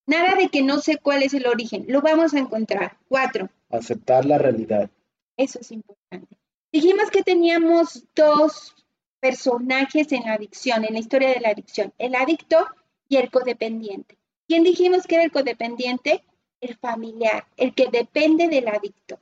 Nada 0.06 0.34
de 0.34 0.48
que 0.48 0.62
no 0.62 0.80
sé 0.80 0.96
cuál 0.96 1.22
es 1.22 1.34
el 1.34 1.46
origen. 1.46 1.84
Lo 1.88 2.00
vamos 2.00 2.32
a 2.32 2.38
encontrar. 2.38 2.96
Cuatro. 3.06 3.50
Aceptar 3.68 4.24
la 4.24 4.38
realidad. 4.38 4.88
Eso 5.36 5.58
es 5.60 5.70
importante. 5.72 6.38
Dijimos 6.72 7.10
que 7.10 7.22
teníamos 7.22 8.04
dos 8.16 8.74
personajes 9.20 10.10
en 10.12 10.22
la 10.22 10.32
adicción, 10.32 10.86
en 10.86 10.94
la 10.94 11.00
historia 11.00 11.28
de 11.28 11.40
la 11.40 11.50
adicción, 11.50 11.92
el 11.98 12.14
adicto 12.14 12.66
y 13.10 13.18
el 13.18 13.30
codependiente. 13.30 14.16
¿Quién 14.48 14.62
dijimos 14.62 15.06
que 15.06 15.16
era 15.16 15.24
el 15.24 15.32
codependiente? 15.32 16.24
El 16.62 16.76
familiar, 16.76 17.46
el 17.58 17.74
que 17.74 17.88
depende 17.92 18.48
del 18.48 18.68
adicto. 18.68 19.18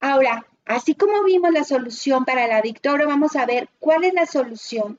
Ahora, 0.00 0.46
así 0.66 0.94
como 0.94 1.24
vimos 1.24 1.52
la 1.52 1.64
solución 1.64 2.24
para 2.24 2.44
el 2.44 2.52
adicto, 2.52 2.90
ahora 2.90 3.06
vamos 3.06 3.34
a 3.36 3.46
ver 3.46 3.68
cuál 3.78 4.04
es 4.04 4.12
la 4.12 4.26
solución 4.26 4.98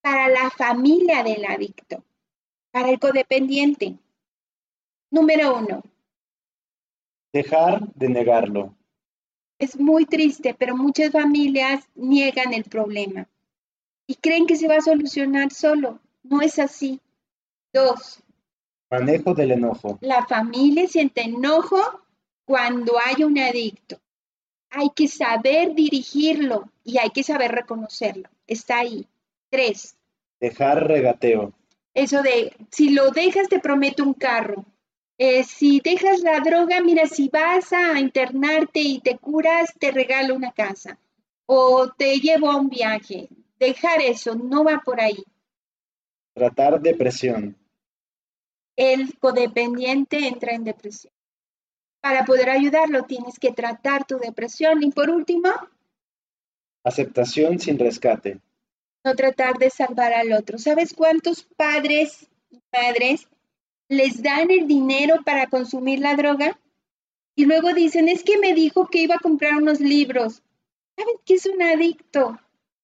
para 0.00 0.28
la 0.28 0.50
familia 0.50 1.22
del 1.22 1.44
adicto, 1.44 2.02
para 2.72 2.90
el 2.90 2.98
codependiente. 2.98 3.96
Número 5.10 5.56
uno. 5.56 5.82
Dejar 7.32 7.86
de 7.94 8.08
negarlo. 8.08 8.74
Es 9.58 9.78
muy 9.78 10.04
triste, 10.06 10.54
pero 10.54 10.76
muchas 10.76 11.12
familias 11.12 11.88
niegan 11.94 12.52
el 12.52 12.64
problema 12.64 13.28
y 14.06 14.14
creen 14.16 14.46
que 14.46 14.56
se 14.56 14.68
va 14.68 14.76
a 14.76 14.80
solucionar 14.80 15.52
solo. 15.52 16.00
No 16.22 16.42
es 16.42 16.58
así. 16.58 17.00
Dos. 17.72 18.22
Manejo 18.90 19.34
del 19.34 19.52
enojo. 19.52 19.98
La 20.00 20.26
familia 20.26 20.86
siente 20.86 21.22
enojo 21.22 21.78
cuando 22.44 22.94
hay 23.04 23.24
un 23.24 23.38
adicto. 23.38 23.98
Hay 24.70 24.90
que 24.94 25.08
saber 25.08 25.74
dirigirlo 25.74 26.70
y 26.84 26.98
hay 26.98 27.10
que 27.10 27.22
saber 27.22 27.52
reconocerlo. 27.52 28.28
Está 28.46 28.78
ahí. 28.78 29.06
Tres. 29.50 29.96
Dejar 30.40 30.86
regateo. 30.86 31.52
Eso 31.94 32.22
de, 32.22 32.54
si 32.70 32.90
lo 32.90 33.10
dejas 33.10 33.48
te 33.48 33.58
prometo 33.58 34.02
un 34.02 34.14
carro. 34.14 34.64
Eh, 35.18 35.44
si 35.44 35.80
dejas 35.80 36.20
la 36.20 36.40
droga, 36.40 36.82
mira, 36.82 37.06
si 37.06 37.28
vas 37.28 37.72
a 37.72 37.98
internarte 37.98 38.80
y 38.80 39.00
te 39.00 39.16
curas, 39.16 39.72
te 39.78 39.90
regalo 39.90 40.34
una 40.34 40.52
casa. 40.52 40.98
O 41.46 41.88
te 41.90 42.18
llevo 42.18 42.50
a 42.50 42.56
un 42.56 42.68
viaje 42.68 43.28
dejar 43.58 44.02
eso, 44.02 44.34
no 44.34 44.64
va 44.64 44.82
por 44.84 45.00
ahí. 45.00 45.24
Tratar 46.34 46.80
depresión. 46.80 47.56
El 48.76 49.18
codependiente 49.18 50.26
entra 50.26 50.52
en 50.52 50.64
depresión. 50.64 51.12
Para 52.06 52.24
poder 52.24 52.50
ayudarlo 52.50 53.02
tienes 53.02 53.36
que 53.40 53.50
tratar 53.50 54.06
tu 54.06 54.18
depresión. 54.18 54.80
Y 54.80 54.92
por 54.92 55.10
último, 55.10 55.48
aceptación 56.84 57.58
sin 57.58 57.80
rescate. 57.80 58.38
No 59.04 59.16
tratar 59.16 59.58
de 59.58 59.70
salvar 59.70 60.12
al 60.12 60.32
otro. 60.32 60.56
¿Sabes 60.56 60.94
cuántos 60.94 61.42
padres 61.42 62.28
y 62.48 62.60
madres 62.72 63.26
les 63.88 64.22
dan 64.22 64.52
el 64.52 64.68
dinero 64.68 65.16
para 65.24 65.48
consumir 65.48 65.98
la 65.98 66.14
droga? 66.14 66.60
Y 67.34 67.44
luego 67.44 67.72
dicen, 67.74 68.08
es 68.08 68.22
que 68.22 68.38
me 68.38 68.54
dijo 68.54 68.86
que 68.86 69.02
iba 69.02 69.16
a 69.16 69.20
comprar 69.20 69.56
unos 69.56 69.80
libros. 69.80 70.44
¿Sabes 70.96 71.16
que 71.24 71.34
es 71.34 71.46
un 71.46 71.60
adicto? 71.60 72.38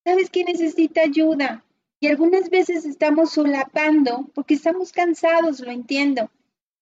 ¿Sabes 0.05 0.31
que 0.31 0.43
necesita 0.43 1.03
ayuda? 1.03 1.65
Y 2.01 2.09
algunas 2.09 2.51
veces 2.51 2.85
estamos 2.85 3.31
solapando 3.31 4.29
porque 4.35 4.55
estamos 4.55 4.91
cansados, 4.91 5.61
lo 5.61 5.71
entiendo, 5.71 6.29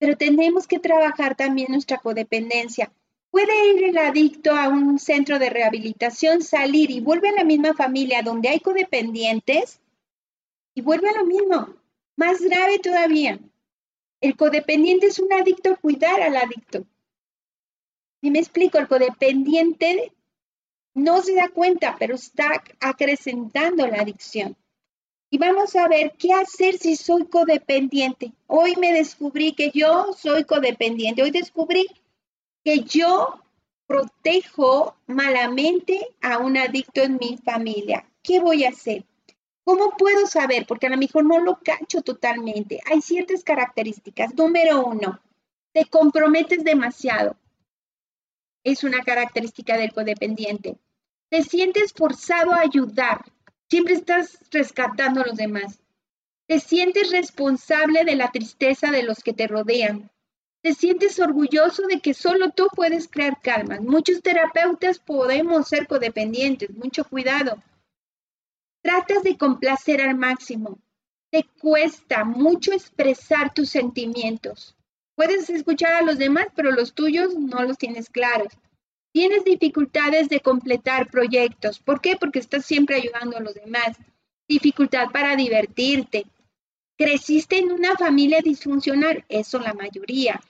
pero 0.01 0.17
tenemos 0.17 0.67
que 0.67 0.79
trabajar 0.79 1.37
también 1.37 1.71
nuestra 1.71 1.99
codependencia. 1.99 2.91
Puede 3.31 3.75
ir 3.75 3.85
el 3.85 3.99
adicto 3.99 4.57
a 4.57 4.69
un 4.69 4.99
centro 4.99 5.39
de 5.39 5.51
rehabilitación, 5.51 6.43
salir 6.43 6.91
y 6.91 7.01
vuelve 7.01 7.29
a 7.29 7.35
la 7.35 7.45
misma 7.45 7.75
familia 7.75 8.23
donde 8.23 8.49
hay 8.49 8.61
codependientes 8.61 9.79
y 10.75 10.81
vuelve 10.81 11.11
a 11.11 11.19
lo 11.19 11.27
mismo. 11.27 11.75
Más 12.17 12.41
grave 12.41 12.79
todavía. 12.79 13.39
El 14.23 14.37
codependiente 14.37 15.07
es 15.07 15.19
un 15.19 15.33
adicto 15.35 15.71
a 15.71 15.77
cuidar 15.77 16.23
al 16.23 16.37
adicto. 16.37 16.87
Y 18.23 18.31
me 18.31 18.39
explico, 18.39 18.79
el 18.79 18.89
codependiente 18.89 20.13
no 20.95 21.21
se 21.21 21.35
da 21.35 21.51
cuenta, 21.51 21.97
pero 21.99 22.15
está 22.15 22.63
acrecentando 22.81 23.87
la 23.87 24.01
adicción. 24.01 24.57
Y 25.33 25.39
vamos 25.39 25.77
a 25.77 25.87
ver 25.87 26.15
qué 26.19 26.33
hacer 26.33 26.77
si 26.77 26.97
soy 26.97 27.27
codependiente. 27.27 28.33
Hoy 28.49 28.75
me 28.77 28.93
descubrí 28.93 29.53
que 29.53 29.71
yo 29.73 30.13
soy 30.13 30.45
codependiente. 30.45 31.23
Hoy 31.23 31.31
descubrí 31.31 31.87
que 32.65 32.81
yo 32.81 33.41
protejo 33.87 34.97
malamente 35.07 36.09
a 36.21 36.39
un 36.39 36.57
adicto 36.57 37.03
en 37.03 37.19
mi 37.21 37.39
familia. 37.39 38.05
¿Qué 38.23 38.41
voy 38.41 38.65
a 38.65 38.71
hacer? 38.71 39.05
¿Cómo 39.65 39.97
puedo 39.97 40.27
saber? 40.27 40.67
Porque 40.67 40.89
a 40.89 40.91
lo 40.91 40.97
mejor 40.97 41.25
no 41.25 41.39
lo 41.39 41.61
cacho 41.63 42.03
totalmente. 42.03 42.81
Hay 42.87 43.01
ciertas 43.01 43.45
características. 43.45 44.35
Número 44.35 44.85
uno, 44.85 45.21
te 45.73 45.85
comprometes 45.85 46.65
demasiado. 46.65 47.37
Es 48.65 48.83
una 48.83 49.03
característica 49.03 49.77
del 49.77 49.93
codependiente. 49.93 50.77
Te 51.29 51.45
sientes 51.45 51.93
forzado 51.93 52.53
a 52.53 52.61
ayudar. 52.61 53.25
Siempre 53.71 53.95
estás 53.95 54.37
rescatando 54.51 55.21
a 55.21 55.27
los 55.27 55.37
demás. 55.37 55.79
Te 56.49 56.59
sientes 56.59 57.13
responsable 57.13 58.05
de 58.05 58.17
la 58.17 58.33
tristeza 58.33 58.91
de 58.91 59.05
los 59.05 59.23
que 59.23 59.33
te 59.33 59.47
rodean. 59.47 60.11
Te 60.61 60.75
sientes 60.75 61.21
orgulloso 61.21 61.87
de 61.87 62.01
que 62.01 62.13
solo 62.13 62.51
tú 62.51 62.67
puedes 62.75 63.07
crear 63.07 63.41
calma. 63.41 63.79
Muchos 63.81 64.23
terapeutas 64.23 64.99
podemos 64.99 65.69
ser 65.69 65.87
codependientes. 65.87 66.71
Mucho 66.75 67.05
cuidado. 67.05 67.63
Tratas 68.83 69.23
de 69.23 69.39
complacer 69.39 70.01
al 70.01 70.17
máximo. 70.17 70.81
Te 71.31 71.45
cuesta 71.61 72.25
mucho 72.25 72.73
expresar 72.73 73.55
tus 73.55 73.71
sentimientos. 73.71 74.77
Puedes 75.15 75.49
escuchar 75.49 75.93
a 75.95 76.03
los 76.03 76.19
demás, 76.19 76.49
pero 76.57 76.73
los 76.73 76.93
tuyos 76.93 77.37
no 77.37 77.63
los 77.63 77.79
tienes 77.79 78.11
claros. 78.11 78.53
Tienes 79.13 79.45
dificultades 79.45 80.29
de 80.29 80.41
completar 80.41 81.11
proyectos. 81.11 81.81
¿Por 81.81 82.01
qué? 82.01 82.17
Porque 82.17 82.39
estás 82.39 82.65
siempre 82.65 82.97
ayudando 82.97 83.37
a 83.37 83.41
los 83.41 83.55
demás. 83.55 83.97
Dificultad 84.49 85.09
para 85.13 85.35
divertirte. 85.35 86.27
Creciste 86.97 87.59
en 87.59 87.73
una 87.73 87.97
familia 87.97 88.41
disfuncional, 88.41 89.25
eso 89.29 89.59
la 89.59 89.75
mayoría. 89.75 90.41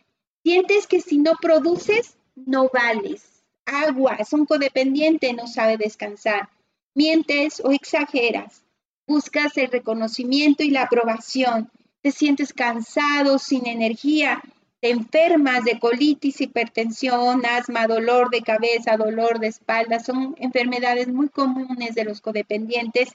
Sientes 0.42 0.86
que 0.86 1.00
si 1.00 1.18
no 1.18 1.32
produces, 1.40 2.18
no 2.34 2.68
vales. 2.72 3.44
Agua, 3.64 4.16
es 4.16 4.32
un 4.32 4.46
codependiente, 4.46 5.32
no 5.32 5.46
sabe 5.46 5.76
descansar. 5.78 6.50
Mientes 6.94 7.62
o 7.64 7.70
exageras. 7.72 8.64
Buscas 9.06 9.56
el 9.56 9.70
reconocimiento 9.70 10.62
y 10.62 10.70
la 10.70 10.82
aprobación. 10.82 11.70
Te 12.02 12.10
sientes 12.10 12.52
cansado, 12.52 13.38
sin 13.38 13.66
energía 13.66 14.42
te 14.80 14.90
enfermas 14.90 15.64
de 15.64 15.78
colitis, 15.78 16.40
hipertensión, 16.40 17.44
asma, 17.44 17.86
dolor 17.86 18.30
de 18.30 18.40
cabeza, 18.40 18.96
dolor 18.96 19.38
de 19.38 19.48
espalda, 19.48 20.00
son 20.00 20.34
enfermedades 20.38 21.08
muy 21.08 21.28
comunes 21.28 21.94
de 21.94 22.04
los 22.04 22.20
codependientes 22.22 23.10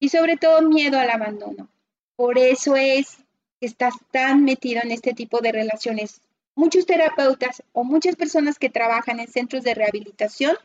y 0.00 0.08
sobre 0.08 0.36
todo 0.36 0.62
miedo 0.62 0.98
al 0.98 1.10
abandono. 1.10 1.68
Por 2.16 2.38
eso 2.38 2.74
es 2.74 3.18
que 3.60 3.66
estás 3.66 3.94
tan 4.10 4.44
metido 4.44 4.80
en 4.82 4.90
este 4.90 5.12
tipo 5.12 5.40
de 5.40 5.52
relaciones. 5.52 6.22
Muchos 6.56 6.86
terapeutas 6.86 7.62
o 7.72 7.84
muchas 7.84 8.16
personas 8.16 8.58
que 8.58 8.70
trabajan 8.70 9.20
en 9.20 9.28
centros 9.28 9.62
de 9.62 9.74
rehabilitación 9.74 10.56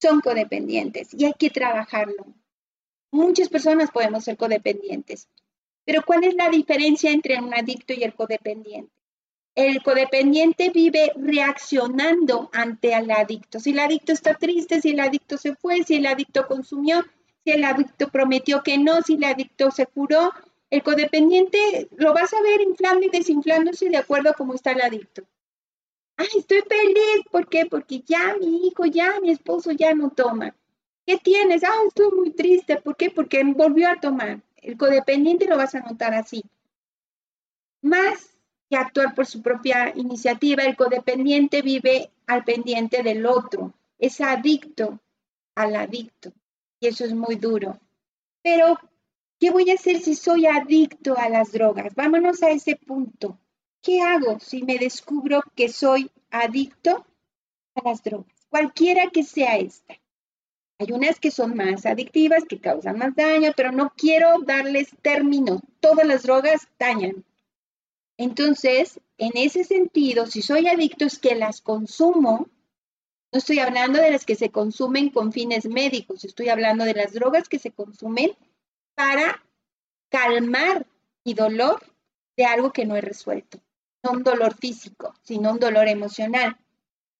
son 0.00 0.20
codependientes 0.20 1.14
y 1.14 1.24
hay 1.24 1.34
que 1.38 1.50
trabajarlo. 1.50 2.26
Muchas 3.12 3.48
personas 3.48 3.90
podemos 3.90 4.24
ser 4.24 4.36
codependientes. 4.36 5.28
Pero 5.84 6.02
¿cuál 6.04 6.24
es 6.24 6.34
la 6.34 6.50
diferencia 6.50 7.10
entre 7.10 7.38
un 7.40 7.54
adicto 7.54 7.94
y 7.94 8.02
el 8.04 8.14
codependiente? 8.14 8.99
El 9.66 9.82
codependiente 9.82 10.70
vive 10.70 11.12
reaccionando 11.16 12.48
ante 12.52 12.94
el 12.94 13.10
adicto. 13.10 13.60
Si 13.60 13.70
el 13.70 13.78
adicto 13.80 14.12
está 14.12 14.34
triste, 14.34 14.80
si 14.80 14.90
el 14.90 15.00
adicto 15.00 15.36
se 15.36 15.54
fue, 15.54 15.82
si 15.84 15.96
el 15.96 16.06
adicto 16.06 16.46
consumió, 16.46 17.04
si 17.44 17.52
el 17.52 17.64
adicto 17.64 18.08
prometió 18.08 18.62
que 18.62 18.78
no, 18.78 19.02
si 19.02 19.14
el 19.14 19.24
adicto 19.24 19.70
se 19.70 19.86
curó, 19.86 20.32
el 20.70 20.82
codependiente 20.82 21.88
lo 21.96 22.14
vas 22.14 22.32
a 22.32 22.40
ver 22.42 22.60
inflando 22.62 23.04
y 23.06 23.10
desinflándose 23.10 23.88
de 23.88 23.96
acuerdo 23.96 24.30
a 24.30 24.34
cómo 24.34 24.54
está 24.54 24.72
el 24.72 24.80
adicto. 24.80 25.22
Ay, 26.16 26.28
estoy 26.38 26.62
feliz. 26.62 27.24
¿Por 27.30 27.48
qué? 27.48 27.66
Porque 27.66 28.02
ya 28.06 28.36
mi 28.38 28.66
hijo, 28.66 28.86
ya 28.86 29.20
mi 29.20 29.30
esposo 29.30 29.72
ya 29.72 29.94
no 29.94 30.10
toma. 30.10 30.54
¿Qué 31.06 31.16
tienes? 31.16 31.64
Ah, 31.64 31.82
estoy 31.86 32.10
muy 32.16 32.30
triste. 32.30 32.76
¿Por 32.76 32.96
qué? 32.96 33.10
Porque 33.10 33.42
volvió 33.44 33.88
a 33.90 34.00
tomar. 34.00 34.40
El 34.56 34.76
codependiente 34.76 35.46
lo 35.46 35.56
vas 35.56 35.74
a 35.74 35.80
notar 35.80 36.14
así. 36.14 36.44
Más 37.82 38.39
que 38.70 38.76
actuar 38.76 39.14
por 39.14 39.26
su 39.26 39.42
propia 39.42 39.92
iniciativa. 39.96 40.62
El 40.62 40.76
codependiente 40.76 41.60
vive 41.60 42.10
al 42.26 42.44
pendiente 42.44 43.02
del 43.02 43.26
otro, 43.26 43.74
es 43.98 44.20
adicto 44.20 45.00
al 45.56 45.74
adicto 45.74 46.32
y 46.78 46.86
eso 46.86 47.04
es 47.04 47.12
muy 47.12 47.34
duro. 47.34 47.78
Pero, 48.42 48.78
¿qué 49.38 49.50
voy 49.50 49.70
a 49.70 49.74
hacer 49.74 50.00
si 50.00 50.14
soy 50.14 50.46
adicto 50.46 51.18
a 51.18 51.28
las 51.28 51.52
drogas? 51.52 51.94
Vámonos 51.94 52.42
a 52.42 52.50
ese 52.50 52.76
punto. 52.76 53.38
¿Qué 53.82 54.00
hago 54.00 54.38
si 54.38 54.62
me 54.62 54.78
descubro 54.78 55.42
que 55.54 55.68
soy 55.68 56.10
adicto 56.30 57.04
a 57.74 57.88
las 57.88 58.02
drogas? 58.02 58.46
Cualquiera 58.48 59.10
que 59.10 59.24
sea 59.24 59.56
esta. 59.56 59.94
Hay 60.78 60.92
unas 60.92 61.20
que 61.20 61.30
son 61.30 61.56
más 61.56 61.84
adictivas, 61.84 62.44
que 62.44 62.58
causan 62.58 62.96
más 62.96 63.14
daño, 63.14 63.52
pero 63.54 63.72
no 63.72 63.92
quiero 63.96 64.40
darles 64.46 64.88
término. 65.02 65.60
Todas 65.80 66.06
las 66.06 66.22
drogas 66.22 66.68
dañan. 66.78 67.24
Entonces, 68.20 69.00
en 69.16 69.30
ese 69.34 69.64
sentido, 69.64 70.26
si 70.26 70.42
soy 70.42 70.68
adicto 70.68 71.06
es 71.06 71.18
que 71.18 71.34
las 71.34 71.62
consumo, 71.62 72.50
no 73.32 73.38
estoy 73.38 73.60
hablando 73.60 73.98
de 73.98 74.10
las 74.10 74.26
que 74.26 74.34
se 74.34 74.50
consumen 74.50 75.08
con 75.08 75.32
fines 75.32 75.64
médicos, 75.64 76.26
estoy 76.26 76.50
hablando 76.50 76.84
de 76.84 76.92
las 76.92 77.14
drogas 77.14 77.48
que 77.48 77.58
se 77.58 77.70
consumen 77.70 78.36
para 78.94 79.42
calmar 80.10 80.86
mi 81.24 81.32
dolor 81.32 81.82
de 82.36 82.44
algo 82.44 82.74
que 82.74 82.84
no 82.84 82.94
he 82.94 83.00
resuelto. 83.00 83.58
No 84.02 84.10
un 84.10 84.22
dolor 84.22 84.54
físico, 84.54 85.14
sino 85.22 85.52
un 85.52 85.58
dolor 85.58 85.88
emocional. 85.88 86.58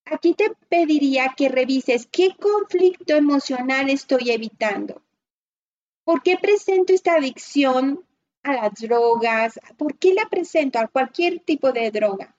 Aquí 0.05 0.35
te 0.35 0.53
pediría 0.69 1.33
que 1.35 1.49
revises 1.49 2.09
qué 2.13 2.37
conflicto 2.39 3.17
emocional 3.17 3.89
estoy 3.89 4.33
evitando. 4.33 5.01
¿Por 6.05 6.23
qué 6.23 6.37
presento 6.37 6.93
esta 6.93 7.15
adicción 7.15 8.05
a 8.43 8.53
las 8.55 8.75
drogas. 8.75 9.59
¿Por 9.77 9.99
qué 9.99 10.15
la 10.15 10.27
presento 10.29 10.79
a 10.79 10.89
cualquier 10.89 11.41
tipo 11.41 11.73
de 11.73 11.91
droga? 11.91 12.35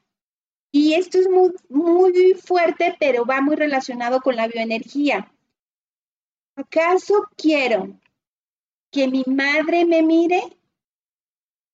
Y 0.71 0.93
esto 0.93 1.19
es 1.19 1.29
muy, 1.29 1.51
muy 1.69 2.33
fuerte, 2.33 2.95
pero 2.99 3.25
va 3.25 3.41
muy 3.41 3.55
relacionado 3.55 4.21
con 4.21 4.35
la 4.35 4.47
bioenergía. 4.47 5.31
¿Acaso 6.55 7.27
quiero 7.35 7.99
que 8.89 9.07
mi 9.07 9.23
madre 9.27 9.85
me 9.85 10.01
mire? 10.01 10.41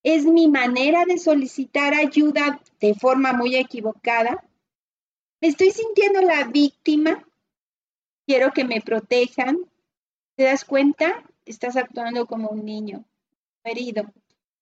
¿Es 0.04 0.26
mi 0.26 0.48
manera 0.48 1.06
de 1.06 1.18
solicitar 1.18 1.94
ayuda 1.94 2.62
de 2.80 2.96
forma 2.96 3.34
muy 3.34 3.56
equivocada? 3.56 4.44
¿Me 5.42 5.50
estoy 5.50 5.72
sintiendo 5.72 6.22
la 6.22 6.46
víctima? 6.46 7.28
¿Quiero 8.26 8.52
que 8.52 8.64
me 8.64 8.82
protejan? 8.82 9.60
¿Te 10.36 10.44
das 10.44 10.66
cuenta? 10.66 11.24
Estás 11.46 11.78
actuando 11.78 12.26
como 12.26 12.50
un 12.50 12.66
niño 12.66 13.06
herido. 13.68 14.06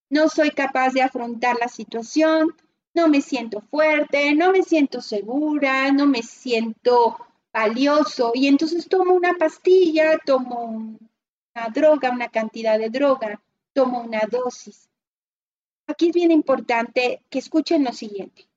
No 0.10 0.30
soy 0.30 0.52
capaz 0.52 0.92
de 0.92 1.02
afrontar 1.02 1.58
la 1.60 1.68
situación, 1.68 2.56
no 2.94 3.08
me 3.10 3.22
siento 3.22 3.62
fuerte, 3.62 4.34
no 4.36 4.52
me 4.52 4.64
siento 4.64 5.02
segura, 5.02 5.92
no 5.92 6.06
me 6.08 6.24
siento 6.24 7.18
valioso 7.52 8.32
y 8.34 8.48
entonces 8.48 8.88
tomo 8.88 9.14
una 9.14 9.34
pastilla, 9.34 10.18
tomo 10.26 10.66
una 10.66 11.68
droga, 11.74 12.12
una 12.12 12.30
cantidad 12.30 12.78
de 12.78 12.90
droga, 12.90 13.42
tomo 13.74 14.02
una 14.02 14.22
dosis. 14.30 14.90
Aquí 15.88 16.08
es 16.08 16.14
bien 16.14 16.32
importante 16.32 17.22
que 17.30 17.40
escuchen 17.40 17.84
lo 17.84 17.94
siguiente. 17.94 18.48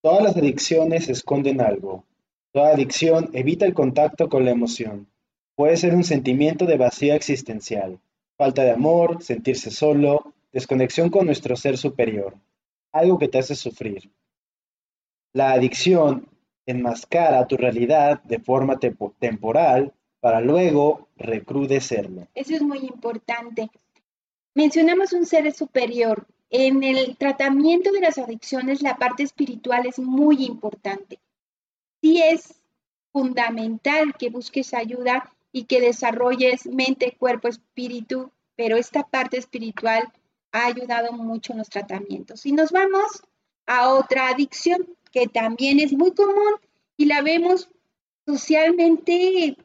Todas 0.00 0.22
las 0.22 0.36
adicciones 0.36 1.08
esconden 1.08 1.60
algo. 1.60 2.04
Toda 2.52 2.70
adicción 2.70 3.30
evita 3.32 3.66
el 3.66 3.74
contacto 3.74 4.28
con 4.28 4.44
la 4.44 4.50
emoción. 4.50 5.06
Puede 5.54 5.76
ser 5.76 5.94
un 5.94 6.04
sentimiento 6.04 6.66
de 6.66 6.76
vacío 6.76 7.14
existencial, 7.14 8.00
falta 8.42 8.64
de 8.64 8.72
amor, 8.72 9.22
sentirse 9.22 9.70
solo, 9.70 10.34
desconexión 10.52 11.10
con 11.10 11.26
nuestro 11.26 11.54
ser 11.54 11.78
superior, 11.78 12.34
algo 12.90 13.16
que 13.16 13.28
te 13.28 13.38
hace 13.38 13.54
sufrir. 13.54 14.10
La 15.32 15.52
adicción 15.52 16.28
enmascara 16.66 17.46
tu 17.46 17.56
realidad 17.56 18.20
de 18.24 18.40
forma 18.40 18.80
temporal 19.20 19.92
para 20.18 20.40
luego 20.40 21.06
recrudecerlo. 21.14 22.26
Eso 22.34 22.56
es 22.56 22.62
muy 22.62 22.78
importante. 22.78 23.70
Mencionamos 24.54 25.12
un 25.12 25.24
ser 25.24 25.52
superior. 25.52 26.26
En 26.50 26.82
el 26.82 27.16
tratamiento 27.16 27.92
de 27.92 28.00
las 28.00 28.18
adicciones, 28.18 28.82
la 28.82 28.96
parte 28.96 29.22
espiritual 29.22 29.86
es 29.86 30.00
muy 30.00 30.44
importante. 30.44 31.20
Sí 32.00 32.20
es 32.20 32.60
fundamental 33.12 34.16
que 34.18 34.30
busques 34.30 34.74
ayuda 34.74 35.32
y 35.52 35.64
que 35.64 35.80
desarrolles 35.80 36.66
mente, 36.66 37.16
cuerpo, 37.18 37.48
espíritu, 37.48 38.32
pero 38.56 38.76
esta 38.76 39.04
parte 39.04 39.36
espiritual 39.36 40.10
ha 40.52 40.66
ayudado 40.66 41.12
mucho 41.12 41.52
en 41.52 41.58
los 41.58 41.68
tratamientos. 41.68 42.46
Y 42.46 42.52
nos 42.52 42.72
vamos 42.72 43.22
a 43.66 43.90
otra 43.90 44.28
adicción 44.28 44.86
que 45.10 45.26
también 45.26 45.78
es 45.78 45.92
muy 45.92 46.12
común 46.12 46.54
y 46.96 47.04
la 47.04 47.22
vemos 47.22 47.68
socialmente 48.26 49.56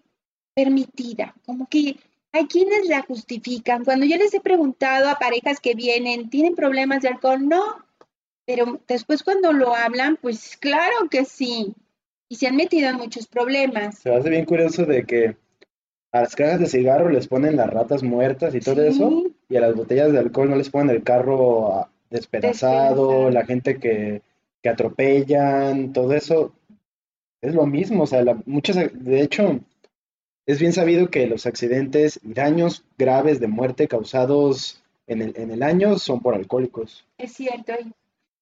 permitida, 0.53 1.35
como 1.45 1.67
que 1.67 1.97
hay 2.31 2.47
quienes 2.47 2.87
la 2.87 3.01
justifican. 3.03 3.85
Cuando 3.85 4.05
yo 4.05 4.17
les 4.17 4.33
he 4.33 4.41
preguntado 4.41 5.09
a 5.09 5.19
parejas 5.19 5.59
que 5.59 5.75
vienen, 5.75 6.29
¿tienen 6.29 6.55
problemas 6.55 7.01
de 7.01 7.09
alcohol? 7.09 7.47
No, 7.47 7.63
pero 8.45 8.81
después 8.87 9.23
cuando 9.23 9.53
lo 9.53 9.75
hablan, 9.75 10.17
pues 10.17 10.57
claro 10.57 11.09
que 11.09 11.25
sí. 11.25 11.73
Y 12.29 12.35
se 12.35 12.47
han 12.47 12.55
metido 12.55 12.89
en 12.89 12.97
muchos 12.97 13.27
problemas. 13.27 13.99
Se 13.99 14.13
hace 14.13 14.29
bien 14.29 14.45
curioso 14.45 14.85
de 14.85 15.05
que 15.05 15.37
a 16.11 16.21
las 16.21 16.35
cajas 16.35 16.59
de 16.59 16.67
cigarro 16.67 17.09
les 17.09 17.27
ponen 17.27 17.57
las 17.57 17.69
ratas 17.69 18.03
muertas 18.03 18.55
y 18.55 18.59
todo 18.59 18.81
eso, 18.83 19.23
y 19.49 19.55
a 19.55 19.61
las 19.61 19.75
botellas 19.75 20.11
de 20.11 20.19
alcohol 20.19 20.49
no 20.49 20.55
les 20.55 20.69
ponen 20.69 20.95
el 20.95 21.03
carro 21.03 21.73
ah, 21.73 21.89
despedazado, 22.09 23.29
la 23.29 23.45
gente 23.45 23.79
que, 23.79 24.21
que 24.61 24.69
atropellan, 24.69 25.93
todo 25.93 26.13
eso 26.13 26.53
es 27.41 27.53
lo 27.53 27.65
mismo. 27.65 28.03
O 28.03 28.07
sea, 28.07 28.23
muchas, 28.45 28.77
de 28.93 29.21
hecho, 29.21 29.59
es 30.45 30.59
bien 30.59 30.73
sabido 30.73 31.09
que 31.09 31.27
los 31.27 31.45
accidentes 31.45 32.19
y 32.23 32.33
daños 32.33 32.85
graves 32.97 33.39
de 33.39 33.47
muerte 33.47 33.87
causados 33.87 34.81
en 35.07 35.21
el, 35.21 35.33
en 35.37 35.51
el 35.51 35.63
año 35.63 35.97
son 35.97 36.21
por 36.21 36.35
alcohólicos. 36.35 37.05
Es 37.17 37.33
cierto. 37.33 37.73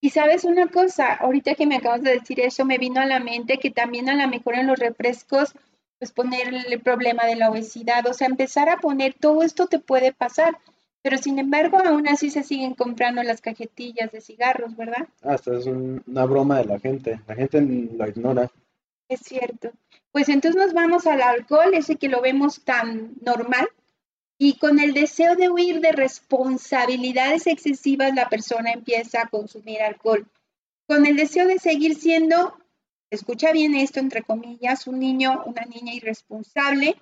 Y 0.00 0.10
sabes 0.10 0.44
una 0.44 0.68
cosa, 0.68 1.14
ahorita 1.14 1.54
que 1.54 1.66
me 1.66 1.76
acabas 1.76 2.02
de 2.02 2.12
decir 2.12 2.40
eso, 2.40 2.64
me 2.64 2.78
vino 2.78 3.00
a 3.00 3.06
la 3.06 3.18
mente 3.18 3.58
que 3.58 3.70
también 3.70 4.08
a 4.08 4.14
lo 4.14 4.28
mejor 4.28 4.54
en 4.54 4.66
los 4.66 4.78
refrescos, 4.78 5.54
pues 5.98 6.12
poner 6.12 6.52
el 6.52 6.80
problema 6.80 7.24
de 7.24 7.36
la 7.36 7.50
obesidad, 7.50 8.06
o 8.06 8.14
sea, 8.14 8.26
empezar 8.26 8.68
a 8.68 8.78
poner 8.78 9.14
todo 9.14 9.42
esto 9.42 9.66
te 9.66 9.78
puede 9.78 10.12
pasar, 10.12 10.58
pero 11.02 11.18
sin 11.18 11.38
embargo 11.38 11.78
aún 11.84 12.08
así 12.08 12.30
se 12.30 12.42
siguen 12.42 12.74
comprando 12.74 13.22
las 13.22 13.40
cajetillas 13.40 14.12
de 14.12 14.20
cigarros, 14.20 14.76
¿verdad? 14.76 15.08
Hasta 15.22 15.52
ah, 15.52 15.58
es 15.58 15.66
una 15.66 16.24
broma 16.24 16.58
de 16.58 16.64
la 16.66 16.78
gente, 16.78 17.20
la 17.26 17.34
gente 17.34 17.60
lo 17.60 18.08
ignora. 18.08 18.50
Es 19.08 19.20
cierto. 19.20 19.70
Pues 20.10 20.28
entonces 20.28 20.60
nos 20.60 20.74
vamos 20.74 21.06
al 21.06 21.22
alcohol, 21.22 21.74
ese 21.74 21.96
que 21.96 22.08
lo 22.08 22.20
vemos 22.20 22.64
tan 22.64 23.12
normal, 23.22 23.68
y 24.38 24.58
con 24.58 24.80
el 24.80 24.92
deseo 24.92 25.34
de 25.34 25.48
huir 25.48 25.80
de 25.80 25.92
responsabilidades 25.92 27.46
excesivas, 27.46 28.14
la 28.14 28.28
persona 28.28 28.72
empieza 28.72 29.22
a 29.22 29.28
consumir 29.28 29.80
alcohol. 29.80 30.26
Con 30.86 31.06
el 31.06 31.16
deseo 31.16 31.46
de 31.46 31.58
seguir 31.58 31.94
siendo, 31.94 32.56
escucha 33.10 33.52
bien 33.52 33.74
esto, 33.74 34.00
entre 34.00 34.22
comillas, 34.22 34.86
un 34.86 34.98
niño, 34.98 35.42
una 35.46 35.62
niña 35.62 35.94
irresponsable 35.94 36.96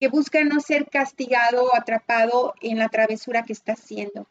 que 0.00 0.08
busca 0.08 0.44
no 0.44 0.60
ser 0.60 0.88
castigado 0.88 1.64
o 1.64 1.74
atrapado 1.74 2.54
en 2.60 2.78
la 2.78 2.88
travesura 2.88 3.42
que 3.42 3.52
está 3.52 3.72
haciendo. 3.72 4.28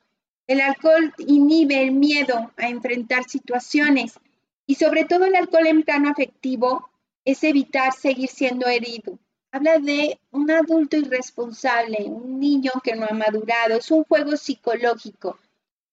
El 0.48 0.62
alcohol 0.62 1.14
inhibe 1.18 1.82
el 1.82 1.92
miedo 1.92 2.52
a 2.56 2.70
enfrentar 2.70 3.26
situaciones 3.26 4.20
y 4.66 4.76
sobre 4.76 5.04
todo 5.06 5.26
el 5.26 5.36
alcohol 5.36 5.68
en 5.68 5.84
plano 5.84 6.10
afectivo 6.10 6.90
es 7.26 7.44
evitar 7.44 7.94
seguir 7.94 8.30
siendo 8.30 8.68
herido. 8.68 9.20
Habla 9.52 9.80
de 9.80 10.20
un 10.32 10.50
adulto 10.52 10.98
irresponsable, 10.98 12.06
un 12.06 12.40
niño 12.40 12.72
que 12.84 12.96
no 12.96 13.06
ha 13.10 13.14
madurado. 13.14 13.78
Es 13.78 13.92
un 13.92 14.04
juego 14.06 14.38
psicológico 14.38 15.38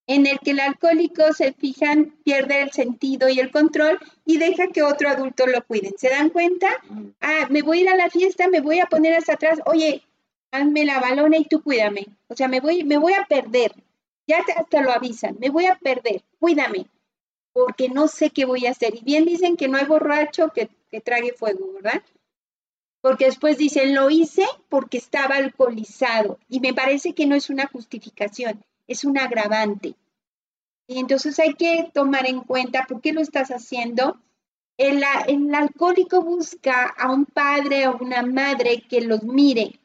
en 0.07 0.27
el 0.27 0.39
que 0.39 0.51
el 0.51 0.59
alcohólico 0.59 1.33
se 1.33 1.53
fijan, 1.53 2.15
pierde 2.23 2.61
el 2.61 2.71
sentido 2.71 3.27
y 3.29 3.39
el 3.39 3.51
control 3.51 3.99
y 4.25 4.37
deja 4.37 4.67
que 4.67 4.83
otro 4.83 5.09
adulto 5.09 5.47
lo 5.47 5.63
cuide. 5.65 5.93
¿Se 5.97 6.09
dan 6.09 6.29
cuenta? 6.29 6.67
Ah, 7.21 7.47
me 7.49 7.61
voy 7.61 7.79
a 7.79 7.81
ir 7.81 7.89
a 7.89 7.95
la 7.95 8.09
fiesta, 8.09 8.47
me 8.47 8.61
voy 8.61 8.79
a 8.79 8.85
poner 8.85 9.13
hasta 9.13 9.33
atrás. 9.33 9.59
Oye, 9.65 10.03
hazme 10.51 10.85
la 10.85 10.99
balona 10.99 11.37
y 11.37 11.45
tú 11.45 11.63
cuídame. 11.63 12.05
O 12.27 12.35
sea, 12.35 12.47
me 12.47 12.59
voy, 12.59 12.83
me 12.83 12.97
voy 12.97 13.13
a 13.13 13.25
perder. 13.25 13.73
Ya 14.27 14.43
hasta 14.57 14.81
lo 14.81 14.91
avisan, 14.91 15.37
me 15.39 15.49
voy 15.49 15.67
a 15.67 15.75
perder, 15.75 16.23
cuídame, 16.39 16.87
porque 17.53 17.89
no 17.89 18.07
sé 18.07 18.31
qué 18.31 18.45
voy 18.45 18.65
a 18.65 18.71
hacer. 18.71 18.95
Y 18.95 19.03
bien 19.03 19.23
dicen 19.23 19.55
que 19.55 19.67
no 19.67 19.77
hay 19.77 19.85
borracho 19.85 20.51
que 20.51 20.69
trague 21.01 21.33
fuego, 21.33 21.73
¿verdad? 21.73 22.01
Porque 23.01 23.25
después 23.25 23.59
dicen, 23.59 23.93
lo 23.93 24.09
hice 24.09 24.43
porque 24.67 24.97
estaba 24.97 25.35
alcoholizado. 25.35 26.39
Y 26.49 26.59
me 26.59 26.73
parece 26.73 27.13
que 27.13 27.27
no 27.27 27.35
es 27.35 27.51
una 27.51 27.67
justificación, 27.67 28.63
es 28.87 29.03
un 29.03 29.17
agravante. 29.17 29.95
Y 30.87 30.99
entonces 30.99 31.39
hay 31.39 31.53
que 31.53 31.89
tomar 31.93 32.27
en 32.27 32.41
cuenta 32.41 32.85
por 32.87 33.01
qué 33.01 33.13
lo 33.13 33.21
estás 33.21 33.49
haciendo. 33.49 34.19
El, 34.77 35.03
el 35.27 35.55
alcohólico 35.55 36.21
busca 36.21 36.85
a 36.85 37.11
un 37.11 37.25
padre 37.25 37.87
o 37.87 37.97
una 37.97 38.21
madre 38.21 38.83
que 38.87 39.01
los 39.01 39.23
mire. 39.23 39.79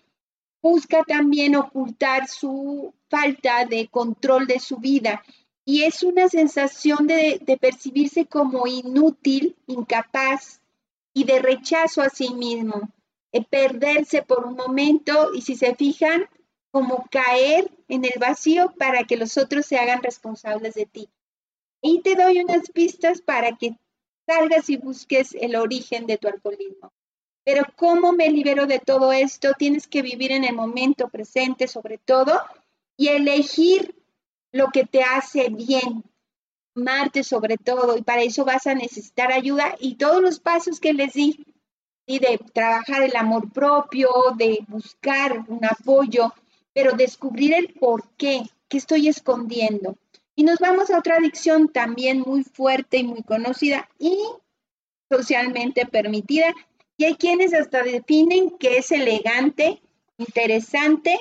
Busca 0.62 1.05
también 1.05 1.57
ocultar 1.57 2.28
su 2.28 2.92
falta 3.09 3.64
de 3.64 3.88
control 3.88 4.46
de 4.46 4.61
su 4.61 4.76
vida 4.76 5.22
y 5.64 5.84
es 5.84 6.03
una 6.03 6.28
sensación 6.28 7.07
de, 7.07 7.40
de, 7.42 7.57
percibirse 7.57 8.26
como 8.26 8.66
inútil, 8.66 9.57
incapaz, 9.66 10.61
y 11.12 11.24
de 11.24 11.40
rechazo 11.40 12.03
a 12.03 12.09
sí 12.09 12.34
mismo, 12.34 12.90
perderse 13.51 14.22
por 14.22 14.44
un 14.44 14.55
momento 14.55 15.30
y 15.34 15.42
si 15.42 15.57
se 15.57 15.74
fijan, 15.74 16.28
como 16.70 17.06
caer 17.10 17.70
en 17.88 18.04
el 18.04 18.18
vacío 18.18 18.72
para 18.78 19.04
que 19.04 19.16
los 19.16 19.36
otros 19.36 19.66
se 19.66 19.78
hagan 19.78 20.02
responsables 20.02 20.74
de 20.74 20.86
ti. 20.86 21.08
Y 21.82 22.02
te 22.02 22.14
doy 22.14 22.40
unas 22.40 22.70
pistas 22.70 23.20
para 23.20 23.56
que 23.56 23.76
salgas 24.26 24.70
y 24.70 24.76
busques 24.76 25.34
el 25.34 25.56
origen 25.56 26.06
de 26.06 26.18
tu 26.18 26.28
alcoholismo. 26.28 26.92
Pero 27.44 27.64
¿cómo 27.74 28.12
me 28.12 28.28
libero 28.30 28.66
de 28.66 28.78
todo 28.78 29.12
esto? 29.12 29.54
Tienes 29.58 29.88
que 29.88 30.02
vivir 30.02 30.30
en 30.30 30.44
el 30.44 30.54
momento 30.54 31.08
presente 31.08 31.66
sobre 31.66 31.98
todo 31.98 32.40
y 32.96 33.08
elegir 33.08 33.96
lo 34.52 34.68
que 34.68 34.84
te 34.84 35.02
hace 35.02 35.48
bien, 35.48 36.04
Marte 36.74 37.24
sobre 37.24 37.56
todo, 37.56 37.96
y 37.96 38.02
para 38.02 38.22
eso 38.22 38.44
vas 38.44 38.66
a 38.66 38.74
necesitar 38.74 39.32
ayuda 39.32 39.74
y 39.80 39.96
todos 39.96 40.22
los 40.22 40.38
pasos 40.38 40.78
que 40.78 40.92
les 40.92 41.14
di, 41.14 41.44
y 42.06 42.18
de 42.18 42.38
trabajar 42.52 43.02
el 43.02 43.14
amor 43.16 43.52
propio, 43.52 44.08
de 44.36 44.64
buscar 44.68 45.44
un 45.48 45.64
apoyo, 45.64 46.32
pero 46.72 46.92
descubrir 46.92 47.54
el 47.54 47.72
por 47.74 48.08
qué, 48.16 48.42
qué 48.68 48.78
estoy 48.78 49.08
escondiendo. 49.08 49.96
Y 50.36 50.44
nos 50.44 50.58
vamos 50.58 50.90
a 50.90 50.98
otra 50.98 51.16
adicción 51.16 51.68
también 51.68 52.20
muy 52.20 52.44
fuerte 52.44 52.98
y 52.98 53.04
muy 53.04 53.22
conocida 53.22 53.88
y 53.98 54.16
socialmente 55.10 55.86
permitida. 55.86 56.54
Y 56.96 57.04
hay 57.04 57.14
quienes 57.14 57.52
hasta 57.52 57.82
definen 57.82 58.50
que 58.58 58.78
es 58.78 58.90
elegante, 58.90 59.82
interesante, 60.18 61.18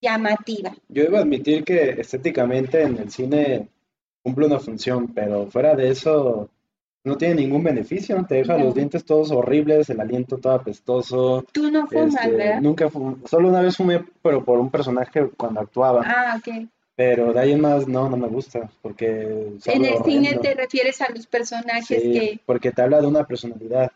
llamativa. 0.00 0.74
Yo 0.88 1.04
debo 1.04 1.16
admitir 1.18 1.64
que 1.64 1.90
estéticamente 2.00 2.82
en 2.82 2.98
el 2.98 3.10
cine 3.10 3.68
cumple 4.22 4.46
una 4.46 4.60
función, 4.60 5.12
pero 5.14 5.50
fuera 5.50 5.74
de 5.74 5.90
eso 5.90 6.50
no 7.06 7.16
tiene 7.16 7.36
ningún 7.36 7.62
beneficio, 7.62 8.26
te 8.28 8.34
deja 8.34 8.58
los 8.58 8.74
dientes 8.74 9.04
todos 9.04 9.30
horribles, 9.30 9.88
el 9.90 10.00
aliento 10.00 10.38
todo 10.38 10.54
apestoso. 10.54 11.44
Tú 11.52 11.70
no 11.70 11.86
fumas, 11.86 12.16
este, 12.16 12.30
¿verdad? 12.36 12.60
Nunca 12.60 12.90
fumé, 12.90 13.16
solo 13.26 13.48
una 13.48 13.60
vez 13.60 13.76
fumé, 13.76 14.04
pero 14.20 14.44
por 14.44 14.58
un 14.58 14.70
personaje 14.70 15.30
cuando 15.36 15.60
actuaba. 15.60 16.02
Ah, 16.04 16.36
ok. 16.36 16.66
Pero 16.96 17.32
de 17.32 17.38
ahí 17.38 17.52
en 17.52 17.60
más 17.60 17.86
no, 17.86 18.10
no 18.10 18.16
me 18.16 18.26
gusta, 18.26 18.68
porque... 18.82 19.56
En 19.66 19.84
el 19.84 20.02
cine 20.02 20.36
te 20.42 20.54
refieres 20.54 21.00
a 21.00 21.12
los 21.14 21.28
personajes 21.28 22.02
que... 22.02 22.40
porque 22.44 22.72
te 22.72 22.82
habla 22.82 23.00
de 23.00 23.06
una 23.06 23.24
personalidad, 23.24 23.92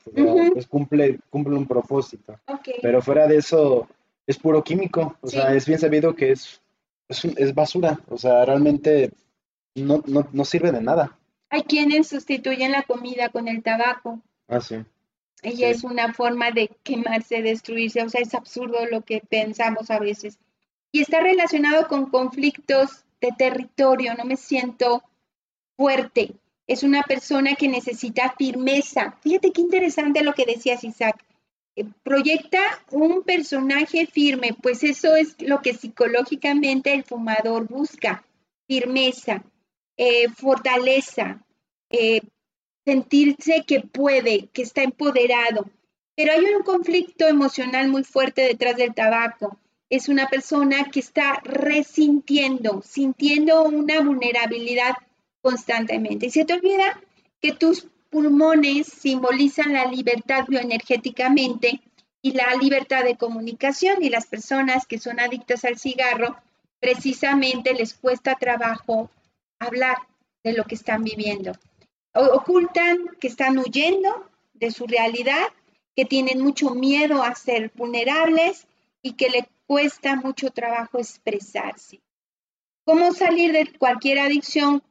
pues 0.52 0.68
cumple, 0.68 1.18
cumple 1.30 1.56
un 1.56 1.66
propósito. 1.66 2.38
Okay. 2.46 2.74
Pero 2.80 3.02
fuera 3.02 3.26
de 3.26 3.38
eso, 3.38 3.88
es 4.24 4.38
puro 4.38 4.62
químico, 4.62 5.16
o 5.20 5.26
sea, 5.26 5.52
es 5.52 5.66
bien 5.66 5.80
sabido 5.80 6.14
que 6.14 6.30
es, 6.30 6.60
es, 7.08 7.24
es 7.24 7.54
basura, 7.54 7.98
o 8.08 8.16
sea, 8.16 8.44
realmente 8.44 9.10
no, 9.74 10.00
no, 10.06 10.28
no 10.32 10.44
sirve 10.44 10.70
de 10.70 10.80
nada. 10.80 11.16
Hay 11.50 11.64
quienes 11.64 12.08
sustituyen 12.08 12.72
la 12.72 12.82
comida 12.84 13.28
con 13.28 13.48
el 13.48 13.62
tabaco. 13.62 14.20
Ah, 14.48 14.60
sí. 14.60 14.76
Y 15.42 15.64
es 15.64 15.84
una 15.84 16.14
forma 16.14 16.52
de 16.52 16.70
quemarse, 16.84 17.42
destruirse. 17.42 18.02
O 18.02 18.08
sea, 18.08 18.20
es 18.20 18.34
absurdo 18.34 18.86
lo 18.86 19.02
que 19.02 19.20
pensamos 19.20 19.90
a 19.90 19.98
veces. 19.98 20.38
Y 20.92 21.00
está 21.00 21.20
relacionado 21.20 21.88
con 21.88 22.06
conflictos 22.06 23.04
de 23.20 23.30
territorio. 23.36 24.14
No 24.14 24.24
me 24.24 24.36
siento 24.36 25.02
fuerte. 25.76 26.34
Es 26.68 26.84
una 26.84 27.02
persona 27.02 27.56
que 27.56 27.68
necesita 27.68 28.34
firmeza. 28.38 29.18
Fíjate 29.22 29.50
qué 29.50 29.60
interesante 29.60 30.22
lo 30.22 30.34
que 30.34 30.46
decías, 30.46 30.84
Isaac. 30.84 31.24
Eh, 31.74 31.84
proyecta 32.04 32.60
un 32.90 33.22
personaje 33.22 34.06
firme, 34.06 34.56
pues 34.60 34.84
eso 34.84 35.16
es 35.16 35.34
lo 35.40 35.62
que 35.62 35.74
psicológicamente 35.74 36.92
el 36.92 37.02
fumador 37.02 37.66
busca. 37.66 38.24
Firmeza, 38.68 39.42
eh, 40.02 40.30
fortaleza, 40.30 41.44
eh, 41.90 42.22
sentirse 42.86 43.64
que 43.66 43.80
puede, 43.80 44.48
que 44.54 44.62
está 44.62 44.82
empoderado. 44.82 45.68
Pero 46.16 46.32
hay 46.32 46.42
un 46.46 46.62
conflicto 46.62 47.28
emocional 47.28 47.88
muy 47.88 48.02
fuerte 48.02 48.40
detrás 48.40 48.76
del 48.76 48.94
tabaco. 48.94 49.58
Es 49.90 50.08
una 50.08 50.26
persona 50.28 50.84
que 50.90 51.00
está 51.00 51.42
resintiendo, 51.44 52.80
sintiendo 52.82 53.64
una 53.64 54.00
vulnerabilidad 54.00 54.94
constantemente. 55.42 56.26
Y 56.26 56.30
se 56.30 56.46
te 56.46 56.54
olvida 56.54 56.98
que 57.38 57.52
tus 57.52 57.86
pulmones 58.08 58.86
simbolizan 58.86 59.74
la 59.74 59.84
libertad 59.84 60.46
bioenergéticamente 60.48 61.82
y 62.22 62.32
la 62.32 62.54
libertad 62.54 63.04
de 63.04 63.18
comunicación 63.18 64.02
y 64.02 64.08
las 64.08 64.24
personas 64.24 64.86
que 64.86 64.98
son 64.98 65.20
adictas 65.20 65.66
al 65.66 65.78
cigarro 65.78 66.38
precisamente 66.80 67.74
les 67.74 67.92
cuesta 67.92 68.36
trabajo 68.36 69.10
hablar 69.60 69.98
de 70.42 70.54
lo 70.54 70.64
que 70.64 70.74
están 70.74 71.04
viviendo. 71.04 71.52
ocultan 72.12 72.98
que 73.20 73.28
están 73.28 73.58
huyendo 73.58 74.28
de 74.54 74.72
su 74.72 74.86
realidad, 74.86 75.46
que 75.94 76.04
tienen 76.04 76.40
mucho 76.40 76.70
miedo 76.70 77.22
a 77.22 77.34
ser 77.36 77.70
vulnerables 77.76 78.66
y 79.02 79.12
que 79.12 79.30
le 79.30 79.48
cuesta 79.66 80.16
mucho 80.16 80.50
trabajo 80.50 80.98
expresarse. 80.98 82.00
¿Cómo 82.84 83.12
salir 83.12 83.52
de 83.52 83.72
cualquier 83.78 84.18
adicción 84.18 84.82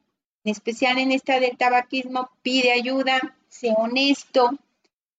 en 0.44 0.52
especial 0.52 0.98
en 0.98 1.12
esta 1.12 1.38
del 1.38 1.56
tabaquismo, 1.56 2.30
pide 2.42 2.72
ayuda, 2.72 3.36
sé 3.48 3.72
honesto 3.76 4.50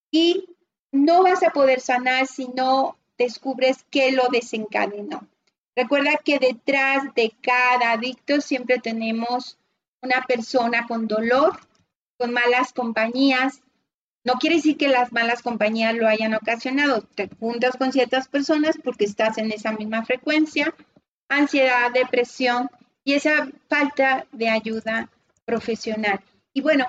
y 0.10 0.46
no 0.92 1.24
vas 1.24 1.44
a 1.44 1.52
poder 1.52 1.80
sanar 1.80 2.28
si 2.28 2.48
no 2.48 2.98
descubres 3.18 3.86
qué 3.92 4.12
lo 4.12 4.30
desencadenó. 4.32 5.28
Recuerda 5.76 6.20
que 6.24 6.38
detrás 6.38 7.14
de 7.16 7.34
cada 7.42 7.94
adicto 7.94 8.42
siempre 8.42 8.80
tenemos 8.80 9.58
una 10.02 10.22
persona 10.24 10.86
con 10.88 11.08
dolor, 11.08 11.60
con 12.18 12.34
malas 12.34 12.74
compañías. 12.74 13.62
No 14.24 14.34
quiere 14.34 14.58
decir 14.58 14.78
que 14.78 14.90
las 14.90 15.12
malas 15.14 15.42
compañías 15.42 15.96
lo 15.96 16.08
hayan 16.08 16.34
ocasionado. 16.34 17.04
Te 17.16 17.30
juntas 17.40 17.78
con 17.78 17.92
ciertas 17.92 18.28
personas 18.28 18.78
porque 18.84 19.06
estás 19.06 19.38
en 19.38 19.52
esa 19.52 19.72
misma 19.72 20.04
frecuencia, 20.06 20.74
ansiedad, 21.30 21.92
depresión 21.92 22.70
y 23.04 23.14
esa 23.14 23.50
falta 23.70 24.28
de 24.32 24.50
ayuda 24.50 25.10
profesional. 25.46 26.20
Y 26.54 26.62
bueno, 26.62 26.86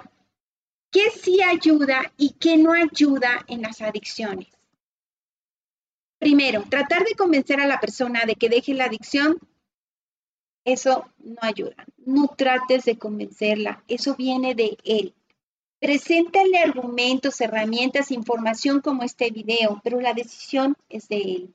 ¿qué 0.90 1.10
sí 1.10 1.40
ayuda 1.42 2.12
y 2.16 2.30
qué 2.30 2.56
no 2.56 2.72
ayuda 2.72 3.44
en 3.46 3.62
las 3.62 3.80
adicciones? 3.80 4.48
Primero, 6.22 6.62
tratar 6.70 7.02
de 7.02 7.16
convencer 7.16 7.60
a 7.60 7.66
la 7.66 7.80
persona 7.80 8.20
de 8.24 8.36
que 8.36 8.48
deje 8.48 8.74
la 8.74 8.84
adicción, 8.84 9.40
eso 10.64 11.04
no 11.18 11.38
ayuda. 11.40 11.84
No 11.96 12.28
trates 12.28 12.84
de 12.84 12.96
convencerla, 12.96 13.82
eso 13.88 14.14
viene 14.14 14.54
de 14.54 14.78
él. 14.84 15.16
Preséntale 15.80 16.58
argumentos, 16.58 17.40
herramientas, 17.40 18.12
información 18.12 18.80
como 18.80 19.02
este 19.02 19.32
video, 19.32 19.80
pero 19.82 20.00
la 20.00 20.14
decisión 20.14 20.76
es 20.88 21.08
de 21.08 21.16
él. 21.16 21.54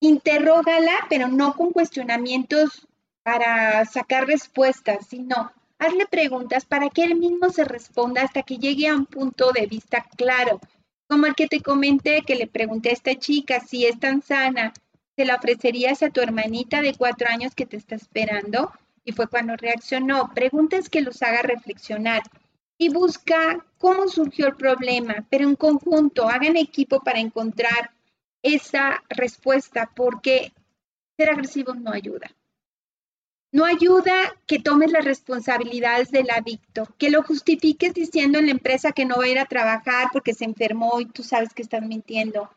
Interrógala, 0.00 1.06
pero 1.08 1.28
no 1.28 1.54
con 1.54 1.72
cuestionamientos 1.72 2.86
para 3.22 3.82
sacar 3.86 4.26
respuestas, 4.26 5.06
sino 5.06 5.52
hazle 5.78 6.04
preguntas 6.04 6.66
para 6.66 6.90
que 6.90 7.02
él 7.02 7.14
mismo 7.14 7.48
se 7.48 7.64
responda 7.64 8.20
hasta 8.20 8.42
que 8.42 8.58
llegue 8.58 8.88
a 8.88 8.94
un 8.94 9.06
punto 9.06 9.52
de 9.52 9.64
vista 9.64 10.04
claro, 10.18 10.60
como 11.08 11.26
el 11.26 11.34
que 11.34 11.46
te 11.46 11.60
comenté 11.60 12.22
que 12.22 12.34
le 12.34 12.46
pregunté 12.46 12.90
a 12.90 12.94
esta 12.94 13.14
chica 13.14 13.60
si 13.60 13.86
es 13.86 13.98
tan 13.98 14.22
sana, 14.22 14.72
¿se 15.16 15.24
la 15.24 15.36
ofrecerías 15.36 16.02
a 16.02 16.10
tu 16.10 16.20
hermanita 16.20 16.82
de 16.82 16.94
cuatro 16.94 17.28
años 17.28 17.54
que 17.54 17.66
te 17.66 17.76
está 17.76 17.94
esperando? 17.94 18.72
Y 19.04 19.12
fue 19.12 19.28
cuando 19.28 19.56
reaccionó. 19.56 20.32
Preguntas 20.34 20.88
que 20.88 21.00
los 21.00 21.22
haga 21.22 21.42
reflexionar 21.42 22.22
y 22.78 22.88
busca 22.88 23.64
cómo 23.78 24.08
surgió 24.08 24.48
el 24.48 24.56
problema, 24.56 25.26
pero 25.30 25.48
en 25.48 25.56
conjunto, 25.56 26.28
hagan 26.28 26.56
equipo 26.56 27.00
para 27.00 27.20
encontrar 27.20 27.92
esa 28.42 29.02
respuesta, 29.08 29.90
porque 29.94 30.52
ser 31.16 31.30
agresivo 31.30 31.74
no 31.74 31.92
ayuda. 31.92 32.35
No 33.56 33.64
ayuda 33.64 34.36
que 34.44 34.58
tomes 34.58 34.92
las 34.92 35.06
responsabilidades 35.06 36.10
del 36.10 36.28
adicto, 36.28 36.86
que 36.98 37.08
lo 37.08 37.22
justifiques 37.22 37.94
diciendo 37.94 38.38
en 38.38 38.44
la 38.44 38.52
empresa 38.52 38.92
que 38.92 39.06
no 39.06 39.16
va 39.16 39.24
a 39.24 39.28
ir 39.28 39.38
a 39.38 39.46
trabajar 39.46 40.08
porque 40.12 40.34
se 40.34 40.44
enfermó 40.44 41.00
y 41.00 41.06
tú 41.06 41.22
sabes 41.22 41.54
que 41.54 41.62
estás 41.62 41.80
mintiendo. 41.80 42.50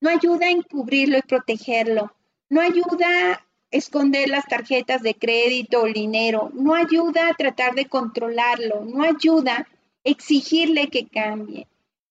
No 0.00 0.08
ayuda 0.08 0.46
a 0.46 0.50
encubrirlo 0.50 1.18
y 1.18 1.20
protegerlo. 1.20 2.14
No 2.48 2.62
ayuda 2.62 3.34
a 3.34 3.46
esconder 3.70 4.30
las 4.30 4.46
tarjetas 4.46 5.02
de 5.02 5.12
crédito 5.12 5.82
o 5.82 5.84
dinero. 5.84 6.50
No 6.54 6.74
ayuda 6.74 7.28
a 7.28 7.34
tratar 7.34 7.74
de 7.74 7.84
controlarlo. 7.84 8.86
No 8.86 9.02
ayuda 9.02 9.52
a 9.54 9.68
exigirle 10.02 10.88
que 10.88 11.06
cambie. 11.08 11.66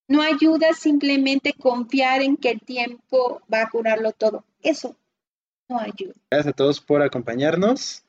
No 0.08 0.22
ayuda 0.22 0.74
simplemente 0.74 1.54
confiar 1.54 2.22
en 2.22 2.38
que 2.38 2.52
el 2.52 2.60
tiempo 2.60 3.42
va 3.52 3.64
a 3.64 3.70
curarlo 3.72 4.12
todo. 4.12 4.44
Eso 4.62 4.96
no 5.68 5.80
ayuda. 5.80 6.14
Gracias 6.30 6.54
a 6.54 6.56
todos 6.56 6.80
por 6.80 7.02
acompañarnos 7.02 8.04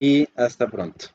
y 0.00 0.28
hasta 0.36 0.68
pronto. 0.68 1.06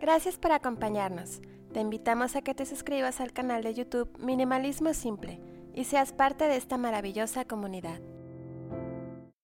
Gracias 0.00 0.36
por 0.36 0.52
acompañarnos. 0.52 1.40
Te 1.72 1.80
invitamos 1.80 2.36
a 2.36 2.42
que 2.42 2.54
te 2.54 2.66
suscribas 2.66 3.20
al 3.20 3.32
canal 3.32 3.62
de 3.62 3.74
YouTube 3.74 4.16
Minimalismo 4.18 4.94
Simple 4.94 5.40
y 5.74 5.84
seas 5.84 6.12
parte 6.12 6.44
de 6.44 6.56
esta 6.56 6.78
maravillosa 6.78 7.44
comunidad. 7.44 8.00